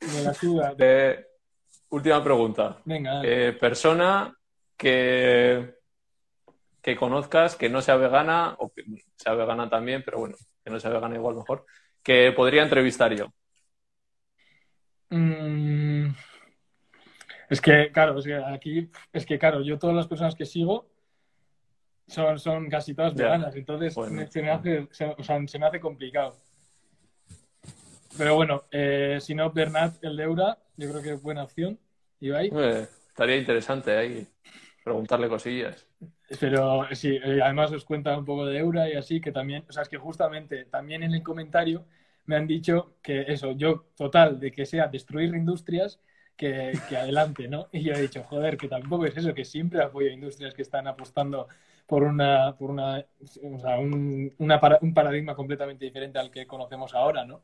Me 0.00 0.22
la, 0.22 0.32
me 0.40 0.54
la. 0.54 0.74
Eh, 0.78 1.26
última 1.88 2.22
pregunta. 2.22 2.78
Venga. 2.84 3.22
Eh, 3.24 3.54
persona 3.54 4.32
que, 4.76 5.74
que 6.80 6.94
conozcas 6.94 7.56
que 7.56 7.68
no 7.68 7.82
sea 7.82 7.96
vegana, 7.96 8.54
o 8.60 8.72
que 8.72 8.84
sea 9.16 9.34
vegana 9.34 9.68
también, 9.68 10.04
pero 10.04 10.20
bueno, 10.20 10.36
que 10.64 10.70
no 10.70 10.78
sea 10.78 10.92
vegana 10.92 11.16
igual 11.16 11.34
mejor, 11.34 11.66
que 12.04 12.30
podría 12.30 12.62
entrevistar 12.62 13.12
yo. 13.16 13.32
Mm, 15.10 16.12
es 17.50 17.60
que, 17.60 17.90
claro, 17.90 18.16
es 18.16 18.24
que 18.24 18.36
aquí, 18.36 18.88
es 19.12 19.26
que, 19.26 19.40
claro, 19.40 19.60
yo 19.62 19.76
todas 19.76 19.96
las 19.96 20.06
personas 20.06 20.36
que 20.36 20.46
sigo 20.46 20.91
son, 22.12 22.38
son 22.38 22.68
casi 22.68 22.94
todas 22.94 23.14
veganas, 23.14 23.54
entonces 23.56 23.94
Bueno. 23.94 24.26
se, 24.28 24.42
me 24.42 24.50
hace, 24.50 24.88
se, 24.90 25.06
o 25.06 25.22
sea, 25.22 25.40
se 25.46 25.58
me 25.58 25.66
hace 25.66 25.80
complicado. 25.80 26.36
Pero 28.16 28.36
bueno, 28.36 28.64
eh, 28.70 29.18
si 29.20 29.34
no, 29.34 29.50
Bernat, 29.50 30.02
el 30.04 30.16
de 30.16 30.24
Eura, 30.24 30.58
yo 30.76 30.90
creo 30.90 31.02
que 31.02 31.12
es 31.12 31.22
buena 31.22 31.44
opción. 31.44 31.78
Ibai. 32.20 32.50
Eh, 32.54 32.86
estaría 33.08 33.36
interesante 33.36 33.96
ahí 33.96 34.26
preguntarle 34.84 35.28
cosillas. 35.28 35.86
Pero 36.40 36.86
sí, 36.92 37.18
eh, 37.22 37.40
además 37.42 37.72
os 37.72 37.84
cuenta 37.84 38.16
un 38.16 38.24
poco 38.24 38.46
de 38.46 38.58
Eura 38.58 38.88
y 38.88 38.94
así, 38.94 39.20
que 39.20 39.32
también, 39.32 39.64
o 39.68 39.72
sea, 39.72 39.82
es 39.82 39.88
que 39.88 39.98
justamente 39.98 40.64
también 40.66 41.02
en 41.02 41.14
el 41.14 41.22
comentario 41.22 41.84
me 42.26 42.36
han 42.36 42.46
dicho 42.46 42.96
que 43.02 43.22
eso, 43.28 43.52
yo, 43.52 43.86
total, 43.96 44.38
de 44.38 44.52
que 44.52 44.66
sea 44.66 44.86
destruir 44.88 45.34
industrias, 45.34 46.00
que, 46.36 46.72
que 46.88 46.96
adelante, 46.96 47.48
¿no? 47.48 47.68
Y 47.72 47.82
yo 47.82 47.92
he 47.92 48.00
dicho, 48.00 48.22
joder, 48.24 48.56
que 48.56 48.68
tampoco 48.68 49.06
es 49.06 49.16
eso, 49.16 49.34
que 49.34 49.44
siempre 49.44 49.82
apoyo 49.82 50.08
a 50.08 50.12
industrias 50.12 50.54
que 50.54 50.62
están 50.62 50.86
apostando 50.86 51.48
por 51.92 52.04
una, 52.04 52.56
por 52.56 52.70
una, 52.70 53.04
o 53.52 53.58
sea, 53.58 53.78
un, 53.78 54.34
una 54.38 54.58
para- 54.58 54.78
un 54.80 54.94
paradigma 54.94 55.34
completamente 55.34 55.84
diferente 55.84 56.18
al 56.18 56.30
que 56.30 56.46
conocemos 56.46 56.94
ahora, 56.94 57.26
¿no? 57.26 57.42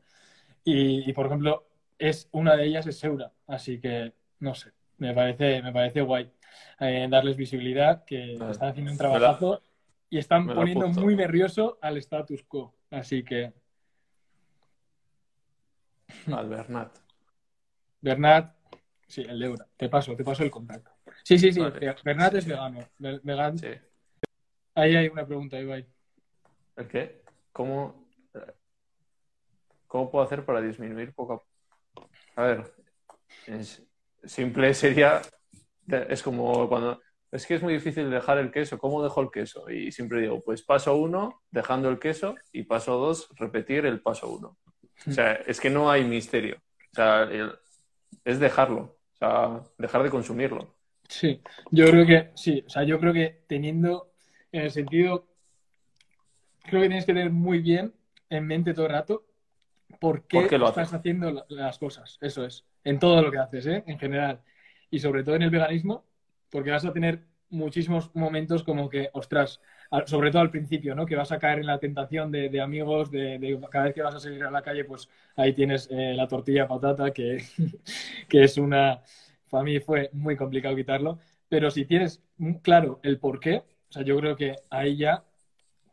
Y, 0.63 1.07
y, 1.07 1.13
por 1.13 1.27
ejemplo, 1.27 1.67
es 1.99 2.27
una 2.31 2.55
de 2.55 2.65
ellas 2.65 2.87
es 2.87 3.03
Eura, 3.03 3.31
así 3.45 3.79
que, 3.79 4.11
no 4.39 4.55
sé, 4.55 4.71
me 4.97 5.13
parece, 5.13 5.61
me 5.61 5.71
parece 5.71 6.01
guay 6.01 6.31
eh, 6.79 7.05
darles 7.11 7.37
visibilidad, 7.37 8.03
que 8.05 8.37
Vale. 8.39 8.53
están 8.53 8.69
haciendo 8.69 8.91
un 8.91 8.97
la- 8.97 9.03
trabajazo 9.03 9.61
y 10.09 10.17
están 10.17 10.47
poniendo 10.47 10.85
apunto. 10.85 11.01
muy 11.01 11.15
nervioso 11.15 11.77
al 11.79 11.97
status 11.97 12.41
quo. 12.41 12.73
Así 12.89 13.21
que, 13.21 13.53
Al 16.33 16.49
Bernat. 16.49 16.91
Bernat, 18.01 18.55
sí, 19.05 19.21
el 19.29 19.37
de 19.37 19.45
Eura, 19.45 19.67
te 19.77 19.89
paso, 19.89 20.15
te 20.15 20.23
paso 20.23 20.41
el 20.41 20.49
contacto. 20.49 20.89
Sí, 21.23 21.37
sí, 21.37 21.53
sí, 21.53 21.59
Vale. 21.59 21.95
Bernat 22.03 22.33
es 22.33 22.47
vegano. 22.47 22.79
Ve- 22.97 23.19
vegan- 23.21 23.59
Sí. 23.59 23.67
Ahí 24.79 24.95
hay 24.95 25.07
una 25.09 25.25
pregunta, 25.25 25.59
Ibai. 25.59 25.85
¿El 26.77 26.87
qué? 26.87 27.21
¿Cómo, 27.51 28.07
¿Cómo 29.87 30.09
puedo 30.09 30.23
hacer 30.23 30.45
para 30.45 30.61
disminuir 30.61 31.13
poco 31.13 31.33
a 31.33 31.37
poco? 31.39 32.09
A 32.37 32.43
ver, 32.43 32.73
es- 33.47 33.83
simple 34.23 34.73
sería, 34.73 35.21
es 35.87 36.23
como 36.23 36.69
cuando, 36.69 37.01
es 37.31 37.45
que 37.45 37.55
es 37.55 37.61
muy 37.63 37.73
difícil 37.73 38.09
dejar 38.09 38.37
el 38.37 38.51
queso, 38.51 38.77
¿cómo 38.77 39.03
dejo 39.03 39.21
el 39.21 39.31
queso? 39.31 39.69
Y 39.69 39.91
siempre 39.91 40.21
digo, 40.21 40.41
pues 40.41 40.61
paso 40.61 40.95
uno, 40.95 41.41
dejando 41.51 41.89
el 41.89 41.99
queso, 41.99 42.35
y 42.53 42.63
paso 42.63 42.97
dos, 42.97 43.29
repetir 43.35 43.85
el 43.85 44.01
paso 44.01 44.29
uno. 44.29 44.57
O 45.07 45.11
sea, 45.11 45.33
es 45.33 45.59
que 45.59 45.69
no 45.69 45.89
hay 45.91 46.05
misterio. 46.05 46.57
O 46.91 46.95
sea, 46.95 47.23
el- 47.23 47.53
es 48.23 48.39
dejarlo. 48.39 48.97
O 49.13 49.17
sea, 49.17 49.63
dejar 49.77 50.03
de 50.03 50.09
consumirlo. 50.09 50.75
Sí, 51.07 51.41
yo 51.71 51.87
creo 51.89 52.05
que 52.05 52.31
sí, 52.35 52.63
o 52.65 52.69
sea, 52.69 52.83
yo 52.83 52.99
creo 52.99 53.11
que 53.13 53.43
teniendo, 53.47 54.08
en 54.51 54.61
el 54.63 54.71
sentido, 54.71 55.27
creo 56.63 56.81
que 56.81 56.87
tienes 56.87 57.05
que 57.05 57.13
tener 57.13 57.31
muy 57.31 57.59
bien 57.59 57.93
en 58.29 58.45
mente 58.45 58.73
todo 58.73 58.85
el 58.85 58.91
rato 58.91 59.25
por 59.99 60.23
qué, 60.27 60.41
¿Por 60.41 60.49
qué 60.49 60.57
lo 60.57 60.69
estás 60.69 60.93
haciendo 60.93 61.31
la- 61.31 61.45
las 61.49 61.79
cosas, 61.79 62.17
eso 62.21 62.45
es, 62.45 62.65
en 62.83 62.99
todo 62.99 63.21
lo 63.21 63.31
que 63.31 63.37
haces, 63.39 63.65
¿eh? 63.65 63.83
En 63.87 63.99
general, 63.99 64.41
y 64.91 64.99
sobre 64.99 65.23
todo 65.23 65.35
en 65.35 65.41
el 65.43 65.49
veganismo, 65.49 66.05
porque 66.49 66.71
vas 66.71 66.85
a 66.85 66.93
tener 66.93 67.23
muchísimos 67.49 68.15
momentos 68.15 68.63
como 68.63 68.89
que, 68.89 69.09
ostras, 69.13 69.59
sobre 70.05 70.29
todo 70.29 70.41
al 70.43 70.51
principio, 70.51 70.93
¿no? 70.95 71.05
Que 71.07 71.15
vas 71.15 71.31
a 71.31 71.39
caer 71.39 71.59
en 71.59 71.65
la 71.65 71.79
tentación 71.79 72.31
de, 72.31 72.49
de 72.49 72.61
amigos, 72.61 73.09
de, 73.09 73.39
de 73.39 73.59
cada 73.71 73.85
vez 73.85 73.95
que 73.95 74.03
vas 74.03 74.15
a 74.15 74.19
salir 74.19 74.43
a 74.43 74.51
la 74.51 74.61
calle, 74.61 74.85
pues 74.85 75.09
ahí 75.35 75.53
tienes 75.53 75.89
eh, 75.91 76.13
la 76.15 76.27
tortilla 76.27 76.67
patata, 76.67 77.11
que, 77.11 77.43
que 78.29 78.43
es 78.43 78.57
una... 78.57 79.01
Para 79.49 79.63
mí 79.63 79.79
fue 79.79 80.11
muy 80.13 80.37
complicado 80.37 80.75
quitarlo, 80.75 81.19
pero 81.49 81.71
si 81.71 81.85
tienes 81.85 82.21
claro 82.61 82.99
el 83.01 83.17
por 83.19 83.39
qué, 83.39 83.63
o 83.89 83.93
sea, 83.93 84.03
yo 84.03 84.17
creo 84.19 84.35
que 84.35 84.55
ahí 84.69 84.97
ya 84.97 85.23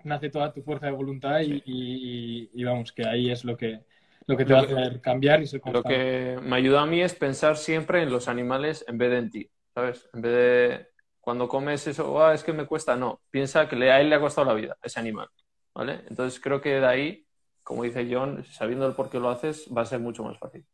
nace 0.05 0.31
toda 0.31 0.53
tu 0.53 0.63
fuerza 0.63 0.87
de 0.87 0.93
voluntad 0.93 1.41
y, 1.41 1.55
y- 1.55 1.63
y- 1.67 2.51
y 2.55 2.65
vamos, 2.65 2.93
que 2.93 3.07
ahí 3.07 3.31
es 3.31 3.45
lo 3.45 3.57
que, 3.57 3.81
lo 4.27 4.37
que 4.37 4.45
te 4.45 4.53
Lo 4.55 4.57
va 4.57 4.63
a 4.63 4.83
hacer 4.83 5.01
cambiar 5.01 5.43
y 5.43 5.47
ser 5.47 5.61
Lo 5.61 5.73
constante. 5.73 5.99
que 6.05 6.41
me 6.43 6.57
ayuda 6.57 6.83
a 6.83 6.87
mí 6.87 7.01
es 7.01 7.15
pensar 7.15 7.57
siempre 7.57 8.03
en 8.03 8.11
los 8.11 8.29
animales 8.29 8.85
en 8.89 8.99
vez 8.99 9.11
de 9.11 9.19
en 9.19 9.31
ti, 9.31 9.51
¿sabes? 9.75 10.09
En 10.15 10.23
vez 10.23 10.33
de 10.33 10.89
cuando 11.21 11.49
comes 11.49 11.87
eso, 11.87 12.23
"Ah, 12.25 12.35
es 12.35 12.45
que 12.45 12.53
me 12.53 12.67
cuesta, 12.67 12.97
no, 12.97 13.21
piensa 13.31 13.69
que 13.69 13.77
a 13.91 14.01
él 14.01 14.11
le 14.11 14.15
ha 14.17 14.21
costado 14.21 14.47
la 14.47 14.55
vida, 14.55 14.77
ese 14.83 15.01
animal, 15.01 15.29
¿vale? 15.75 16.03
Entonces 16.09 16.39
creo 16.41 16.61
que 16.61 16.79
de 16.81 16.87
ahí, 16.87 17.27
como 17.65 17.83
dice 17.83 18.07
John, 18.11 18.45
sabiendo 18.45 18.87
el 18.87 18.95
por 18.95 19.11
qué 19.11 19.19
lo 19.19 19.29
haces, 19.31 19.69
va 19.77 19.83
a 19.83 19.87
ser 19.87 19.99
mucho 20.01 20.23
más 20.23 20.39
fácil. 20.39 20.65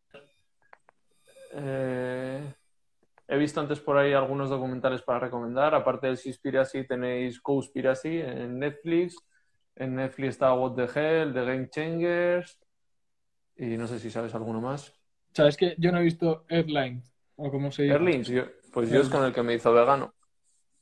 Eh, 1.54 2.54
he 3.33 3.39
visto 3.39 3.61
antes 3.61 3.80
por 3.80 3.97
ahí 3.97 4.12
algunos 4.12 4.51
documentales 4.51 5.03
para 5.03 5.20
recomendar, 5.20 5.74
aparte 5.74 6.07
del 6.07 6.16
Seaspiracy 6.18 6.87
tenéis 6.87 7.41
Cowspiracy 7.41 8.20
en 8.20 8.59
Netflix, 8.59 9.16
en 9.76 9.97
Netflix 9.97 10.28
está 10.30 10.53
What 10.55 10.74
the 10.74 10.83
Hell, 10.85 11.33
The 11.33 11.45
Game 11.45 11.68
Changers, 11.70 12.61
y 13.57 13.76
no 13.76 13.87
sé 13.87 13.99
si 13.99 14.11
sabes 14.11 14.35
alguno 14.35 14.61
más. 14.61 14.93
¿Sabes 15.35 15.57
que 15.57 15.74
Yo 15.78 15.93
no 15.93 15.99
he 15.99 16.03
visto 16.03 16.45
Airline, 16.49 17.03
o 17.37 17.51
como 17.51 17.72
se 17.72 17.85
dice. 17.85 17.95
Erlings, 17.95 18.28
yo- 18.28 18.45
pues 18.72 18.91
yo 18.91 19.01
es 19.01 19.09
con 19.09 19.24
el 19.24 19.33
que 19.33 19.43
me 19.43 19.55
hizo 19.55 19.72
vegano. 19.72 20.14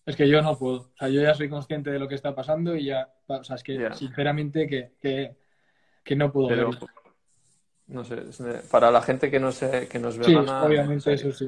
Es 0.07 0.17
que 0.17 0.29
yo 0.29 0.43
no 0.43 0.59
puedo. 0.59 0.77
O 0.81 0.93
sea, 0.97 1.09
yo 1.09 1.21
ya 1.21 1.35
soy 1.35 1.49
consciente 1.49 1.91
de 1.91 1.99
lo 1.99 2.09
que 2.09 2.15
está 2.17 2.35
pasando 2.35 2.75
y 2.75 2.87
ya, 2.87 3.13
o 3.29 3.45
sea, 3.45 3.57
es 3.57 3.63
que 3.63 3.79
sinceramente 3.93 4.67
que, 4.67 4.93
que, 5.01 5.37
que 6.03 6.17
no 6.17 6.33
puedo 6.33 6.49
Pero 6.49 6.67
verlo. 6.67 6.89
no 7.89 8.05
sé, 8.05 8.17
para 8.71 8.91
la 8.91 9.03
gente 9.03 9.31
que 9.31 9.41
no 9.41 9.53
sé, 9.53 9.89
que 9.89 9.99
no 9.99 10.09
es 10.09 10.17
Sí, 10.17 10.33
vegana, 10.33 10.65
obviamente, 10.65 11.11
en 11.11 11.17
eso 11.17 11.33
sí. 11.33 11.47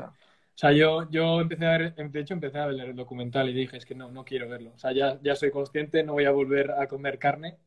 O 0.55 0.59
sea, 0.63 0.73
yo, 0.73 1.11
yo 1.11 1.41
empecé 1.41 1.67
a 1.67 1.79
ver, 1.79 1.95
de 1.95 2.21
hecho 2.21 2.35
empecé 2.35 2.59
a 2.59 2.67
ver 2.67 2.81
el 2.81 2.95
documental 2.97 3.49
y 3.49 3.53
dije, 3.55 3.77
es 3.79 3.85
que 3.87 3.95
no, 3.95 4.11
no 4.11 4.25
quiero 4.25 4.49
verlo. 4.49 4.73
O 4.75 4.79
sea, 4.79 4.93
ya, 4.93 5.19
ya 5.23 5.35
soy 5.35 5.51
consciente, 5.51 6.05
no 6.05 6.13
voy 6.15 6.25
a 6.27 6.31
volver 6.31 6.71
a 6.73 6.87
comer 6.89 7.19
carne, 7.19 7.59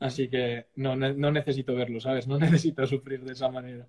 así 0.00 0.28
que 0.28 0.66
no, 0.76 0.96
ne- 0.96 1.14
no 1.14 1.30
necesito 1.30 1.74
verlo, 1.76 2.00
¿sabes? 2.00 2.26
No 2.26 2.38
necesito 2.38 2.84
sufrir 2.86 3.22
de 3.24 3.32
esa 3.32 3.48
manera. 3.50 3.86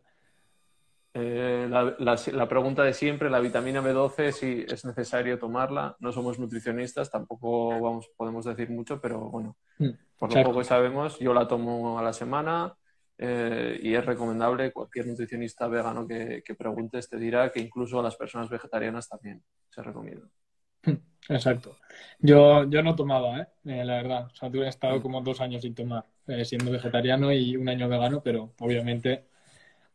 eh, 1.14 1.68
la, 1.70 1.96
la- 2.00 2.20
la 2.34 2.48
pregunta 2.48 2.84
de 2.84 2.94
siempre, 2.94 3.30
la 3.30 3.39
vitamina 3.39 3.82
B12, 3.82 4.32
si 4.32 4.66
es 4.68 4.86
necesario 4.86 5.38
tomarla. 5.39 5.96
No 6.00 6.12
somos 6.12 6.39
nutricionistas, 6.39 7.12
tampoco 7.12 7.82
vamos, 7.82 8.10
podemos 8.16 8.46
decir 8.46 8.70
mucho, 8.70 9.02
pero 9.02 9.20
bueno, 9.30 9.58
Mm, 9.80 9.89
por 10.18 10.30
lo 10.32 10.42
poco 10.42 10.60
que 10.60 10.66
sabemos, 10.66 11.20
yo 11.20 11.34
la 11.34 11.48
tomo 11.48 12.00
a 12.00 12.04
la 12.04 12.14
semana 12.14 12.76
eh, 13.22 13.80
y 13.84 13.95
es 13.95 14.05
recomendable. 14.05 14.74
Cualquier 14.74 15.07
nutricionista 15.07 15.67
vegano 15.69 16.07
que, 16.07 16.43
que 16.45 16.55
preguntes 16.55 17.09
te 17.09 17.17
dirá 17.19 17.51
que 17.51 17.61
incluso 17.61 17.99
a 18.01 18.03
las 18.03 18.17
personas 18.17 18.49
vegetarianas 18.49 19.09
también 19.09 19.43
se 19.69 19.84
recomienda. 19.84 20.28
Exacto. 21.30 21.78
Yo, 22.19 22.69
yo 22.69 22.84
no 22.84 22.95
tomaba, 22.95 23.39
¿eh? 23.41 23.47
Eh, 23.65 23.86
la 23.86 23.95
verdad. 24.01 24.26
O 24.32 24.36
sea, 24.36 24.51
tuve 24.51 24.65
he 24.65 24.69
estado 24.69 24.99
Mm. 24.99 25.01
como 25.01 25.22
dos 25.22 25.41
años 25.41 25.61
sin 25.61 25.76
tomar, 25.76 26.05
eh, 26.28 26.45
siendo 26.45 26.72
vegetariano 26.72 27.32
y 27.34 27.55
un 27.57 27.69
año 27.69 27.89
vegano, 27.89 28.22
pero 28.24 28.53
obviamente 28.59 29.28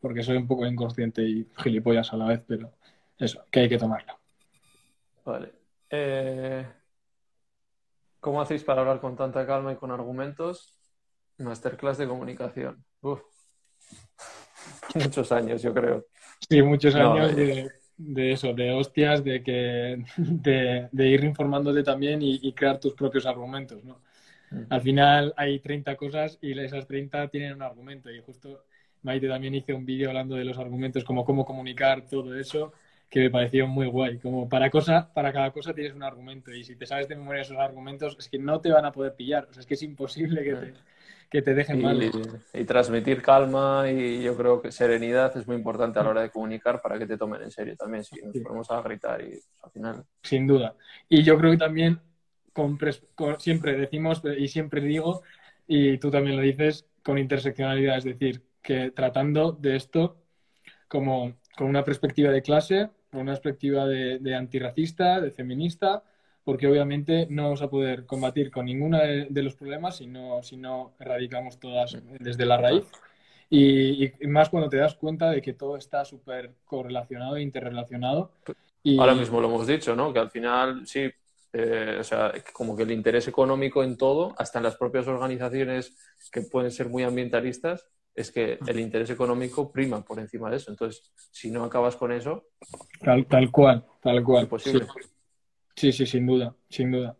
porque 0.01 0.23
soy 0.23 0.37
un 0.37 0.47
poco 0.47 0.65
inconsciente 0.67 1.23
y 1.23 1.47
gilipollas 1.57 2.13
a 2.13 2.17
la 2.17 2.27
vez, 2.27 2.43
pero 2.47 2.73
eso, 3.19 3.45
que 3.51 3.61
hay 3.61 3.69
que 3.69 3.79
tomarlo. 3.79 4.19
Vale. 5.25 5.53
Eh, 5.89 6.65
¿cómo 8.19 8.41
hacéis 8.41 8.63
para 8.63 8.81
hablar 8.81 8.99
con 9.01 9.15
tanta 9.15 9.45
calma 9.47 9.73
y 9.73 9.77
con 9.77 9.91
argumentos? 9.91 10.79
Masterclass 11.37 11.97
de 11.97 12.07
comunicación. 12.07 12.83
Uf. 13.01 13.21
Muchos 14.95 15.31
años, 15.31 15.61
yo 15.61 15.73
creo. 15.73 16.05
Sí, 16.49 16.61
muchos 16.61 16.95
No, 16.95 17.13
años 17.13 17.31
eh. 17.33 17.35
de, 17.35 17.71
de 17.97 18.31
eso, 18.31 18.53
de 18.53 18.71
hostias, 18.71 19.23
de 19.23 19.43
que 19.43 20.03
de, 20.17 20.89
de 20.91 21.07
ir 21.07 21.23
informándote 21.23 21.83
también 21.83 22.21
y, 22.21 22.39
y 22.41 22.53
crear 22.53 22.79
tus 22.79 22.93
propios 22.93 23.25
argumentos, 23.25 23.83
¿no? 23.83 24.01
Mm. 24.51 24.63
Al 24.69 24.81
final 24.81 25.33
hay 25.37 25.59
30 25.59 25.95
cosas 25.97 26.39
y 26.41 26.57
esas 26.59 26.87
30 26.87 27.27
tienen 27.29 27.53
un 27.55 27.61
argumento 27.63 28.11
y 28.11 28.21
justo 28.21 28.65
Maite 29.03 29.27
también 29.29 29.55
hizo 29.55 29.75
un 29.75 29.85
vídeo 29.85 30.09
hablando 30.09 30.35
de 30.35 30.45
los 30.45 30.57
argumentos, 30.57 31.03
como 31.03 31.25
cómo 31.25 31.45
comunicar 31.45 32.07
todo 32.07 32.37
eso, 32.39 32.73
que 33.09 33.21
me 33.21 33.29
pareció 33.31 33.67
muy 33.67 33.87
guay. 33.87 34.19
Como 34.19 34.49
para 34.49 34.69
cosa, 34.69 35.13
para 35.13 35.33
cada 35.33 35.51
cosa 35.51 35.73
tienes 35.73 35.93
un 35.95 36.03
argumento 36.03 36.51
y 36.53 36.63
si 36.63 36.75
te 36.75 36.85
sabes 36.85 37.07
de 37.07 37.15
memoria 37.17 37.43
esos 37.43 37.57
argumentos 37.59 38.15
es 38.19 38.29
que 38.29 38.39
no 38.39 38.61
te 38.61 38.71
van 38.71 38.85
a 38.85 38.91
poder 38.91 39.15
pillar, 39.15 39.47
o 39.49 39.53
sea, 39.53 39.61
es 39.61 39.67
que 39.67 39.75
es 39.75 39.83
imposible 39.83 40.43
que 40.43 40.55
te, 40.55 40.73
que 41.29 41.41
te 41.41 41.53
dejen 41.53 41.81
mal. 41.81 42.01
Y, 42.01 42.11
y 42.53 42.63
transmitir 42.65 43.21
calma 43.21 43.89
y 43.91 44.21
yo 44.23 44.35
creo 44.37 44.61
que 44.61 44.71
serenidad 44.71 45.35
es 45.37 45.45
muy 45.47 45.55
importante 45.57 45.99
a 45.99 46.03
la 46.03 46.09
hora 46.09 46.21
de 46.21 46.29
comunicar 46.29 46.81
para 46.81 46.97
que 46.97 47.05
te 47.05 47.17
tomen 47.17 47.41
en 47.41 47.51
serio 47.51 47.75
también. 47.75 48.03
Si 48.03 48.21
nos 48.21 48.33
Sí. 48.33 48.39
ponemos 48.41 48.69
a 48.71 48.81
gritar 48.81 49.21
y 49.21 49.29
pues, 49.31 49.49
al 49.63 49.71
final. 49.71 50.05
Sin 50.23 50.47
duda. 50.47 50.75
Y 51.09 51.23
yo 51.23 51.37
creo 51.37 51.51
que 51.51 51.57
también 51.57 51.99
con 52.53 52.77
con- 53.15 53.39
siempre 53.39 53.73
decimos 53.77 54.21
y 54.37 54.47
siempre 54.47 54.81
digo, 54.81 55.21
y 55.67 55.97
tú 55.97 56.09
también 56.09 56.37
lo 56.37 56.41
dices, 56.41 56.85
con 57.03 57.17
interseccionalidad, 57.17 57.97
es 57.97 58.03
decir, 58.05 58.41
que 58.61 58.91
tratando 58.91 59.51
de 59.51 59.75
esto 59.75 60.17
como 60.87 61.35
con 61.55 61.67
una 61.67 61.83
perspectiva 61.83 62.31
de 62.31 62.41
clase, 62.41 62.89
con 63.11 63.21
una 63.21 63.33
perspectiva 63.33 63.85
de, 63.85 64.19
de 64.19 64.35
antirracista, 64.35 65.19
de 65.21 65.31
feminista, 65.31 66.03
porque 66.47 66.65
obviamente 66.65 67.27
no 67.29 67.43
vamos 67.43 67.61
a 67.61 67.69
poder 67.69 68.05
combatir 68.05 68.51
con 68.51 68.67
ninguno 68.67 68.99
de, 68.99 69.27
de 69.29 69.43
los 69.43 69.53
problemas 69.53 69.97
si 69.97 70.07
no, 70.07 70.41
si 70.41 70.55
no 70.55 70.93
erradicamos 70.97 71.59
todas 71.59 71.97
desde 72.21 72.45
la 72.45 72.55
raíz. 72.55 72.85
Y, 73.49 74.05
y 74.05 74.27
más 74.27 74.47
cuando 74.47 74.69
te 74.69 74.77
das 74.77 74.95
cuenta 74.95 75.29
de 75.29 75.41
que 75.41 75.51
todo 75.51 75.75
está 75.75 76.05
súper 76.05 76.53
correlacionado 76.63 77.35
e 77.35 77.41
interrelacionado. 77.41 78.31
Y, 78.81 78.97
Ahora 78.97 79.13
mismo 79.13 79.41
lo 79.41 79.49
hemos 79.49 79.67
dicho, 79.67 79.93
¿no? 79.93 80.13
Que 80.13 80.19
al 80.19 80.29
final 80.29 80.87
sí, 80.87 81.11
eh, 81.51 81.97
o 81.99 82.03
sea, 82.05 82.31
como 82.53 82.77
que 82.77 82.83
el 82.83 82.91
interés 82.91 83.27
económico 83.27 83.83
en 83.83 83.97
todo, 83.97 84.33
hasta 84.37 84.59
en 84.59 84.63
las 84.63 84.77
propias 84.77 85.05
organizaciones 85.05 85.97
que 86.31 86.43
pueden 86.43 86.71
ser 86.71 86.87
muy 86.87 87.03
ambientalistas, 87.03 87.89
es 88.15 88.31
que 88.31 88.57
el 88.65 88.79
interés 88.79 89.09
económico 89.09 89.69
prima 89.69 90.01
por 90.01 90.17
encima 90.17 90.49
de 90.49 90.55
eso. 90.55 90.71
Entonces, 90.71 91.11
si 91.29 91.51
no 91.51 91.65
acabas 91.65 91.97
con 91.97 92.13
eso, 92.13 92.45
Tal, 93.03 93.25
tal 93.25 93.51
cual, 93.51 93.83
tal 94.01 94.23
cual. 94.23 94.43
imposible. 94.43 94.85
Sí, 94.85 95.16
sí, 95.77 95.93
sí, 95.93 96.05
sin 96.05 96.25
duda, 96.25 96.55
sin 96.69 96.91
duda. 96.91 97.17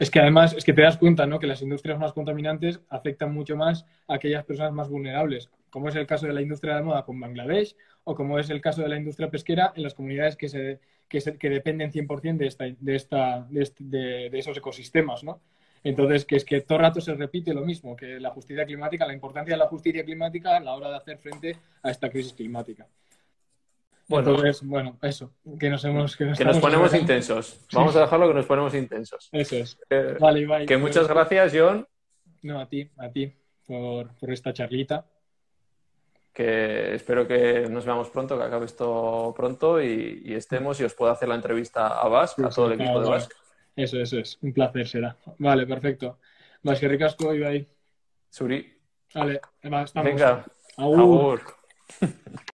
Es 0.00 0.10
que 0.10 0.20
además, 0.20 0.54
es 0.56 0.64
que 0.64 0.74
te 0.74 0.82
das 0.82 0.98
cuenta, 0.98 1.26
¿no? 1.26 1.38
Que 1.40 1.46
las 1.48 1.62
industrias 1.62 1.98
más 2.00 2.12
contaminantes 2.14 2.80
afectan 2.90 3.34
mucho 3.34 3.56
más 3.56 3.86
a 4.08 4.14
aquellas 4.16 4.44
personas 4.44 4.72
más 4.72 4.88
vulnerables, 4.90 5.50
como 5.70 5.88
es 5.88 5.96
el 5.96 6.06
caso 6.06 6.26
de 6.26 6.34
la 6.34 6.42
industria 6.42 6.74
de 6.74 6.80
la 6.80 6.86
moda 6.86 7.04
con 7.04 7.20
Bangladesh, 7.20 7.76
o 8.04 8.14
como 8.16 8.38
es 8.38 8.50
el 8.50 8.60
caso 8.62 8.82
de 8.82 8.88
la 8.90 8.96
industria 8.98 9.30
pesquera 9.30 9.72
en 9.76 9.84
las 9.84 9.94
comunidades 9.94 10.36
que, 10.36 10.48
se, 10.48 10.80
que, 11.08 11.20
se- 11.22 11.38
que 11.38 11.50
dependen 11.50 11.92
100% 11.92 12.44
de, 12.44 12.48
esta, 12.48 12.64
de, 12.78 12.96
esta, 12.96 13.46
de, 13.50 13.62
este- 13.62 13.84
de- 13.84 14.30
de 14.30 14.40
esos 14.40 14.56
ecosistemas, 14.58 15.24
¿no? 15.24 15.40
Entonces, 15.84 16.24
que 16.26 16.36
es 16.36 16.44
que 16.46 16.62
todo 16.62 16.78
rato 16.78 17.00
se 17.02 17.14
repite 17.14 17.54
lo 17.54 17.62
mismo, 17.64 17.96
que 17.96 18.20
la 18.20 18.30
justicia 18.30 18.66
climática, 18.66 19.06
la 19.06 19.14
importancia 19.14 19.54
de 19.54 19.58
la 19.58 19.68
justicia 19.68 20.04
climática 20.04 20.56
a 20.56 20.60
la 20.60 20.74
hora 20.74 20.90
de 20.90 20.96
hacer 20.96 21.18
frente 21.18 21.56
a 21.82 21.90
esta 21.90 22.10
crisis 22.10 22.34
climática. 22.34 22.88
Bueno. 24.12 24.30
Entonces, 24.30 24.66
bueno, 24.66 24.98
eso, 25.02 25.32
que 25.58 25.68
nos 25.70 25.84
hemos... 25.84 26.16
Que 26.16 26.24
nos, 26.26 26.38
Que 26.38 26.44
nos 26.44 26.56
estamos 26.56 26.60
ponemos 26.60 26.94
intensos. 26.94 27.66
Vamos 27.72 27.96
a 27.96 28.00
dejarlo 28.00 28.28
que 28.28 28.34
nos 28.34 28.46
ponemos 28.46 28.74
intensos. 28.74 29.28
Eso 29.32 29.56
es. 29.56 29.78
Eh, 29.90 30.16
Vale, 30.20 30.40
Ibai. 30.40 30.66
que 30.66 30.76
muchas 30.76 31.08
gracias, 31.08 31.52
John. 31.54 31.86
No, 32.42 32.60
a 32.60 32.68
ti, 32.68 32.90
a 32.98 33.10
ti, 33.10 33.32
por, 33.66 34.14
por 34.16 34.30
esta 34.32 34.52
charlita. 34.52 35.06
Que 36.32 36.94
espero 36.94 37.26
que 37.28 37.66
nos 37.68 37.84
veamos 37.84 38.08
pronto, 38.08 38.38
que 38.38 38.44
acabe 38.44 38.64
esto 38.64 39.34
pronto 39.36 39.82
y, 39.82 40.22
y 40.24 40.34
estemos 40.34 40.80
y 40.80 40.84
os 40.84 40.94
pueda 40.94 41.12
hacer 41.12 41.28
la 41.28 41.34
entrevista 41.34 41.88
a 42.00 42.08
Basque, 42.08 42.42
a 42.42 42.48
todo 42.48 42.68
sí, 42.68 42.72
el 42.74 42.80
equipo 42.80 42.94
claro, 42.94 43.06
de. 43.06 43.10
Basque. 43.10 43.34
Eso, 43.76 43.98
eso 44.00 44.18
es. 44.18 44.38
Un 44.40 44.52
placer 44.52 44.88
será. 44.88 45.16
Vale, 45.38 45.66
perfecto. 45.66 46.18
Vas 46.62 46.80
que 46.80 46.88
ricasco, 46.88 47.34
Ibai. 47.34 47.68
Suri, 48.30 48.66
Vale, 49.14 49.40
va, 49.70 49.82
estamos. 49.82 50.06
venga, 50.06 50.44
Agur. 50.78 51.00
agur. 51.00 51.42